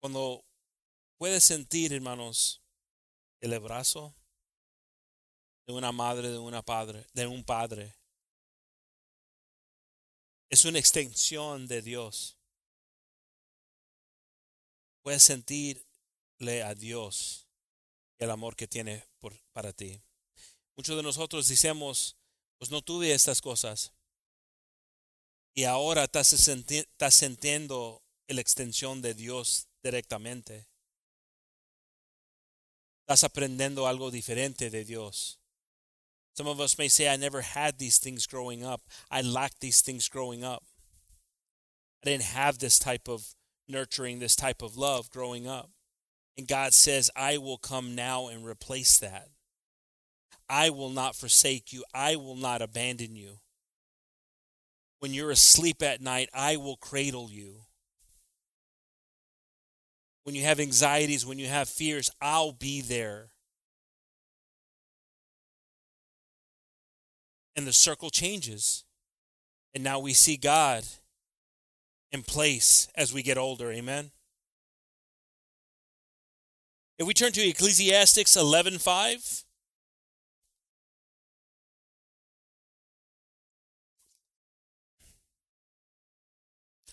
Cuando 0.00 0.44
puedes 1.18 1.42
sentir, 1.42 1.92
hermanos, 1.92 2.60
el 3.42 3.50
abrazo 3.52 4.14
de 5.66 5.74
una 5.74 5.92
madre, 5.92 6.30
de 6.30 6.38
una 6.38 6.62
padre, 6.62 7.04
de 7.14 7.26
un 7.26 7.42
padre, 7.42 7.94
es 10.50 10.64
una 10.64 10.78
extensión 10.78 11.66
de 11.66 11.82
Dios. 11.82 12.36
Puedes 15.02 15.22
sentirle 15.22 16.62
a 16.62 16.74
Dios 16.74 17.44
el 18.24 18.30
amor 18.30 18.56
que 18.56 18.66
tiene 18.66 19.06
para 19.52 19.72
ti. 19.72 20.00
Muchos 20.76 20.96
de 20.96 21.02
nosotros 21.02 21.46
decimos, 21.46 22.16
pues 22.58 22.70
no 22.70 22.82
tuve 22.82 23.12
estas 23.12 23.40
cosas. 23.40 23.92
Y 25.54 25.64
ahora 25.64 26.04
estás, 26.04 26.32
estás 26.32 27.14
sintiendo 27.14 28.02
la 28.26 28.40
extensión 28.40 29.00
de 29.02 29.14
Dios 29.14 29.68
directamente. 29.82 30.66
Estás 33.02 33.24
aprendiendo 33.24 33.86
algo 33.86 34.10
diferente 34.10 34.70
de 34.70 34.84
Dios. 34.84 35.38
Some 36.34 36.48
of 36.48 36.58
us 36.58 36.76
may 36.78 36.88
say, 36.88 37.08
I 37.08 37.16
never 37.16 37.42
had 37.42 37.78
these 37.78 37.98
things 37.98 38.26
growing 38.26 38.64
up. 38.64 38.82
I 39.10 39.20
lacked 39.20 39.60
these 39.60 39.82
things 39.82 40.08
growing 40.08 40.42
up. 40.42 40.64
I 42.02 42.10
didn't 42.10 42.34
have 42.34 42.58
this 42.58 42.78
type 42.78 43.08
of 43.08 43.34
nurturing, 43.68 44.18
this 44.18 44.34
type 44.34 44.60
of 44.60 44.76
love 44.76 45.10
growing 45.10 45.46
up. 45.46 45.70
And 46.36 46.48
God 46.48 46.74
says, 46.74 47.10
I 47.14 47.38
will 47.38 47.58
come 47.58 47.94
now 47.94 48.28
and 48.28 48.44
replace 48.44 48.98
that. 48.98 49.28
I 50.48 50.70
will 50.70 50.90
not 50.90 51.16
forsake 51.16 51.72
you. 51.72 51.84
I 51.94 52.16
will 52.16 52.36
not 52.36 52.60
abandon 52.60 53.14
you. 53.16 53.38
When 54.98 55.14
you're 55.14 55.30
asleep 55.30 55.82
at 55.82 56.00
night, 56.00 56.28
I 56.34 56.56
will 56.56 56.76
cradle 56.76 57.28
you. 57.30 57.62
When 60.24 60.34
you 60.34 60.42
have 60.42 60.58
anxieties, 60.58 61.26
when 61.26 61.38
you 61.38 61.46
have 61.46 61.68
fears, 61.68 62.10
I'll 62.20 62.52
be 62.52 62.80
there. 62.80 63.28
And 67.54 67.66
the 67.66 67.72
circle 67.72 68.10
changes. 68.10 68.84
And 69.74 69.84
now 69.84 69.98
we 69.98 70.12
see 70.14 70.36
God 70.36 70.84
in 72.10 72.22
place 72.22 72.88
as 72.94 73.12
we 73.12 73.22
get 73.22 73.36
older. 73.36 73.70
Amen. 73.70 74.10
If 76.96 77.08
we 77.08 77.14
turn 77.14 77.32
to 77.32 77.42
Ecclesiastics 77.42 78.36
11:5, 78.36 79.44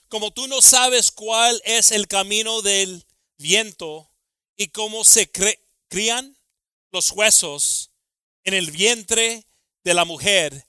Como 0.09 0.31
tú 0.31 0.47
no 0.47 0.61
sabes 0.61 1.09
cuál 1.09 1.61
es 1.63 1.91
el 1.91 2.05
camino 2.05 2.61
del 2.61 3.05
viento 3.37 4.11
y 4.57 4.67
cómo 4.67 5.05
se 5.05 5.31
crían 5.87 6.35
los 6.91 7.13
huesos 7.13 7.91
en 8.43 8.53
el 8.53 8.71
vientre 8.71 9.45
de 9.85 9.93
la 9.93 10.03
mujer 10.03 10.67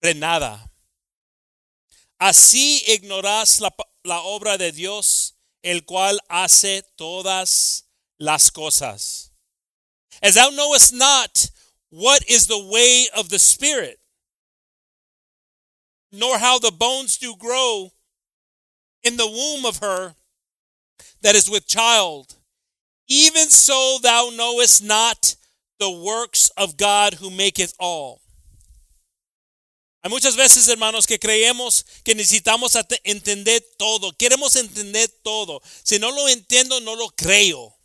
renada. 0.00 0.70
Así 2.18 2.84
ignoras 2.86 3.58
la, 3.58 3.74
la 4.04 4.20
obra 4.20 4.56
de 4.58 4.70
Dios, 4.70 5.34
el 5.62 5.84
cual 5.84 6.20
hace 6.28 6.84
todas 6.94 7.87
las 8.18 8.50
cosas. 8.50 9.30
As 10.22 10.34
thou 10.34 10.50
knowest 10.50 10.92
not 10.92 11.50
what 11.90 12.22
is 12.28 12.46
the 12.46 12.58
way 12.58 13.06
of 13.16 13.28
the 13.28 13.38
Spirit, 13.38 13.98
nor 16.12 16.38
how 16.38 16.58
the 16.58 16.72
bones 16.72 17.16
do 17.18 17.34
grow 17.36 17.90
in 19.02 19.16
the 19.16 19.26
womb 19.26 19.64
of 19.64 19.78
her 19.78 20.14
that 21.22 21.34
is 21.34 21.48
with 21.48 21.66
child, 21.66 22.34
even 23.08 23.48
so 23.48 23.98
thou 24.02 24.30
knowest 24.34 24.82
not 24.82 25.36
the 25.78 25.90
works 25.90 26.50
of 26.56 26.76
God 26.76 27.14
who 27.14 27.30
maketh 27.30 27.74
all. 27.78 28.20
Hay 30.02 30.10
muchas 30.10 30.36
veces, 30.36 30.68
hermanos, 30.68 31.06
que 31.06 31.18
creemos 31.18 31.84
que 32.04 32.14
necesitamos 32.14 32.76
entender 33.04 33.60
todo. 33.76 34.12
Queremos 34.12 34.54
entender 34.56 35.08
todo. 35.22 35.60
Si 35.82 35.98
no 35.98 36.10
lo 36.10 36.28
entiendo, 36.28 36.80
no 36.80 36.94
lo 36.94 37.08
creo. 37.10 37.77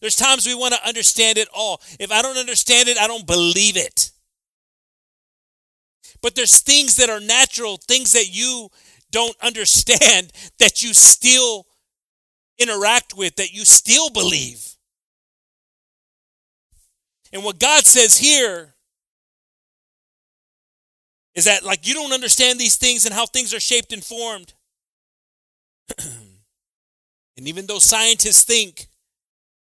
There's 0.00 0.16
times 0.16 0.46
we 0.46 0.54
want 0.54 0.74
to 0.74 0.88
understand 0.88 1.38
it 1.38 1.48
all. 1.52 1.80
If 1.98 2.10
I 2.10 2.22
don't 2.22 2.38
understand 2.38 2.88
it, 2.88 2.98
I 2.98 3.06
don't 3.06 3.26
believe 3.26 3.76
it. 3.76 4.10
But 6.22 6.34
there's 6.34 6.60
things 6.60 6.96
that 6.96 7.10
are 7.10 7.20
natural, 7.20 7.76
things 7.76 8.12
that 8.12 8.34
you 8.34 8.68
don't 9.10 9.36
understand 9.42 10.32
that 10.58 10.82
you 10.82 10.94
still 10.94 11.66
interact 12.58 13.14
with, 13.16 13.36
that 13.36 13.52
you 13.52 13.64
still 13.64 14.10
believe. 14.10 14.76
And 17.32 17.44
what 17.44 17.58
God 17.58 17.84
says 17.86 18.18
here 18.18 18.74
is 21.34 21.44
that 21.44 21.64
like 21.64 21.86
you 21.86 21.94
don't 21.94 22.12
understand 22.12 22.58
these 22.58 22.76
things 22.76 23.06
and 23.06 23.14
how 23.14 23.24
things 23.24 23.54
are 23.54 23.60
shaped 23.60 23.92
and 23.92 24.02
formed. 24.02 24.52
and 25.98 26.08
even 27.36 27.66
though 27.66 27.78
scientists 27.78 28.42
think 28.42 28.88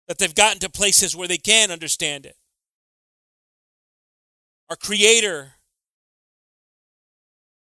that 0.09 0.19
they've 0.19 0.35
gotten 0.35 0.61
to 0.61 0.69
places 0.69 1.17
where 1.17 1.29
they 1.29 1.39
can 1.39 1.71
understand 1.71 2.27
it, 2.27 2.37
our 4.69 4.77
creator, 4.77 5.55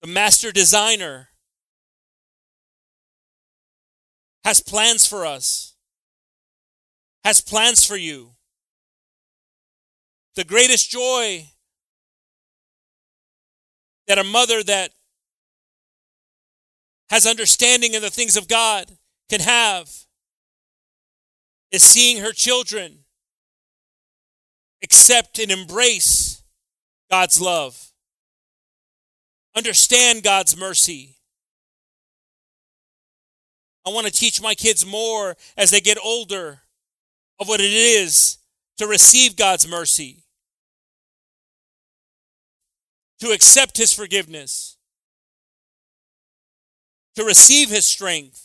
the 0.00 0.08
master 0.08 0.52
designer, 0.52 1.28
has 4.44 4.60
plans 4.60 5.06
for 5.06 5.24
us, 5.24 5.74
has 7.24 7.40
plans 7.40 7.84
for 7.84 7.96
you. 7.96 8.32
The 10.34 10.44
greatest 10.44 10.90
joy 10.90 11.46
that 14.06 14.18
a 14.18 14.24
mother 14.24 14.62
that 14.62 14.90
has 17.10 17.26
understanding 17.26 17.94
in 17.94 18.02
the 18.02 18.10
things 18.10 18.36
of 18.36 18.48
God 18.48 18.90
can 19.28 19.40
have 19.40 19.90
is 21.72 21.82
seeing 21.82 22.18
her 22.18 22.32
children 22.32 22.98
accept 24.82 25.38
and 25.38 25.50
embrace 25.50 26.42
God's 27.10 27.40
love, 27.40 27.92
understand 29.56 30.22
God's 30.22 30.56
mercy. 30.56 31.16
I 33.84 33.90
want 33.90 34.06
to 34.06 34.12
teach 34.12 34.40
my 34.40 34.54
kids 34.54 34.86
more 34.86 35.36
as 35.56 35.70
they 35.70 35.80
get 35.80 35.98
older 36.04 36.60
of 37.40 37.48
what 37.48 37.60
it 37.60 37.72
is 37.72 38.38
to 38.76 38.86
receive 38.86 39.36
God's 39.36 39.66
mercy 39.66 40.22
to 43.22 43.30
accept 43.30 43.76
his 43.76 43.92
forgiveness, 43.92 44.76
to 47.14 47.22
receive 47.22 47.70
his 47.70 47.86
strength. 47.86 48.41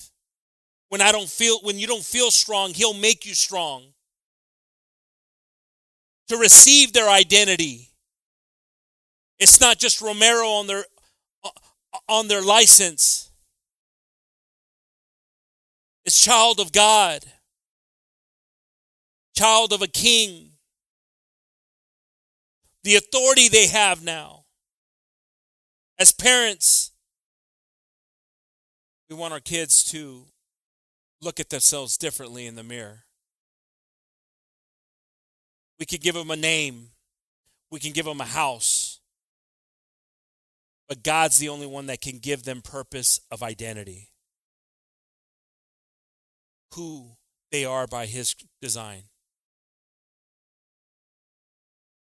When 0.90 1.02
I 1.02 1.12
don't 1.12 1.30
feel 1.30 1.60
when 1.62 1.78
you 1.78 1.88
don't 1.88 2.04
feel 2.04 2.32
strong, 2.32 2.74
he'll 2.74 2.94
make 2.94 3.26
you 3.26 3.34
strong. 3.34 3.84
To 6.30 6.38
receive 6.38 6.94
their 6.94 7.10
identity. 7.10 7.90
It's 9.40 9.62
not 9.62 9.78
just 9.78 10.02
Romero 10.02 10.48
on 10.48 10.68
their 10.68 10.86
uh, 11.44 11.50
on 12.08 12.28
their 12.28 12.42
license. 12.42 13.30
It's 16.06 16.24
child 16.24 16.60
of 16.60 16.72
God. 16.72 17.26
Child 19.36 19.74
of 19.74 19.82
a 19.82 19.88
king. 19.88 20.52
The 22.84 22.96
authority 22.96 23.50
they 23.50 23.68
have 23.68 24.04
now. 24.04 24.46
As 26.00 26.14
parents, 26.14 26.92
we 29.10 29.16
want 29.16 29.34
our 29.34 29.40
kids 29.40 29.84
to 29.92 30.26
look 31.22 31.40
at 31.40 31.50
themselves 31.50 31.98
differently 31.98 32.46
in 32.46 32.56
the 32.56 32.64
mirror. 32.64 33.04
We 35.80 35.86
could 35.86 36.02
give 36.02 36.16
them 36.16 36.32
a 36.32 36.36
name, 36.36 36.90
we 37.70 37.80
can 37.80 37.92
give 37.92 38.06
them 38.06 38.22
a 38.22 38.26
house. 38.26 39.00
But 40.88 41.04
God's 41.04 41.38
the 41.38 41.50
only 41.50 41.68
one 41.68 41.88
that 41.88 42.00
can 42.00 42.20
give 42.20 42.44
them 42.44 42.62
purpose 42.62 43.20
of 43.30 43.44
identity. 43.44 44.10
Who 46.76 47.18
they 47.52 47.66
are 47.66 47.88
by 47.88 48.06
His 48.06 48.36
design. 48.62 49.04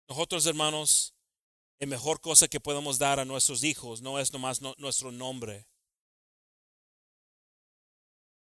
Nosotros, 0.10 0.46
hermanos, 0.46 1.14
la 1.80 1.88
mejor 1.88 2.20
cosa 2.20 2.48
que 2.48 2.60
podemos 2.60 2.98
dar 2.98 3.20
a 3.20 3.26
nuestros 3.26 3.64
hijos 3.64 4.02
no 4.02 4.18
es 4.18 4.32
nomás 4.32 4.62
no, 4.62 4.74
nuestro 4.78 5.12
nombre, 5.12 5.66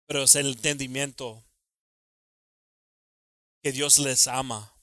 pero 0.07 0.25
es 0.25 0.35
el 0.35 0.49
entendimiento 0.49 1.45
que 3.63 3.73
Dios 3.73 3.99
les 3.99 4.29
ama, 4.29 4.75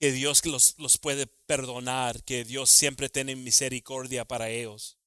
que 0.00 0.12
Dios 0.12 0.44
los, 0.46 0.76
los 0.78 0.98
puede 0.98 1.26
perdonar, 1.46 2.24
que 2.24 2.44
Dios 2.44 2.70
siempre 2.70 3.08
tiene 3.08 3.36
misericordia 3.36 4.24
para 4.24 4.48
ellos. 4.48 4.98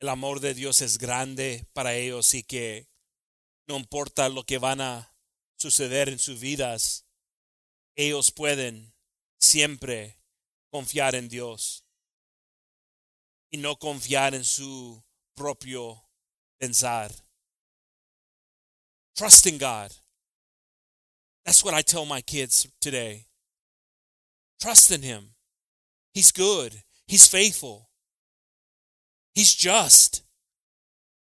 El 0.00 0.08
amor 0.08 0.40
de 0.40 0.54
Dios 0.54 0.82
es 0.82 0.98
grande 0.98 1.64
para 1.72 1.94
ellos 1.94 2.34
y 2.34 2.42
que 2.42 2.88
no 3.68 3.76
importa 3.76 4.28
lo 4.28 4.44
que 4.44 4.58
van 4.58 4.80
a 4.80 5.14
suceder 5.56 6.08
en 6.08 6.18
sus 6.18 6.40
vidas, 6.40 7.06
ellos 7.94 8.32
pueden 8.32 8.92
siempre 9.38 10.18
confiar 10.70 11.14
en 11.14 11.28
Dios 11.28 11.84
y 13.52 13.58
no 13.58 13.76
confiar 13.76 14.34
en 14.34 14.44
su 14.44 15.02
propio 15.36 16.02
pensar. 16.58 17.10
Trust 19.16 19.46
in 19.46 19.58
God. 19.58 19.92
That's 21.44 21.64
what 21.64 21.74
I 21.74 21.82
tell 21.82 22.06
my 22.06 22.22
kids 22.22 22.66
today. 22.80 23.26
Trust 24.60 24.90
in 24.90 25.02
Him. 25.02 25.34
He's 26.14 26.32
good. 26.32 26.82
He's 27.06 27.26
faithful. 27.26 27.90
He's 29.34 29.54
just. 29.54 30.22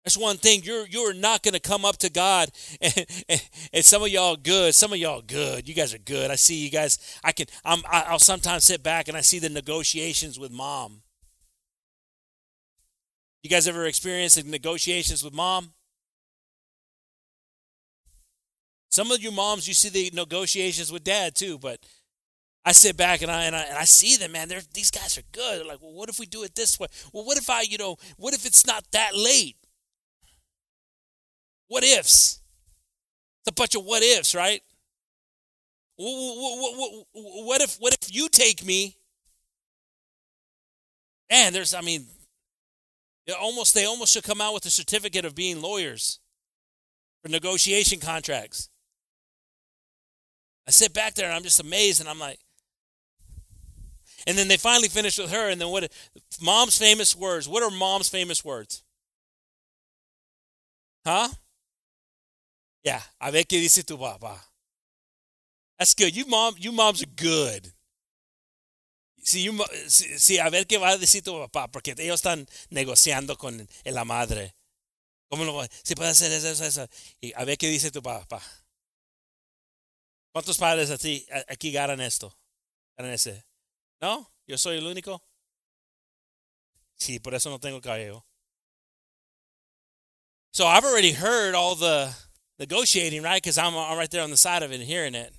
That's 0.05 0.17
one 0.17 0.37
thing. 0.37 0.63
You're 0.63 0.87
you're 0.87 1.15
not 1.15 1.43
going 1.43 1.55
to 1.55 1.61
come 1.61 1.85
up 1.85 1.99
to 1.99 2.11
God, 2.11 2.51
and, 2.81 3.07
and, 3.29 3.49
and, 3.73 3.85
some 3.85 4.03
of 4.03 4.09
y'all 4.09 4.37
good. 4.37 4.75
Some 4.75 4.93
of 4.93 4.99
y'all 4.99 5.21
good. 5.21 5.69
You 5.69 5.75
guys 5.75 5.93
are 5.93 5.99
good. 5.99 6.31
I 6.31 6.37
see 6.37 6.57
you 6.57 6.71
guys. 6.71 6.99
I 7.23 7.33
can. 7.33 7.47
I'm. 7.65 7.83
I'll 7.91 8.19
sometimes 8.19 8.65
sit 8.65 8.83
back 8.83 9.09
and 9.09 9.17
I 9.17 9.21
see 9.21 9.39
the 9.39 9.51
negotiations 9.51 10.39
with 10.39 10.53
mom. 10.53 11.03
You 13.43 13.49
guys 13.51 13.67
ever 13.67 13.87
experienced 13.87 14.45
negotiations 14.45 15.25
with 15.25 15.33
mom? 15.33 15.73
Some 18.91 19.11
of 19.13 19.23
you 19.23 19.31
moms, 19.31 19.69
you 19.69 19.75
see 19.75 19.89
the 19.89 20.11
negotiations 20.15 20.93
with 20.93 21.05
dad 21.05 21.35
too, 21.35 21.59
but 21.59 21.79
I 22.65 22.73
sit 22.73 22.97
back 22.97 23.23
and 23.23 23.31
I, 23.31 23.45
and 23.45 23.57
I 23.57 23.63
and 23.63 23.79
I 23.79 23.85
see 23.85 24.17
them, 24.17 24.33
man. 24.33 24.49
They're 24.49 24.61
these 24.75 24.91
guys 24.91 25.17
are 25.17 25.23
good. 25.33 25.61
They're 25.61 25.67
like, 25.67 25.81
well, 25.81 25.93
what 25.93 26.09
if 26.09 26.19
we 26.19 26.27
do 26.27 26.43
it 26.43 26.55
this 26.55 26.79
way? 26.79 26.89
Well, 27.13 27.25
what 27.25 27.39
if 27.39 27.49
I, 27.49 27.63
you 27.63 27.79
know, 27.79 27.97
what 28.19 28.35
if 28.35 28.45
it's 28.45 28.67
not 28.67 28.85
that 28.91 29.17
late? 29.17 29.57
What 31.69 31.85
ifs? 31.85 32.41
It's 33.41 33.49
a 33.49 33.53
bunch 33.53 33.75
of 33.77 33.85
what 33.85 34.03
ifs, 34.03 34.35
right? 34.35 34.61
What 35.97 37.61
if 37.61 37.77
what 37.77 37.95
if 37.95 38.15
you 38.15 38.29
take 38.29 38.65
me? 38.65 38.97
Man, 41.31 41.53
there's 41.53 41.75
I 41.75 41.81
mean, 41.81 42.07
almost 43.33 43.75
they 43.75 43.85
almost 43.85 44.13
should 44.13 44.25
come 44.25 44.41
out 44.41 44.55
with 44.55 44.67
a 44.67 44.71
certificate 44.71 45.25
of 45.25 45.35
being 45.35 45.61
lawyers 45.61 46.19
for 47.23 47.29
negotiation 47.29 48.01
contracts. 48.01 48.69
I 50.67 50.71
sit 50.71 50.95
back 50.95 51.15
there 51.15 51.27
and 51.27 51.35
I'm 51.35 51.43
just 51.43 51.61
amazed 51.61 52.01
and 52.01 52.09
I'm 52.09 52.19
like, 52.19 52.39
and 54.27 54.37
then 54.37 54.49
they 54.49 54.57
finally 54.57 54.89
finish 54.89 55.19
with 55.19 55.31
her. 55.31 55.49
And 55.49 55.61
then 55.61 55.69
what? 55.69 55.91
Mom's 56.41 56.79
famous 56.79 57.17
words. 57.17 57.49
What 57.49 57.63
are 57.63 57.71
mom's 57.71 58.09
famous 58.09 58.45
words? 58.45 58.83
Huh? 61.07 61.29
Yeah. 62.85 63.01
A 63.21 63.31
ver 63.31 63.43
qué 63.45 63.61
dice 63.61 63.83
tu 63.83 63.97
papá. 63.97 64.39
That's 65.79 65.95
good. 65.95 66.15
You 66.15 66.27
mom, 66.27 66.55
you 66.59 66.73
moms 66.73 67.03
are 67.03 67.07
good. 67.17 67.73
Si, 69.23 69.51
si, 69.89 70.39
a 70.39 70.49
ver 70.49 70.67
qué 70.67 70.79
va 70.79 70.91
a 70.91 70.99
decir 70.99 71.23
tu 71.23 71.39
papá, 71.39 71.69
porque 71.69 71.95
ellos 71.99 72.17
están 72.17 72.49
negociando 72.71 73.37
con 73.37 73.69
la 73.85 74.05
madre. 74.05 74.55
¿Cómo 75.29 75.45
lo 75.45 75.63
Si 75.85 75.95
puede 75.95 76.11
hacer 76.11 76.33
eso, 76.33 76.49
eso, 76.49 76.65
eso. 76.65 76.89
Y 77.21 77.33
a 77.35 77.45
ver 77.45 77.57
qué 77.59 77.69
dice 77.69 77.91
tu 77.91 78.03
papá. 78.03 78.43
¿Cuántos 80.33 80.59
padres 80.59 80.91
así, 80.91 81.27
aquí 81.49 81.73
ganan 81.73 82.01
esto? 82.01 82.35
Ganan 82.97 83.13
ese. 83.13 83.45
¿No? 84.01 84.31
¿Yo 84.47 84.59
soy 84.59 84.79
el 84.79 84.87
único? 84.87 85.23
Sí, 86.97 87.19
por 87.19 87.35
eso 87.35 87.51
no 87.51 87.59
tengo 87.59 87.81
cabello. 87.81 88.25
So 90.53 90.67
I've 90.67 90.85
already 90.85 91.13
heard 91.13 91.55
all 91.55 91.77
the 91.77 92.15
negotiating, 92.59 93.23
right? 93.23 93.43
Because 93.43 93.57
I'm, 93.57 93.77
I'm 93.77 93.97
right 93.97 94.11
there 94.11 94.23
on 94.23 94.31
the 94.31 94.37
side 94.37 94.63
of 94.63 94.73
it 94.73 94.81
and 94.81 94.85
hearing 94.85 95.15
it. 95.15 95.33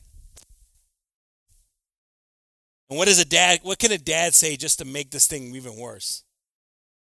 And 2.92 2.98
what 2.98 3.08
is 3.08 3.20
a 3.20 3.26
dad? 3.26 3.62
What 3.64 3.80
can 3.80 3.94
a 3.94 3.98
dad 3.98 4.36
say 4.36 4.58
just 4.58 4.80
to 4.80 4.86
make 4.86 5.12
this 5.12 5.26
thing 5.26 5.56
even 5.56 5.78
worse? 5.78 6.26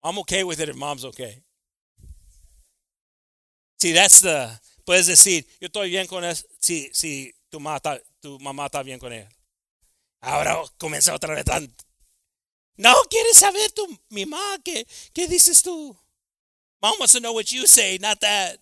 I'm 0.04 0.18
okay 0.20 0.44
with 0.44 0.60
it 0.60 0.70
if 0.70 0.76
mom's 0.76 1.06
okay. 1.06 1.38
See, 3.80 3.92
that's 3.94 4.22
the. 4.22 4.60
Puedes 4.88 5.08
decir, 5.08 5.46
yo 5.62 5.68
estoy 5.68 5.92
bien 5.92 6.08
con 6.08 6.24
eso. 6.24 6.46
Si, 6.60 6.90
si 6.94 7.32
tu, 7.52 7.60
mata, 7.60 8.00
tu 8.20 8.40
mamá 8.40 8.66
está 8.66 8.84
bien 8.84 8.98
con 8.98 9.14
ella. 9.14 9.30
Ahora 10.20 10.64
comienza 10.80 11.14
otra 11.14 11.36
vez 11.36 11.46
tan. 11.46 11.72
No, 12.78 12.96
quieres 13.08 13.38
saber 13.38 13.70
tu 13.76 13.86
mi 14.10 14.26
mamá 14.26 14.58
qué, 14.64 14.84
qué 15.14 15.28
dices 15.28 15.62
tú. 15.62 15.96
Mom 16.82 16.96
wants 16.98 17.14
to 17.14 17.20
know 17.20 17.34
what 17.34 17.52
you 17.52 17.68
say, 17.68 18.00
not 18.02 18.20
that. 18.22 18.58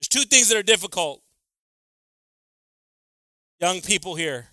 There's 0.00 0.08
two 0.08 0.24
things 0.24 0.48
that 0.48 0.56
are 0.56 0.64
difficult. 0.64 1.22
Young 3.60 3.80
people 3.80 4.14
here. 4.14 4.48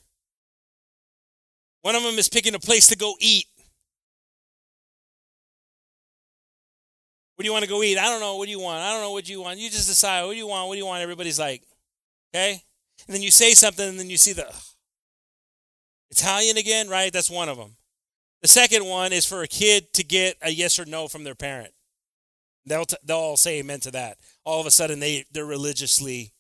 One 1.82 1.96
of 1.96 2.04
them 2.04 2.20
is 2.20 2.28
picking 2.28 2.56
a 2.56 2.60
place 2.60 2.88
to 2.88 2.98
go 2.98 3.16
eat. 3.20 3.46
What 7.36 7.44
do 7.44 7.46
you 7.48 7.54
want 7.54 7.64
to 7.64 7.70
go 7.70 7.84
eat? 7.84 7.98
I 7.98 8.06
don't 8.06 8.20
know. 8.20 8.36
What 8.36 8.46
do 8.46 8.52
you 8.52 8.60
want? 8.60 8.80
I 8.80 8.92
don't 8.92 9.02
know 9.02 9.12
what 9.12 9.30
you 9.30 9.42
want. 9.42 9.60
You 9.60 9.70
just 9.70 9.88
decide. 9.88 10.26
What 10.26 10.32
do 10.32 10.38
you 10.38 10.48
want? 10.48 10.68
What 10.68 10.74
do 10.74 10.80
you 10.80 10.86
want? 10.86 11.04
Everybody's 11.04 11.40
like, 11.40 11.62
okay. 12.34 12.62
And 13.08 13.16
then 13.16 13.22
you 13.22 13.32
say 13.32 13.52
something, 13.52 13.88
and 13.88 14.00
then 14.00 14.10
you 14.10 14.18
see 14.18 14.34
the 14.34 14.52
Italian 16.10 16.58
again, 16.58 16.90
right? 16.90 17.14
That's 17.14 17.30
one 17.30 17.48
of 17.48 17.58
them. 17.58 17.76
The 18.42 18.48
second 18.48 18.86
one 18.86 19.14
is 19.14 19.26
for 19.26 19.44
a 19.44 19.48
kid 19.48 19.94
to 19.94 20.04
get 20.04 20.36
a 20.42 20.50
yes 20.50 20.80
or 20.80 20.86
no 20.86 21.08
from 21.08 21.24
their 21.24 21.36
parent. 21.36 21.74
They'll 22.66 22.86
t- 22.86 22.98
they'll 23.04 23.18
all 23.18 23.38
say 23.38 23.60
amen 23.60 23.80
to 23.82 23.92
that. 23.92 24.18
All 24.44 24.60
of 24.60 24.66
a 24.66 24.72
sudden, 24.72 25.00
they 25.00 25.26
they're 25.32 25.46
religiously 25.46 26.34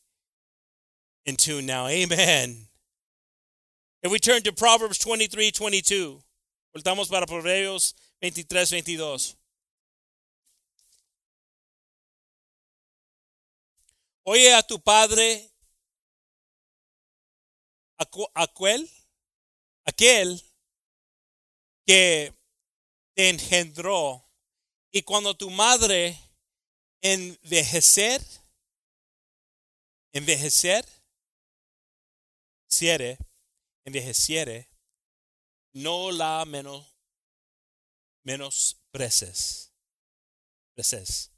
in 1.27 1.35
tune 1.35 1.65
now. 1.65 1.87
Amen. 1.87 2.55
If 4.01 4.11
we 4.11 4.17
turn 4.17 4.41
to 4.43 4.53
Proverbs 4.53 4.97
23, 5.03 5.51
22, 5.51 6.23
voltamos 6.73 7.09
para 7.09 7.25
Proverbios 7.27 7.93
23, 8.21 8.71
22. 8.71 9.35
Oye 14.23 14.53
a 14.53 14.61
tu 14.61 14.79
padre, 14.79 15.41
a 17.99 18.05
aquel, 18.35 18.87
aquel 19.85 20.41
que 21.85 22.33
te 23.15 23.29
engendró. 23.29 24.23
Y 24.93 25.01
cuando 25.01 25.33
tu 25.33 25.49
madre 25.49 26.17
envejecer, 27.01 28.21
envejecer, 30.13 30.85
siere, 32.67 33.17
envejeciere, 33.85 34.67
no 35.73 36.07
la 36.07 36.45
menos, 36.45 36.85
menos 38.25 38.75
preces. 38.93 39.69
Preces. 40.75 41.29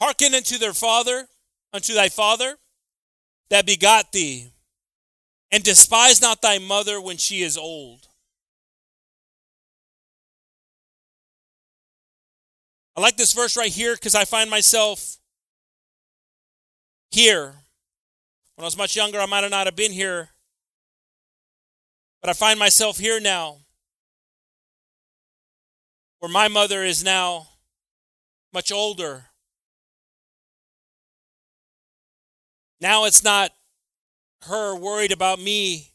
Hearken 0.00 0.34
unto 0.34 0.58
their 0.58 0.72
father 0.72 1.28
unto 1.72 1.94
thy 1.94 2.08
father 2.08 2.56
that 3.50 3.66
begot 3.66 4.12
thee, 4.12 4.50
and 5.50 5.62
despise 5.62 6.20
not 6.20 6.40
thy 6.42 6.58
mother 6.58 7.00
when 7.00 7.16
she 7.16 7.42
is 7.42 7.56
old. 7.56 8.08
I 12.96 13.00
like 13.00 13.16
this 13.16 13.32
verse 13.32 13.56
right 13.56 13.72
here 13.72 13.94
because 13.94 14.14
I 14.14 14.24
find 14.24 14.50
myself 14.50 15.16
here. 17.10 17.54
When 18.62 18.66
I 18.66 18.68
was 18.68 18.78
much 18.78 18.94
younger, 18.94 19.18
I 19.18 19.26
might 19.26 19.50
not 19.50 19.66
have 19.66 19.74
been 19.74 19.90
here, 19.90 20.28
but 22.20 22.30
I 22.30 22.32
find 22.32 22.60
myself 22.60 22.96
here 22.96 23.18
now, 23.18 23.56
where 26.20 26.30
my 26.30 26.46
mother 26.46 26.84
is 26.84 27.02
now 27.02 27.48
much 28.52 28.70
older. 28.70 29.24
Now 32.80 33.04
it's 33.04 33.24
not 33.24 33.50
her 34.42 34.76
worried 34.76 35.10
about 35.10 35.40
me 35.40 35.88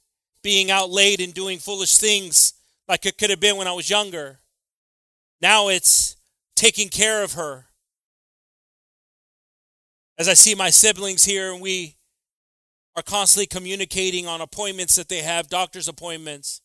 being 0.43 0.69
out 0.69 0.89
late 0.89 1.21
and 1.21 1.33
doing 1.33 1.59
foolish 1.59 1.97
things 1.97 2.51
like 2.85 3.05
it 3.05 3.17
could 3.17 3.29
have 3.29 3.39
been 3.39 3.55
when 3.55 3.69
I 3.69 3.71
was 3.71 3.89
younger. 3.89 4.39
Now 5.41 5.69
it's 5.69 6.17
taking 6.57 6.89
care 6.89 7.23
of 7.23 7.31
her. 7.31 7.67
As 10.17 10.27
I 10.27 10.33
see 10.33 10.53
my 10.53 10.69
siblings 10.69 11.23
here, 11.23 11.53
and 11.53 11.61
we 11.61 11.96
are 12.97 13.03
constantly 13.03 13.45
communicating 13.45 14.27
on 14.27 14.41
appointments 14.41 14.95
that 14.95 15.07
they 15.07 15.21
have, 15.21 15.47
doctor's 15.47 15.87
appointments, 15.87 16.61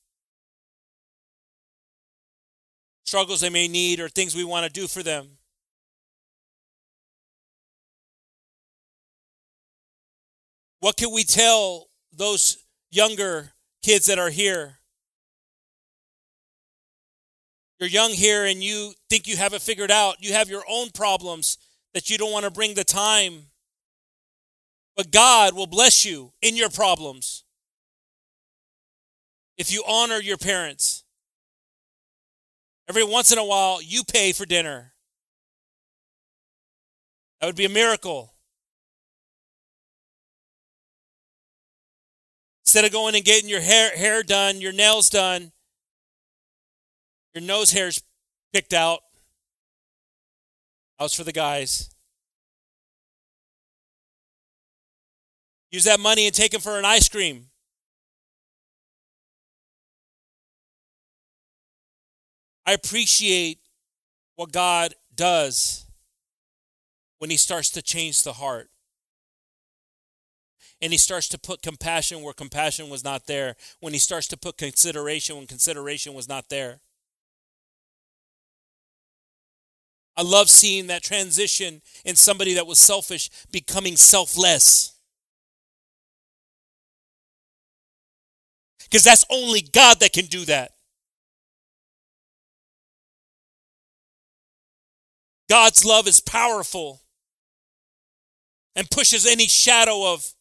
struggles 3.05 3.43
they 3.43 3.51
may 3.51 3.69
need, 3.69 4.01
or 4.01 4.09
things 4.09 4.35
we 4.35 4.43
want 4.43 4.65
to 4.65 4.73
do 4.73 4.87
for 4.87 5.03
them. 5.03 5.29
What 10.81 10.97
can 10.97 11.13
we 11.13 11.23
tell 11.23 11.89
those 12.17 12.65
younger 12.91 13.53
kids 13.83 14.07
that 14.07 14.19
are 14.19 14.31
here? 14.31 14.79
You're 17.79 17.91
young 17.91 18.11
here 18.11 18.47
and 18.47 18.63
you 18.63 18.95
think 19.11 19.29
you 19.29 19.37
have 19.37 19.53
it 19.53 19.61
figured 19.61 19.91
out. 19.91 20.17
You 20.21 20.33
have 20.33 20.49
your 20.49 20.65
own 20.69 20.91
problems 20.91 21.59
that 21.93 22.09
you 22.09 22.17
don't 22.17 22.33
want 22.33 22.47
to 22.47 22.51
bring 22.51 22.75
the 22.75 22.85
time. 22.85 23.52
But 24.97 25.11
God 25.11 25.55
will 25.55 25.67
bless 25.67 26.05
you 26.05 26.33
in 26.43 26.57
your 26.57 26.69
problems 26.69 27.45
if 29.57 29.73
you 29.73 29.83
honor 29.87 30.21
your 30.21 30.37
parents. 30.37 31.05
Every 32.89 33.05
once 33.05 33.33
in 33.33 33.39
a 33.39 33.45
while, 33.45 33.81
you 33.81 34.03
pay 34.05 34.33
for 34.33 34.45
dinner. 34.45 34.93
That 37.41 37.47
would 37.47 37.57
be 37.57 37.65
a 37.65 37.71
miracle. 37.71 38.35
Instead 42.65 42.85
of 42.85 42.93
going 42.93 43.15
and 43.15 43.25
getting 43.25 43.49
your 43.49 43.61
hair, 43.61 43.97
hair 43.97 44.23
done, 44.23 44.61
your 44.61 44.73
nails 44.73 45.11
done, 45.11 45.53
your 47.35 47.43
nose 47.43 47.73
hair's 47.73 48.03
picked 48.53 48.73
out. 48.73 49.01
That 50.99 51.05
was 51.05 51.15
for 51.15 51.25
the 51.25 51.33
guys. 51.33 51.92
Use 55.73 55.85
that 55.85 55.99
money 55.99 56.27
and 56.27 56.35
take 56.35 56.53
them 56.53 56.61
for 56.61 56.79
an 56.79 56.85
ice 56.85 57.09
cream. 57.09 57.47
I 62.67 62.73
appreciate 62.73 63.59
what 64.37 64.53
God 64.53 64.95
does 65.17 65.87
when 67.19 67.31
He 67.31 67.39
starts 67.39 67.71
to 67.71 67.83
change 67.83 68.23
the 68.23 68.35
heart. 68.35 68.69
And 70.83 70.93
He 70.93 70.99
starts 70.99 71.29
to 71.31 71.39
put 71.39 71.63
compassion 71.63 72.21
where 72.23 72.35
compassion 72.35 72.91
was 72.91 73.03
not 73.03 73.27
there. 73.27 73.57
When 73.81 73.95
He 73.95 73.99
starts 73.99 74.29
to 74.29 74.37
put 74.37 74.59
consideration 74.59 75.37
when 75.37 75.47
consideration 75.47 76.13
was 76.13 76.29
not 76.29 76.51
there. 76.51 76.81
I 80.17 80.23
love 80.23 80.51
seeing 80.51 80.89
that 80.89 81.03
transition 81.03 81.81
in 82.05 82.17
somebody 82.17 82.53
that 82.55 82.67
was 82.67 82.79
selfish 82.79 83.31
becoming 83.51 83.97
selfless. 83.97 84.93
Because 88.93 89.05
that's 89.05 89.25
only 89.31 89.63
God 89.63 90.01
that 90.01 90.13
can 90.13 90.27
do 90.27 90.45
that. 90.45 90.73
God's 95.49 95.83
love 95.83 96.07
is 96.07 96.21
powerful 96.21 97.01
and 98.77 98.91
pushes 98.91 99.25
any 99.25 99.49
shadow 99.49 100.13
of 100.13 100.35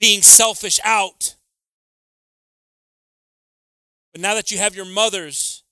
being 0.00 0.22
selfish 0.22 0.80
out. 0.84 1.34
But 4.12 4.22
now 4.22 4.32
that 4.32 4.50
you 4.50 4.56
have 4.56 4.74
your 4.74 4.86
mothers 4.86 5.62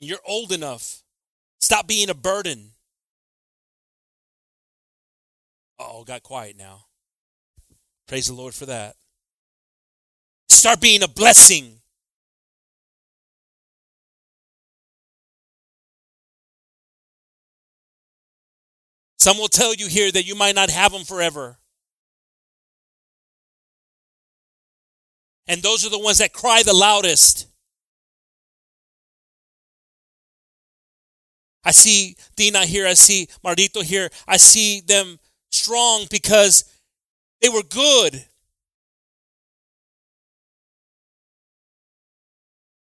You're 0.00 0.20
old 0.24 0.52
enough. 0.52 1.02
Stop 1.58 1.88
being 1.88 2.08
a 2.08 2.14
burden. 2.14 2.70
Oh, 5.78 6.04
got 6.04 6.22
quiet 6.22 6.56
now. 6.56 6.84
Praise 8.06 8.26
the 8.26 8.34
Lord 8.34 8.54
for 8.54 8.66
that. 8.66 8.96
Start 10.48 10.80
being 10.80 11.02
a 11.02 11.08
blessing. 11.08 11.80
Some 19.18 19.36
will 19.36 19.48
tell 19.48 19.74
you 19.74 19.88
here 19.88 20.10
that 20.10 20.26
you 20.26 20.34
might 20.34 20.54
not 20.54 20.70
have 20.70 20.92
them 20.92 21.04
forever. 21.04 21.58
And 25.46 25.62
those 25.62 25.84
are 25.84 25.90
the 25.90 25.98
ones 25.98 26.18
that 26.18 26.32
cry 26.32 26.62
the 26.62 26.74
loudest. 26.74 27.46
I 31.64 31.72
see 31.72 32.16
Dina 32.36 32.64
here. 32.64 32.86
I 32.86 32.94
see 32.94 33.28
Mardito 33.44 33.82
here. 33.82 34.08
I 34.26 34.36
see 34.38 34.80
them 34.80 35.18
strong 35.50 36.06
because 36.10 36.64
they 37.40 37.48
were 37.48 37.62
good. 37.62 38.24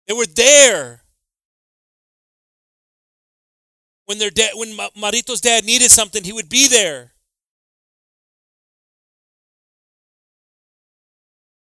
They 0.08 0.14
were 0.14 0.26
there. 0.26 1.04
When 4.06 4.18
their 4.18 4.30
dad, 4.30 4.52
when 4.56 4.76
Marito's 4.98 5.42
dad 5.42 5.64
needed 5.64 5.90
something, 5.90 6.24
he 6.24 6.34
would 6.34 6.50
be 6.50 6.68
there. 6.68 7.14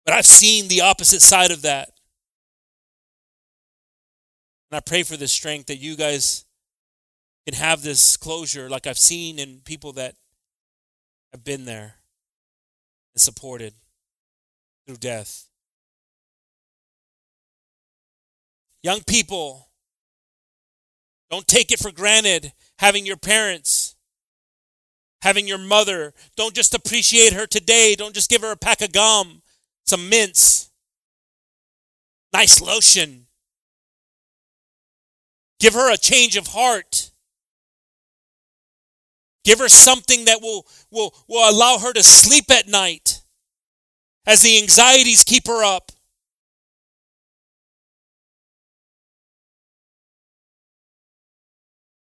But 0.05 0.15
I've 0.15 0.27
seen 0.27 0.69
the 0.69 0.81
opposite 0.81 1.23
side 1.23 1.51
of 1.51 1.63
that. 1.63 1.91
And 4.71 4.77
I 4.77 4.81
pray 4.81 5.03
for 5.03 5.17
the 5.17 5.29
strength 5.29 5.67
that 5.67 5.77
you 5.77 5.97
guys 5.97 6.45
can 7.47 7.55
have 7.55 7.83
this 7.83 8.17
closure 8.17 8.69
like 8.69 8.87
I've 8.87 8.99
seen 8.99 9.39
in 9.39 9.61
people 9.65 9.93
that 9.93 10.17
have 11.35 11.43
been 11.43 11.65
there 11.65 11.97
and 13.13 13.21
supported 13.21 13.75
through 14.87 14.97
death. 14.97 15.49
Young 18.85 19.01
people, 19.01 19.69
don't 21.33 21.49
take 21.49 21.73
it 21.73 21.81
for 21.81 21.91
granted 21.91 22.53
having 22.79 23.05
your 23.05 23.17
parents, 23.17 23.97
having 25.23 25.49
your 25.49 25.59
mother. 25.59 26.15
Don't 26.37 26.55
just 26.55 26.73
appreciate 26.73 27.33
her 27.33 27.47
today. 27.47 27.97
Don't 27.99 28.15
just 28.15 28.31
give 28.31 28.43
her 28.43 28.53
a 28.53 28.57
pack 28.57 28.81
of 28.81 28.93
gum, 28.93 29.43
some 29.85 30.09
mints, 30.09 30.71
nice 32.33 32.63
lotion. 32.63 33.27
Give 35.59 35.75
her 35.75 35.93
a 35.93 35.97
change 35.97 36.37
of 36.37 36.49
heart. 36.49 37.11
Give 39.45 39.59
her 39.59 39.69
something 39.69 40.25
that 40.25 40.41
will, 40.41 40.67
will, 40.91 41.15
will 41.29 41.49
allow 41.49 41.79
her 41.79 41.93
to 41.93 42.03
sleep 42.03 42.51
at 42.51 42.67
night 42.67 43.21
as 44.27 44.41
the 44.41 44.59
anxieties 44.59 45.23
keep 45.23 45.47
her 45.47 45.63
up. 45.63 45.93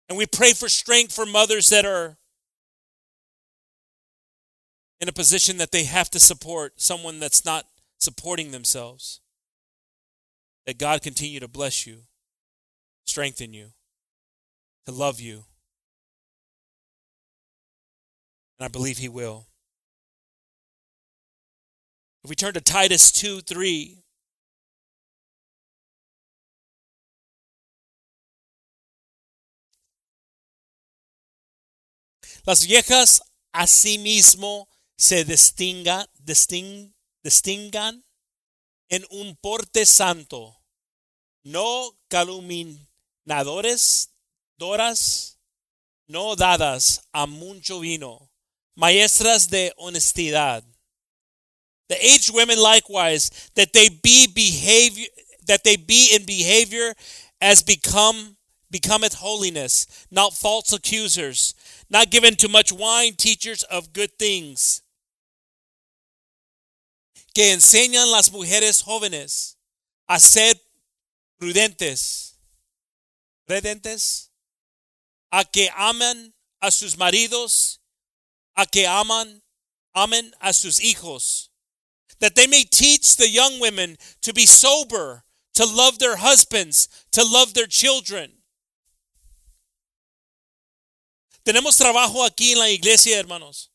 And 0.08 0.16
we 0.16 0.26
pray 0.26 0.52
for 0.52 0.68
strength 0.68 1.12
for 1.12 1.26
mothers 1.26 1.70
that 1.70 1.84
are 1.84 2.16
in 5.00 5.08
a 5.08 5.12
position 5.12 5.56
that 5.58 5.72
they 5.72 5.84
have 5.84 6.08
to 6.10 6.20
support 6.20 6.80
someone 6.80 7.18
that's 7.18 7.44
not 7.44 7.66
supporting 7.98 8.52
themselves. 8.52 9.20
That 10.66 10.78
God 10.78 11.02
continue 11.02 11.40
to 11.40 11.48
bless 11.48 11.86
you, 11.86 12.02
strengthen 13.06 13.52
you, 13.52 13.72
to 14.86 14.92
love 14.92 15.20
you. 15.20 15.44
And 18.58 18.66
I 18.66 18.68
believe 18.68 18.98
he 18.98 19.08
will. 19.08 19.46
If 22.22 22.30
we 22.30 22.36
turn 22.36 22.54
to 22.54 22.60
Titus 22.60 23.12
2 23.12 23.42
3, 23.42 23.98
Las 32.46 32.66
viejas 32.66 33.22
asimismo 33.52 34.68
se 34.98 35.24
distinga, 35.24 36.06
disting, 36.18 36.94
distingan 37.22 38.04
en 38.90 39.06
un 39.10 39.34
porte 39.36 39.86
santo, 39.86 40.60
no 41.42 41.96
calumniadores, 42.08 44.10
doras, 44.58 45.38
no 46.06 46.36
dadas 46.36 47.08
a 47.12 47.24
mucho 47.26 47.80
vino, 47.80 48.30
maestras 48.76 49.46
de 49.48 49.72
honestidad. 49.78 50.62
The 51.88 52.04
aged 52.04 52.34
women 52.34 52.58
likewise, 52.58 53.50
that 53.54 53.72
they 53.72 53.88
be 53.88 54.26
behavior, 54.26 55.06
that 55.46 55.64
they 55.64 55.76
be 55.76 56.14
in 56.14 56.24
behavior 56.24 56.94
as 57.40 57.62
become 57.62 58.36
becometh 58.70 59.14
holiness, 59.14 59.86
not 60.10 60.32
false 60.32 60.72
accusers, 60.72 61.54
not 61.88 62.10
given 62.10 62.34
to 62.34 62.48
much 62.48 62.72
wine, 62.72 63.14
teachers 63.14 63.62
of 63.64 63.92
good 63.92 64.18
things, 64.18 64.82
que 67.34 67.44
enseñan 67.54 68.10
las 68.10 68.30
mujeres 68.30 68.82
jóvenes 68.82 69.54
a 70.08 70.18
ser 70.18 70.54
prudentes, 71.38 72.34
prudentes, 73.46 74.30
a 75.30 75.44
que 75.44 75.68
aman 75.76 76.32
a 76.60 76.70
sus 76.70 76.96
maridos, 76.96 77.78
a 78.56 78.66
que 78.66 78.86
aman, 78.86 79.42
amen 79.94 80.32
a 80.40 80.52
sus 80.52 80.80
hijos, 80.80 81.48
that 82.20 82.34
they 82.34 82.46
may 82.46 82.64
teach 82.64 83.16
the 83.16 83.28
young 83.28 83.60
women 83.60 83.96
to 84.22 84.32
be 84.32 84.46
sober, 84.46 85.24
to 85.54 85.64
love 85.64 85.98
their 85.98 86.16
husbands, 86.16 86.88
to 87.12 87.24
love 87.24 87.54
their 87.54 87.66
children. 87.66 88.30
Tenemos 91.44 91.76
trabajo 91.76 92.24
aquí 92.24 92.52
en 92.52 92.58
la 92.58 92.70
iglesia, 92.70 93.18
hermanos. 93.18 93.70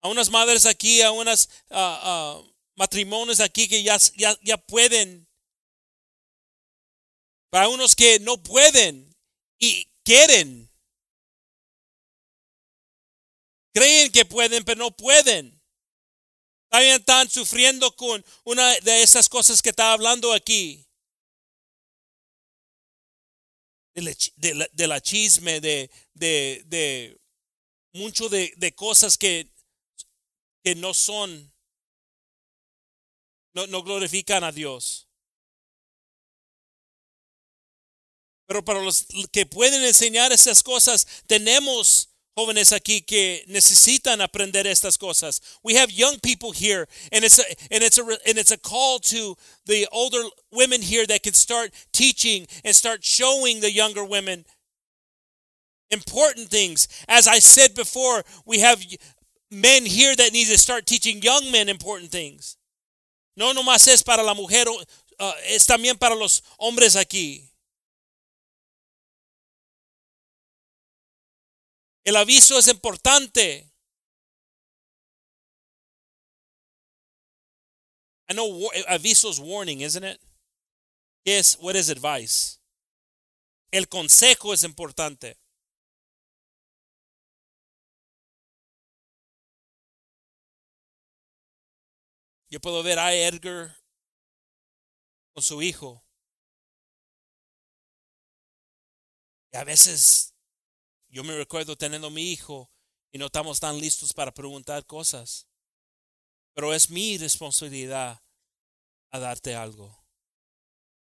A 0.00 0.08
unas 0.08 0.30
madres 0.30 0.64
aquí, 0.64 1.02
a 1.02 1.10
unas 1.10 1.48
ah, 1.70 2.00
ah, 2.02 2.42
matrimonios 2.76 3.40
aquí 3.40 3.68
que 3.68 3.82
ya, 3.82 3.98
ya, 4.16 4.36
ya 4.42 4.56
pueden. 4.56 5.26
Para 7.50 7.68
unos 7.68 7.94
que 7.94 8.20
no 8.20 8.42
pueden 8.42 9.14
y 9.58 9.88
quieren. 10.04 10.71
Creen 13.72 14.12
que 14.12 14.24
pueden, 14.24 14.64
pero 14.64 14.78
no 14.78 14.90
pueden. 14.96 15.60
También 16.68 17.00
están 17.00 17.28
sufriendo 17.28 17.94
con 17.96 18.24
una 18.44 18.74
de 18.80 19.02
esas 19.02 19.28
cosas 19.28 19.60
que 19.60 19.70
está 19.70 19.92
hablando 19.92 20.32
aquí. 20.32 20.86
De 23.94 24.86
la, 24.86 25.00
chisme, 25.02 25.60
de, 25.60 25.90
de, 26.14 27.18
mucho 27.92 28.30
de, 28.30 28.72
cosas 28.74 29.18
que, 29.18 29.52
que 30.64 30.74
no 30.74 30.94
son, 30.94 31.52
no 33.52 33.82
glorifican 33.82 34.44
a 34.44 34.52
Dios. 34.52 35.08
Pero 38.46 38.64
para 38.64 38.82
los 38.82 39.06
que 39.30 39.46
pueden 39.46 39.82
enseñar 39.84 40.30
esas 40.30 40.62
cosas, 40.62 41.06
tenemos 41.26 42.11
jóvenes 42.36 42.72
aquí 42.72 43.02
que 43.02 43.44
necesitan 43.48 44.20
aprender 44.20 44.66
estas 44.66 44.98
cosas. 44.98 45.40
We 45.62 45.74
have 45.74 45.90
young 45.90 46.18
people 46.20 46.52
here, 46.52 46.86
and 47.10 47.24
it's 47.24 47.38
a, 47.38 47.44
and 47.70 47.82
it's 47.82 47.98
a 47.98 48.02
and 48.26 48.38
it's 48.38 48.50
a 48.50 48.58
call 48.58 48.98
to 49.00 49.36
the 49.66 49.86
older 49.92 50.22
women 50.50 50.82
here 50.82 51.06
that 51.06 51.22
can 51.22 51.34
start 51.34 51.72
teaching 51.92 52.46
and 52.64 52.74
start 52.74 53.04
showing 53.04 53.60
the 53.60 53.70
younger 53.70 54.04
women 54.04 54.44
important 55.90 56.48
things. 56.48 56.88
As 57.08 57.28
I 57.28 57.38
said 57.38 57.74
before, 57.74 58.24
we 58.46 58.60
have 58.60 58.82
men 59.50 59.84
here 59.84 60.16
that 60.16 60.32
need 60.32 60.46
to 60.46 60.58
start 60.58 60.86
teaching 60.86 61.22
young 61.22 61.50
men 61.52 61.68
important 61.68 62.10
things. 62.10 62.56
No 63.36 63.52
nomás 63.52 63.86
es 63.88 64.02
para 64.02 64.22
la 64.22 64.34
mujer, 64.34 64.66
uh, 64.68 65.32
es 65.46 65.66
también 65.66 65.98
para 65.98 66.14
los 66.14 66.42
hombres 66.58 66.96
aquí. 66.96 67.51
El 72.04 72.16
aviso 72.16 72.58
es 72.58 72.68
importante. 72.68 73.70
I 78.28 78.34
know 78.34 78.46
war- 78.46 78.74
aviso 78.88 79.28
is 79.28 79.38
warning, 79.38 79.80
isn't 79.82 80.04
it? 80.04 80.20
Yes, 81.24 81.56
what 81.58 81.76
is 81.76 81.90
advice? 81.90 82.58
El 83.72 83.86
consejo 83.88 84.52
es 84.52 84.64
importante. 84.64 85.36
Yo 92.50 92.60
puedo 92.60 92.82
ver 92.82 92.98
a 92.98 93.14
Edgar 93.14 93.78
con 95.32 95.42
su 95.42 95.62
hijo. 95.62 96.04
Y 99.52 99.56
a 99.56 99.64
veces 99.64 100.31
yo 101.12 101.22
me 101.22 101.36
recuerdo 101.36 101.76
teniendo 101.76 102.10
mi 102.10 102.32
hijo 102.32 102.70
y 103.12 103.18
no 103.18 103.26
estamos 103.26 103.60
tan 103.60 103.78
listos 103.78 104.14
para 104.14 104.32
preguntar 104.32 104.86
cosas. 104.86 105.46
Pero 106.54 106.72
es 106.72 106.90
mi 106.90 107.18
responsabilidad 107.18 108.22
a 109.10 109.18
darte 109.18 109.54
algo 109.54 110.04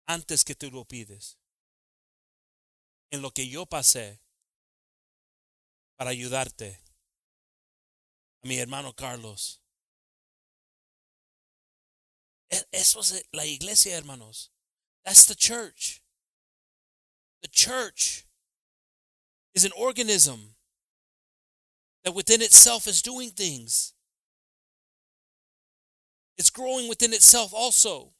antes 0.07 0.45
que 0.45 0.55
tú 0.55 0.71
lo 0.71 0.87
pides. 0.87 1.39
En 3.11 3.21
lo 3.23 3.31
que 3.31 3.49
yo 3.49 3.67
pasé 3.67 4.21
para 5.97 6.11
ayudarte. 6.11 6.81
A 8.43 8.49
mi 8.49 8.57
hermano 8.57 8.95
Carlos. 8.95 9.61
E- 12.51 12.67
Eso 12.73 13.01
es 13.01 13.27
la 13.33 13.45
iglesia, 13.45 13.99
hermanos. 13.99 14.51
That's 15.05 15.27
the 15.27 15.35
church. 15.35 16.03
The 17.43 17.49
church 17.49 18.30
is 19.55 19.65
an 19.65 19.73
organism 19.77 20.55
that 22.05 22.15
within 22.15 22.43
itself 22.43 22.87
is 22.87 23.03
doing 23.03 23.31
things. 23.31 23.93
It's 26.39 26.51
growing 26.51 26.89
within 26.89 27.13
itself 27.13 27.53
also. 27.53 28.13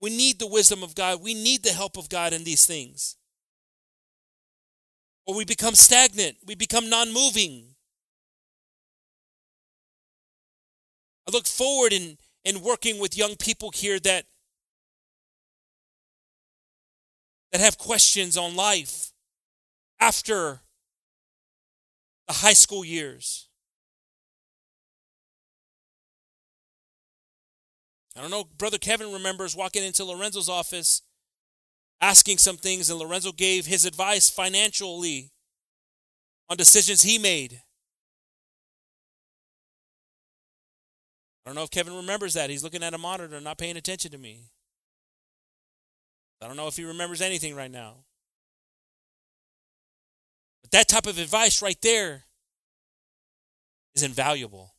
We 0.00 0.10
need 0.10 0.38
the 0.38 0.46
wisdom 0.46 0.82
of 0.82 0.94
God. 0.94 1.22
We 1.22 1.34
need 1.34 1.62
the 1.62 1.72
help 1.72 1.96
of 1.96 2.08
God 2.08 2.32
in 2.32 2.44
these 2.44 2.66
things. 2.66 3.16
Or 5.26 5.34
we 5.34 5.44
become 5.44 5.74
stagnant. 5.74 6.36
We 6.46 6.54
become 6.54 6.88
non 6.88 7.12
moving. 7.12 7.74
I 11.28 11.30
look 11.32 11.46
forward 11.46 11.92
in, 11.92 12.16
in 12.44 12.62
working 12.62 12.98
with 12.98 13.16
young 13.16 13.36
people 13.36 13.70
here 13.70 14.00
that 14.00 14.24
that 17.52 17.60
have 17.60 17.78
questions 17.78 18.36
on 18.36 18.56
life 18.56 19.12
after 20.00 20.60
the 22.26 22.34
high 22.34 22.52
school 22.52 22.84
years. 22.84 23.48
I 28.16 28.20
don't 28.20 28.30
know, 28.30 28.44
Brother 28.44 28.78
Kevin 28.78 29.12
remembers 29.12 29.54
walking 29.54 29.84
into 29.84 30.04
Lorenzo's 30.04 30.48
office 30.48 31.02
asking 32.00 32.38
some 32.38 32.56
things, 32.56 32.90
and 32.90 32.98
Lorenzo 32.98 33.32
gave 33.32 33.66
his 33.66 33.84
advice 33.84 34.30
financially 34.30 35.30
on 36.48 36.56
decisions 36.56 37.02
he 37.02 37.18
made. 37.18 37.62
I 41.44 41.50
don't 41.50 41.56
know 41.56 41.62
if 41.62 41.70
Kevin 41.70 41.94
remembers 41.94 42.34
that. 42.34 42.50
He's 42.50 42.62
looking 42.62 42.82
at 42.82 42.94
a 42.94 42.98
monitor, 42.98 43.40
not 43.40 43.58
paying 43.58 43.76
attention 43.76 44.10
to 44.10 44.18
me. 44.18 44.50
I 46.40 46.46
don't 46.46 46.56
know 46.56 46.68
if 46.68 46.76
he 46.76 46.84
remembers 46.84 47.20
anything 47.20 47.54
right 47.54 47.70
now. 47.70 47.96
But 50.62 50.70
that 50.70 50.88
type 50.88 51.06
of 51.06 51.18
advice 51.18 51.62
right 51.62 51.80
there 51.80 52.24
is 53.94 54.02
invaluable. 54.02 54.74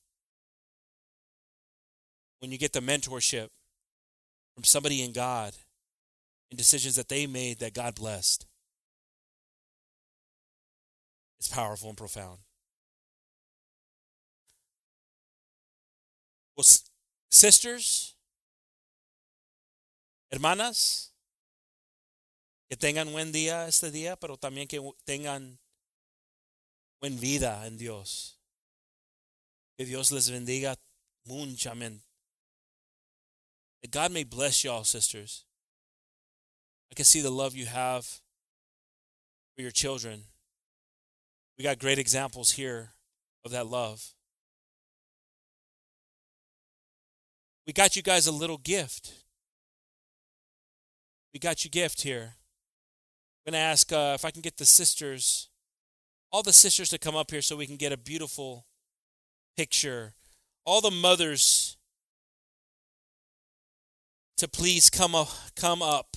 When 2.39 2.51
you 2.51 2.57
get 2.57 2.72
the 2.72 2.80
mentorship 2.80 3.49
from 4.55 4.64
somebody 4.64 5.03
in 5.03 5.12
God 5.12 5.53
in 6.49 6.57
decisions 6.57 6.95
that 6.95 7.10
they 7.10 7.28
made 7.28 7.60
that 7.60 7.74
God 7.74 7.95
blessed, 7.95 8.45
it's 11.39 11.49
powerful 11.49 11.89
and 11.89 11.97
profound. 11.97 12.39
Well, 16.55 16.66
sisters, 17.30 18.14
hermanas, 20.32 21.10
que 22.70 22.78
tengan 22.78 23.11
buen 23.11 23.32
día 23.32 23.67
este 23.67 23.91
día, 23.91 24.15
pero 24.15 24.38
también 24.38 24.67
que 24.67 24.80
tengan 25.03 25.59
buen 27.01 27.20
vida 27.20 27.65
en 27.65 27.78
Dios. 27.78 28.39
Que 29.78 29.86
Dios 29.86 30.11
les 30.11 30.30
bendiga 30.30 30.78
muchamente. 31.26 32.05
That 33.82 33.91
God 33.91 34.11
may 34.11 34.24
bless 34.24 34.63
y'all, 34.63 34.84
sisters. 34.84 35.45
I 36.91 36.95
can 36.95 37.05
see 37.05 37.22
the 37.22 37.32
love 37.32 37.55
you 37.55 37.65
have 37.65 38.05
for 38.05 38.22
for 39.59 39.63
your 39.63 39.72
children. 39.72 40.24
We 41.57 41.63
got 41.63 41.80
great 41.80 41.99
examples 41.99 42.51
here 42.51 42.91
of 43.43 43.51
that 43.51 43.67
love. 43.67 44.13
We 47.67 47.74
got 47.74 47.97
you 47.97 48.01
guys 48.01 48.26
a 48.26 48.32
little 48.32 48.57
gift. 48.57 49.11
We 51.34 51.41
got 51.41 51.65
you 51.65 51.70
gift 51.70 52.03
here. 52.03 52.36
I'm 53.46 53.54
going 53.54 53.62
to 53.62 53.66
ask 53.66 53.92
uh, 53.92 54.12
if 54.16 54.26
I 54.26 54.32
can 54.32 54.42
get 54.42 54.58
the 54.58 54.66
sisters, 54.66 55.50
all 56.32 56.44
the 56.44 56.54
sisters 56.54 56.90
to 56.90 56.98
come 56.98 57.16
up 57.16 57.32
here 57.32 57.42
so 57.42 57.56
we 57.56 57.66
can 57.66 57.78
get 57.78 57.92
a 57.92 57.98
beautiful 57.98 58.66
picture. 59.56 60.14
All 60.66 60.82
the 60.82 60.92
mothers 60.92 61.78
to 64.38 64.48
please 64.48 64.90
come 64.90 65.16
up, 65.16 65.30
come 65.56 65.82
up. 65.82 66.16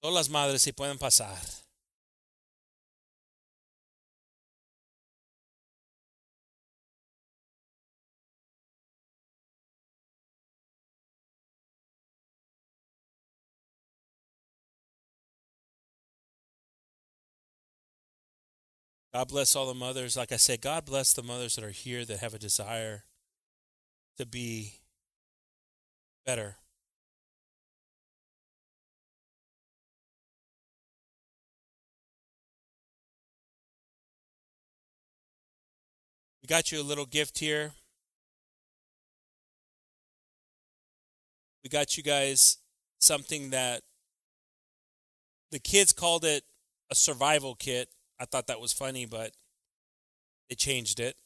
Todas 0.00 0.14
las 0.14 0.28
madres 0.28 0.62
si 0.62 0.72
pueden 0.72 0.98
pasar. 0.98 1.65
God 19.16 19.28
bless 19.28 19.56
all 19.56 19.66
the 19.66 19.72
mothers. 19.72 20.14
Like 20.14 20.30
I 20.30 20.36
said, 20.36 20.60
God 20.60 20.84
bless 20.84 21.14
the 21.14 21.22
mothers 21.22 21.54
that 21.54 21.64
are 21.64 21.70
here 21.70 22.04
that 22.04 22.18
have 22.18 22.34
a 22.34 22.38
desire 22.38 23.04
to 24.18 24.26
be 24.26 24.74
better. 26.26 26.56
We 36.42 36.46
got 36.46 36.70
you 36.70 36.78
a 36.78 36.84
little 36.84 37.06
gift 37.06 37.38
here. 37.38 37.72
We 41.64 41.70
got 41.70 41.96
you 41.96 42.02
guys 42.02 42.58
something 42.98 43.48
that 43.48 43.80
the 45.50 45.58
kids 45.58 45.94
called 45.94 46.26
it 46.26 46.44
a 46.90 46.94
survival 46.94 47.54
kit. 47.54 47.88
I 48.18 48.24
thought 48.24 48.46
that 48.46 48.60
was 48.60 48.72
funny, 48.72 49.04
but 49.06 49.32
they 50.48 50.54
changed 50.54 51.00
it. 51.00 51.16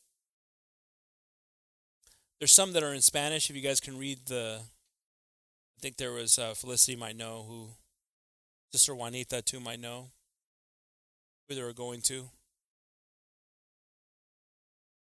There's 2.39 2.53
some 2.53 2.73
that 2.73 2.83
are 2.83 2.95
in 2.95 3.03
Spanish. 3.03 3.51
If 3.51 3.57
you 3.57 3.63
guys 3.63 3.81
can 3.81 3.99
read 3.99 4.27
the, 4.27 4.61
I 4.61 5.81
think 5.81 5.97
there 5.97 6.13
was 6.13 6.39
uh, 6.39 6.55
Felicity 6.55 6.97
might 6.97 7.17
know 7.17 7.45
who, 7.47 7.69
Sister 8.73 8.95
Juanita 8.95 9.43
too 9.43 9.61
might 9.61 9.81
know 9.81 10.09
who 11.49 11.55
they 11.55 11.63
were 11.63 11.73
going 11.73 12.01
to. 12.03 12.29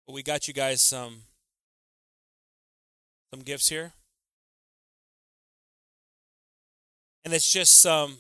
But 0.06 0.14
we 0.14 0.24
got 0.24 0.48
you 0.48 0.54
guys 0.54 0.80
some 0.80 1.24
some 3.34 3.42
gifts 3.42 3.68
here. 3.68 3.92
And 7.26 7.34
it's 7.34 7.52
just 7.52 7.82
some 7.82 8.20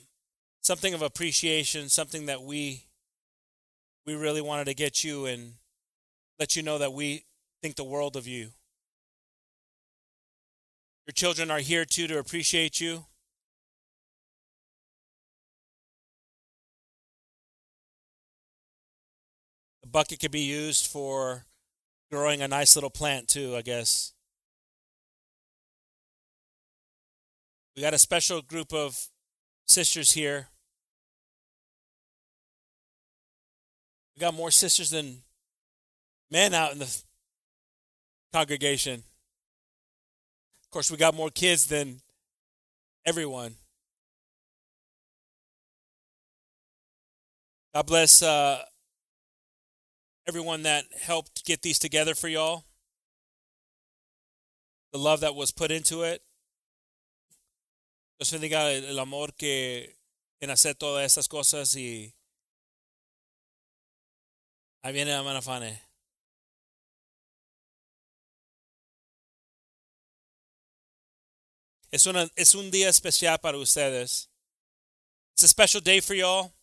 something 0.60 0.94
of 0.94 1.02
appreciation, 1.02 1.88
something 1.88 2.26
that 2.26 2.42
we 2.42 2.84
we 4.08 4.16
really 4.16 4.42
wanted 4.42 4.66
to 4.66 4.74
get 4.74 5.04
you 5.04 5.26
and 5.26 5.56
let 6.40 6.56
you 6.56 6.64
know 6.64 6.78
that 6.78 6.94
we 6.94 7.26
think 7.62 7.76
the 7.76 7.84
world 7.84 8.16
of 8.16 8.26
you. 8.26 8.52
Your 11.06 11.14
children 11.14 11.52
are 11.52 11.60
here 11.60 11.84
too 11.84 12.08
to 12.08 12.18
appreciate 12.18 12.80
you. 12.80 13.06
The 19.84 19.90
bucket 19.90 20.22
could 20.22 20.32
be 20.32 20.40
used 20.40 20.88
for 20.88 21.46
growing 22.10 22.42
a 22.42 22.48
nice 22.48 22.76
little 22.76 22.90
plant 22.90 23.28
too, 23.28 23.56
I 23.58 23.62
guess. 23.62 24.14
We 27.76 27.82
got 27.82 27.94
a 27.94 27.98
special 28.00 28.42
group 28.42 28.74
of 28.74 29.10
sisters 29.66 30.14
here. 30.14 30.48
We 34.18 34.22
got 34.22 34.34
more 34.34 34.50
sisters 34.50 34.90
than 34.90 35.18
men 36.32 36.56
out 36.56 36.72
in 36.72 36.80
the 36.80 37.02
congregation. 38.34 39.04
Of 40.64 40.72
course, 40.72 40.90
we 40.90 40.98
got 40.98 41.14
more 41.14 41.30
kids 41.30 41.68
than 41.68 42.02
everyone. 43.06 43.54
God 47.76 47.86
bless 47.86 48.24
uh, 48.24 48.64
everyone 50.28 50.64
that 50.64 50.86
helped 51.00 51.46
get 51.46 51.62
these 51.62 51.78
together 51.78 52.16
for 52.16 52.28
y'all. 52.28 52.64
The 54.94 54.98
love 54.98 55.20
that 55.20 55.36
was 55.36 55.52
put 55.52 55.70
into 55.70 56.02
it. 56.02 56.24
Dios 58.20 58.34
bendiga 58.34 58.74
el 58.90 58.98
amor 58.98 59.28
que 59.38 59.94
en 60.42 60.50
hacer 60.50 60.74
todas 60.74 61.06
estas 61.06 61.28
cosas 61.28 61.76
y 61.76 62.17
ahí 64.84 64.94
viene 64.94 65.12
la 65.12 65.42
Fane. 65.42 65.82
Es, 71.92 72.06
una, 72.06 72.30
es 72.36 72.54
un 72.56 72.70
día 72.70 72.90
especial 72.90 73.40
para 73.40 73.58
ustedes. 73.58 74.28
It's 75.34 75.44
a 75.44 75.48
special 75.48 75.82
day 75.82 76.00
for 76.00 76.14
y'all. 76.14 76.54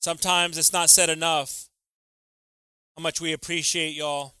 Sometimes 0.00 0.56
it's 0.56 0.72
not 0.72 0.90
said 0.90 1.10
enough 1.10 1.68
how 2.96 3.02
much 3.02 3.20
we 3.20 3.32
appreciate 3.32 3.94
y'all. 3.94 4.34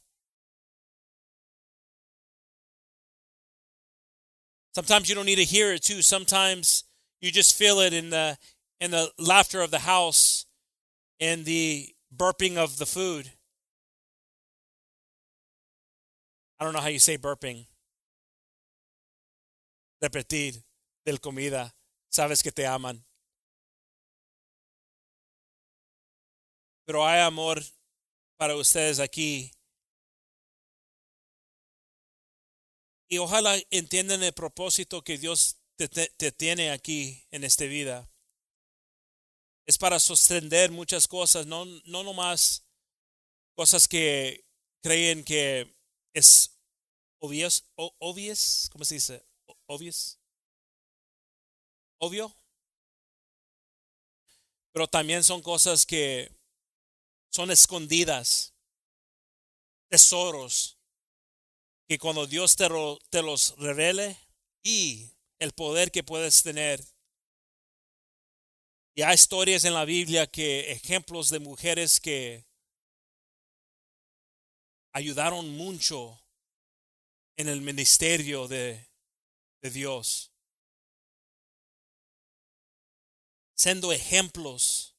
Sometimes 4.74 5.08
you 5.08 5.14
don't 5.14 5.26
need 5.26 5.36
to 5.36 5.44
hear 5.44 5.72
it 5.72 5.82
too. 5.82 6.02
Sometimes 6.02 6.84
you 7.20 7.32
just 7.32 7.56
feel 7.56 7.80
it 7.80 7.92
in 7.92 8.10
the 8.10 8.38
in 8.80 8.92
the 8.92 9.10
laughter 9.18 9.60
of 9.60 9.72
the 9.72 9.80
house 9.80 10.46
and 11.20 11.44
the 11.44 11.94
burping 12.14 12.56
of 12.56 12.78
the 12.78 12.86
food. 12.86 13.30
I 16.58 16.64
don't 16.64 16.72
know 16.72 16.80
how 16.80 16.88
you 16.88 16.98
say 16.98 17.16
burping. 17.16 17.66
Repetir 20.02 20.62
del 21.04 21.18
comida. 21.18 21.72
Sabes 22.10 22.42
que 22.42 22.50
te 22.50 22.66
aman. 22.66 23.02
Pero 26.86 27.06
hay 27.06 27.20
amor 27.20 27.60
para 28.38 28.56
ustedes 28.56 28.98
aquí. 28.98 29.52
Y 33.08 33.18
ojalá 33.18 33.56
entiendan 33.70 34.22
el 34.22 34.32
propósito 34.32 35.02
que 35.02 35.18
Dios 35.18 35.58
te, 35.76 36.32
tiene 36.32 36.70
aquí 36.70 37.26
en 37.30 37.44
esta 37.44 37.64
vida. 37.64 38.08
Es 39.68 39.76
para 39.76 40.00
sostener 40.00 40.70
muchas 40.70 41.06
cosas, 41.06 41.44
no, 41.46 41.66
no 41.84 42.02
nomás 42.02 42.64
cosas 43.54 43.86
que 43.86 44.42
creen 44.82 45.22
que 45.22 45.76
es 46.14 46.58
obvious, 47.20 47.64
o- 47.76 47.94
¿cómo 48.72 48.84
se 48.86 48.94
dice? 48.94 49.22
Obvio. 52.00 52.34
Pero 54.72 54.88
también 54.88 55.22
son 55.22 55.42
cosas 55.42 55.84
que 55.84 56.32
son 57.30 57.50
escondidas, 57.50 58.54
tesoros, 59.90 60.78
que 61.86 61.98
cuando 61.98 62.26
Dios 62.26 62.56
te, 62.56 62.68
te 63.10 63.22
los 63.22 63.54
revele 63.58 64.16
y 64.62 65.10
el 65.38 65.52
poder 65.52 65.90
que 65.90 66.02
puedes 66.04 66.42
tener. 66.42 66.82
Y 68.98 69.02
hay 69.02 69.14
historias 69.14 69.64
en 69.64 69.74
la 69.74 69.84
Biblia 69.84 70.26
que 70.26 70.72
ejemplos 70.72 71.30
de 71.30 71.38
mujeres 71.38 72.00
que 72.00 72.44
ayudaron 74.92 75.56
mucho 75.56 76.20
en 77.36 77.46
el 77.46 77.60
ministerio 77.60 78.48
de, 78.48 78.90
Dios, 79.62 80.32
siendo 83.54 83.92
ejemplos. 83.92 84.96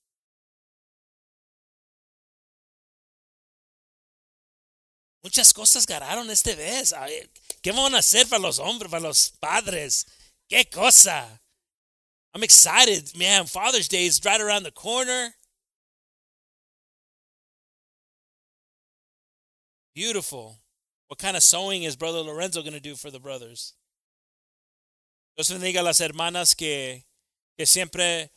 Muchas 5.21 5.53
cosas 5.53 5.85
ganaron 5.85 6.31
este 6.31 6.55
vez. 6.55 6.95
¿Qué 7.61 7.73
van 7.73 7.95
a 7.95 7.97
hacer 7.97 8.29
para 8.29 8.43
los 8.43 8.59
hombres, 8.59 8.89
para 8.89 9.03
los 9.09 9.31
padres? 9.41 10.05
¿Qué 10.47 10.69
cosa? 10.69 11.41
I'm 12.33 12.43
excited, 12.43 13.17
man. 13.17 13.45
Father's 13.45 13.87
Day 13.87 14.05
is 14.05 14.21
right 14.23 14.39
around 14.39 14.63
the 14.63 14.71
corner. 14.71 15.33
Beautiful. 19.95 20.59
What 21.07 21.17
kind 21.17 21.35
of 21.35 21.43
sewing 21.43 21.83
is 21.83 21.95
Brother 21.95 22.19
Lorenzo 22.19 22.61
going 22.61 22.73
to 22.73 22.79
do 22.79 22.95
for 22.95 23.09
the 23.09 23.19
brothers? 23.19 23.73
Dios 25.35 25.49
bendiga 25.49 25.83
las 25.83 25.99
hermanas 25.99 26.55
que, 26.55 27.03
que 27.57 27.65
siempre 27.65 28.29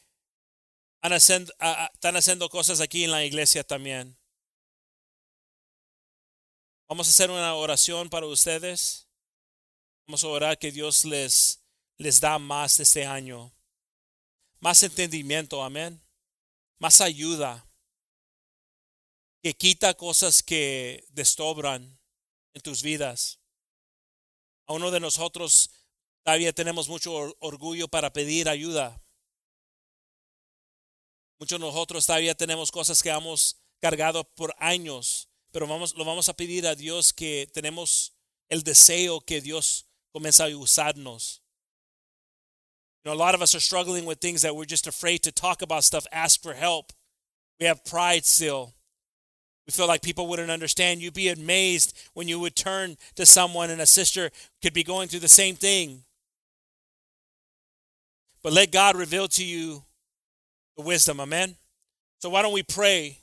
han 1.02 1.12
haciendo, 1.12 1.52
a, 1.60 1.90
están 1.92 2.16
haciendo 2.16 2.48
cosas 2.48 2.80
aquí 2.80 3.04
en 3.04 3.10
la 3.10 3.24
iglesia 3.24 3.62
también. 3.62 4.16
Vamos 6.88 7.08
a 7.08 7.10
hacer 7.10 7.30
una 7.30 7.54
oración 7.54 8.08
para 8.08 8.26
ustedes. 8.26 9.08
Vamos 10.06 10.24
a 10.24 10.28
orar 10.28 10.58
que 10.58 10.70
Dios 10.70 11.04
les, 11.04 11.60
les 11.98 12.20
da 12.20 12.38
más 12.38 12.80
este 12.80 13.04
año. 13.04 13.52
Más 14.62 14.80
entendimiento, 14.84 15.60
amén. 15.60 16.00
Más 16.78 17.00
ayuda. 17.00 17.66
Que 19.42 19.54
quita 19.54 19.94
cosas 19.94 20.40
que 20.40 21.04
destobran 21.08 21.98
en 22.54 22.62
tus 22.62 22.80
vidas. 22.80 23.40
A 24.66 24.74
uno 24.74 24.92
de 24.92 25.00
nosotros 25.00 25.68
todavía 26.22 26.52
tenemos 26.52 26.88
mucho 26.88 27.12
orgullo 27.40 27.88
para 27.88 28.12
pedir 28.12 28.48
ayuda. 28.48 29.02
Muchos 31.40 31.58
de 31.58 31.66
nosotros 31.66 32.06
todavía 32.06 32.36
tenemos 32.36 32.70
cosas 32.70 33.02
que 33.02 33.10
hemos 33.10 33.56
cargado 33.80 34.22
por 34.22 34.54
años, 34.58 35.28
pero 35.50 35.66
vamos, 35.66 35.92
lo 35.96 36.04
vamos 36.04 36.28
a 36.28 36.36
pedir 36.36 36.68
a 36.68 36.76
Dios 36.76 37.12
que 37.12 37.50
tenemos 37.52 38.12
el 38.48 38.62
deseo 38.62 39.22
que 39.22 39.40
Dios 39.40 39.88
comienza 40.12 40.44
a 40.44 40.56
usarnos. 40.56 41.41
You 43.04 43.10
know, 43.10 43.16
a 43.16 43.18
lot 43.18 43.34
of 43.34 43.42
us 43.42 43.54
are 43.54 43.60
struggling 43.60 44.04
with 44.04 44.18
things 44.18 44.42
that 44.42 44.54
we're 44.54 44.64
just 44.64 44.86
afraid 44.86 45.22
to 45.24 45.32
talk 45.32 45.62
about 45.62 45.84
stuff, 45.84 46.06
ask 46.12 46.40
for 46.40 46.54
help. 46.54 46.92
We 47.58 47.66
have 47.66 47.84
pride 47.84 48.24
still. 48.24 48.72
We 49.66 49.72
feel 49.72 49.86
like 49.86 50.02
people 50.02 50.26
wouldn't 50.26 50.50
understand. 50.50 51.00
You'd 51.02 51.14
be 51.14 51.28
amazed 51.28 51.98
when 52.14 52.28
you 52.28 52.38
would 52.40 52.56
turn 52.56 52.96
to 53.16 53.26
someone 53.26 53.70
and 53.70 53.80
a 53.80 53.86
sister 53.86 54.30
could 54.60 54.72
be 54.72 54.82
going 54.82 55.08
through 55.08 55.20
the 55.20 55.28
same 55.28 55.54
thing. 55.54 56.02
But 58.42 58.52
let 58.52 58.72
God 58.72 58.96
reveal 58.96 59.28
to 59.28 59.44
you 59.44 59.84
the 60.76 60.82
wisdom. 60.82 61.20
Amen. 61.20 61.56
So 62.20 62.28
why 62.30 62.42
don't 62.42 62.52
we 62.52 62.62
pray? 62.62 63.18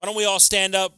Why 0.00 0.06
don't 0.06 0.16
we 0.16 0.24
all 0.24 0.40
stand 0.40 0.74
up? 0.74 0.92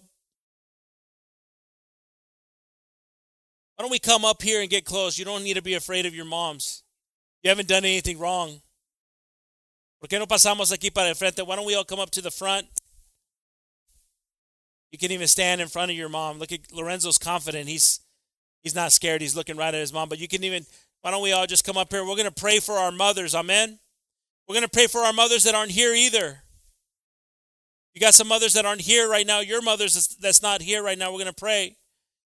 Why 3.77 3.82
don't 3.82 3.90
we 3.90 3.98
come 3.98 4.24
up 4.24 4.43
here 4.43 4.60
and 4.60 4.69
get 4.69 4.85
close? 4.85 5.19
You 5.19 5.24
don't 5.24 5.44
need 5.44 5.55
to 5.55 5.62
be 5.62 5.74
afraid 5.74 6.05
of 6.05 6.15
your 6.15 6.24
moms. 6.24 6.82
You 7.49 7.51
haven't 7.51 7.69
done 7.69 7.87
anything 7.87 8.19
wrong. 8.19 8.61
¿Por 10.03 10.09
qué 10.09 10.19
no 10.19 10.27
pasamos 10.27 10.70
aquí 10.70 10.93
para 10.93 11.09
el 11.09 11.15
frente? 11.15 11.43
Why 11.43 11.57
don't 11.57 11.65
we 11.65 11.75
all 11.75 11.83
come 11.83 11.99
up 11.99 12.11
to 12.11 12.20
the 12.20 12.31
front? 12.31 12.66
You 14.93 14.99
can 14.99 15.12
even 15.12 15.27
stand 15.27 15.62
in 15.62 15.69
front 15.69 15.91
of 15.91 15.97
your 15.97 16.11
mom. 16.11 16.39
Look 16.39 16.53
at 16.53 16.70
Lorenzo's 16.70 17.16
confident. 17.16 17.66
He's 17.66 18.01
he's 18.62 18.75
not 18.75 18.93
scared. 18.93 19.23
He's 19.23 19.35
looking 19.35 19.57
right 19.57 19.73
at 19.73 19.81
his 19.81 19.95
mom. 19.95 20.11
But 20.11 20.19
you 20.19 20.29
can 20.29 20.45
even 20.45 20.66
why 21.01 21.11
don't 21.11 21.23
we 21.23 21.33
all 21.33 21.47
just 21.47 21.65
come 21.65 21.79
up 21.79 21.91
here? 21.91 22.03
We're 22.03 22.16
going 22.16 22.27
to 22.27 22.31
pray 22.31 22.59
for 22.59 22.75
our 22.75 22.93
mothers. 22.93 23.35
Amen. 23.35 23.79
We're 24.47 24.55
going 24.55 24.66
to 24.66 24.69
pray 24.69 24.87
for 24.87 25.01
our 25.01 25.15
mothers 25.15 25.45
that 25.45 25.55
aren't 25.55 25.70
here 25.70 25.95
either. 25.95 26.43
You 27.95 28.01
got 28.03 28.12
some 28.12 28.29
mothers 28.29 28.53
that 28.53 28.66
aren't 28.66 28.83
here 28.83 29.09
right 29.09 29.27
now. 29.27 29.41
Your 29.41 29.62
mothers 29.62 30.16
that's 30.20 30.43
not 30.43 30.61
here 30.61 30.83
right 30.83 30.99
now. 30.99 31.11
We're 31.12 31.20
going 31.20 31.33
to 31.33 31.33
pray. 31.33 31.77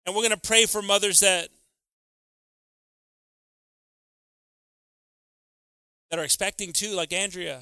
And 0.06 0.14
we're 0.14 0.28
going 0.28 0.38
to 0.38 0.46
pray 0.46 0.66
for 0.66 0.82
mothers 0.82 1.22
that 1.22 1.48
that 6.16 6.22
are 6.22 6.24
expecting 6.24 6.72
too, 6.72 6.94
like 6.94 7.12
Andrea. 7.12 7.60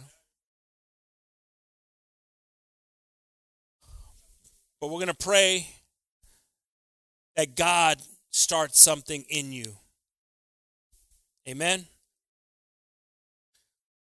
But 4.80 4.89
we're 4.89 4.99
going 4.99 5.07
to 5.07 5.15
pray 5.15 5.69
that 7.35 7.55
God 7.55 7.99
starts 8.30 8.80
something 8.80 9.25
in 9.27 9.51
you. 9.51 9.75
Amen. 11.49 11.88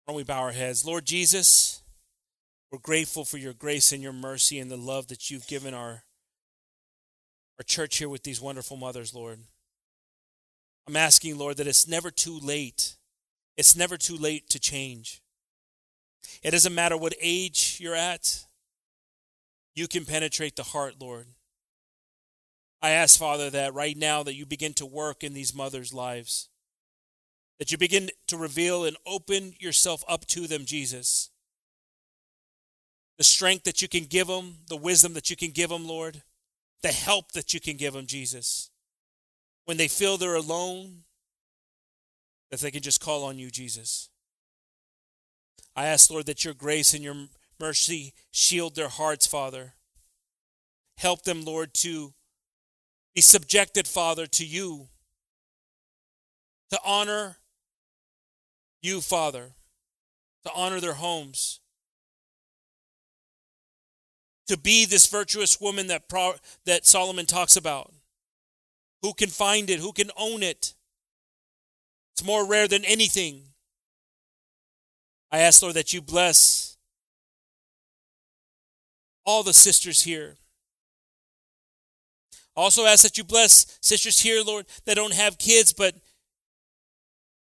Why 0.06 0.14
don't 0.14 0.18
we 0.18 0.24
bow 0.24 0.40
our 0.40 0.52
heads? 0.52 0.84
Lord 0.84 1.06
Jesus, 1.06 1.84
we're 2.72 2.80
grateful 2.80 3.26
for 3.26 3.38
your 3.38 3.54
grace 3.54 3.92
and 3.92 4.02
your 4.02 4.14
mercy 4.14 4.58
and 4.58 4.72
the 4.72 4.78
love 4.78 5.10
that 5.10 5.30
you've 5.30 5.46
given 5.46 5.76
our, 5.76 6.02
our 7.60 7.64
church 7.68 7.98
here 7.98 8.10
with 8.10 8.24
these 8.24 8.42
wonderful 8.42 8.78
mothers, 8.78 9.14
Lord. 9.14 9.38
I'm 10.88 10.96
asking, 10.96 11.38
Lord, 11.38 11.58
that 11.58 11.68
it's 11.68 11.88
never 11.88 12.10
too 12.10 12.40
late. 12.40 12.96
It's 13.60 13.76
never 13.76 13.98
too 13.98 14.16
late 14.16 14.50
to 14.52 14.58
change. 14.58 15.22
It 16.42 16.52
doesn't 16.52 16.74
matter 16.74 16.96
what 16.96 17.14
age 17.20 17.78
you're 17.82 17.94
at, 17.94 18.46
you 19.76 19.86
can 19.86 20.06
penetrate 20.06 20.56
the 20.56 20.64
heart, 20.64 20.96
Lord. 20.98 21.28
I 22.82 22.92
ask, 22.92 23.20
Father, 23.20 23.50
that 23.50 23.74
right 23.74 23.98
now 23.98 24.24
that 24.24 24.36
you 24.36 24.46
begin 24.46 24.74
to 24.76 24.86
work 24.86 25.26
in 25.26 25.34
these 25.34 25.54
mothers' 25.54 25.94
lives 25.94 26.48
that 27.58 27.70
you 27.74 27.78
begin 27.78 28.10
to 28.28 28.38
reveal 28.38 28.86
and 28.86 28.96
open 29.06 29.54
yourself 29.60 30.06
up 30.08 30.26
to 30.28 30.48
them, 30.48 30.64
Jesus. 30.64 31.30
The 33.18 33.26
strength 33.26 33.66
that 33.66 33.82
you 33.82 33.90
can 33.90 34.06
give 34.06 34.28
them, 34.28 34.60
the 34.70 34.78
wisdom 34.78 35.14
that 35.16 35.30
you 35.30 35.36
can 35.36 35.52
give 35.52 35.70
them, 35.70 35.86
Lord, 35.86 36.24
the 36.82 36.94
help 36.94 37.34
that 37.34 37.54
you 37.54 37.60
can 37.60 37.76
give 37.76 37.92
them, 37.92 38.06
Jesus. 38.06 38.70
When 39.66 39.76
they 39.76 39.90
feel 39.90 40.16
they're 40.16 40.36
alone, 40.36 41.04
that 42.52 42.60
they 42.60 42.72
can 42.72 42.82
just 42.82 43.02
call 43.02 43.24
on 43.24 43.38
you, 43.38 43.50
Jesus. 43.50 44.10
I 45.76 45.86
ask, 45.86 46.10
Lord, 46.10 46.26
that 46.26 46.44
your 46.44 46.54
grace 46.54 46.94
and 46.94 47.04
your 47.04 47.16
mercy 47.60 48.14
shield 48.32 48.76
their 48.76 48.90
hearts, 48.90 49.28
Father. 49.28 49.74
Help 50.98 51.24
them, 51.24 51.46
Lord, 51.46 51.74
to 51.76 52.14
be 53.16 53.22
subjected, 53.22 53.88
Father, 53.88 54.26
to 54.28 54.46
you, 54.46 54.88
to 56.72 56.80
honor 56.84 57.38
you, 58.82 59.02
Father, 59.02 59.52
to 60.46 60.52
honor 60.54 60.80
their 60.80 60.94
homes, 60.94 61.60
to 64.48 64.58
be 64.58 64.86
this 64.86 65.08
virtuous 65.08 65.62
woman 65.62 65.88
that, 65.88 66.10
Pro, 66.10 66.34
that 66.66 66.86
Solomon 66.86 67.26
talks 67.26 67.56
about. 67.56 67.94
Who 69.02 69.14
can 69.14 69.30
find 69.30 69.70
it? 69.70 69.80
Who 69.80 69.94
can 69.94 70.12
own 70.18 70.44
it? 70.44 70.74
It's 72.20 72.28
more 72.28 72.46
rare 72.46 72.68
than 72.68 72.84
anything. 72.84 73.44
I 75.32 75.40
ask, 75.40 75.62
Lord, 75.62 75.76
that 75.76 75.94
you 75.94 76.02
bless 76.02 76.76
all 79.24 79.42
the 79.42 79.54
sisters 79.54 80.02
here. 80.02 80.36
Also 82.58 82.86
ask 82.86 83.04
that 83.04 83.18
you 83.18 83.24
bless 83.24 83.78
sisters 83.80 84.20
here, 84.20 84.44
Lord, 84.44 84.66
that 84.84 84.96
don't 84.96 85.14
have 85.14 85.38
kids, 85.38 85.72
but 85.72 85.96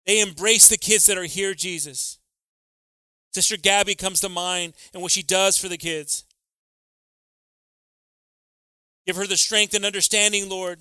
they 0.05 0.21
embrace 0.21 0.69
the 0.69 0.77
kids 0.77 1.07
that 1.07 1.17
are 1.17 1.25
here, 1.25 1.53
Jesus. 1.53 2.17
Sister 3.33 3.57
Gabby 3.57 3.95
comes 3.95 4.21
to 4.21 4.29
mind 4.29 4.75
and 4.93 5.01
what 5.01 5.11
she 5.11 5.23
does 5.23 5.57
for 5.57 5.67
the 5.67 5.77
kids. 5.77 6.23
Give 9.05 9.17
her 9.17 9.27
the 9.27 9.35
strength 9.35 9.73
and 9.73 9.83
understanding, 9.83 10.47
Lord, 10.47 10.79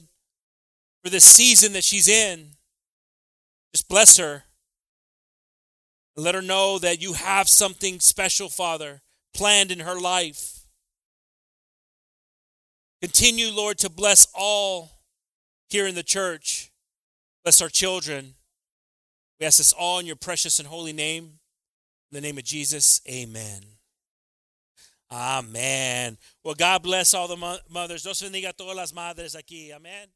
for 1.03 1.11
this 1.11 1.25
season 1.25 1.73
that 1.73 1.83
she's 1.83 2.07
in. 2.07 2.53
Just 3.75 3.89
bless 3.89 4.19
her. 4.19 4.45
Let 6.17 6.35
her 6.35 6.43
know 6.43 6.79
that 6.79 7.01
you 7.01 7.15
have 7.15 7.49
something 7.49 8.01
special, 8.01 8.49
Father, 8.49 9.01
planned 9.33 9.71
in 9.71 9.81
her 9.81 9.99
life. 9.99 10.67
Continue, 13.01 13.51
Lord, 13.51 13.79
to 13.79 13.91
bless 13.91 14.27
all 14.35 14.91
here 15.71 15.87
in 15.87 15.95
the 15.95 16.03
church. 16.03 16.71
Bless 17.45 17.63
our 17.63 17.69
children. 17.69 18.35
We 19.41 19.47
ask 19.47 19.59
this 19.59 19.73
all 19.73 19.99
in 19.99 20.07
your 20.07 20.17
precious 20.17 20.59
and 20.59 20.69
holy 20.69 20.93
name. 20.93 21.25
In 22.11 22.15
the 22.15 22.21
name 22.21 22.39
of 22.39 22.45
Jesus, 22.45 23.01
amen. 23.09 23.63
Amen. 25.11 26.17
Well, 26.45 26.55
God 26.55 26.83
bless 26.83 27.13
all 27.15 27.27
the 27.27 27.59
mothers. 27.71 28.03
Dios 28.03 28.23
bendiga 28.23 28.51
a 28.51 28.53
todas 28.53 28.77
las 28.77 28.93
madres 28.93 29.35
aquí. 29.35 29.73
Amen. 29.73 30.09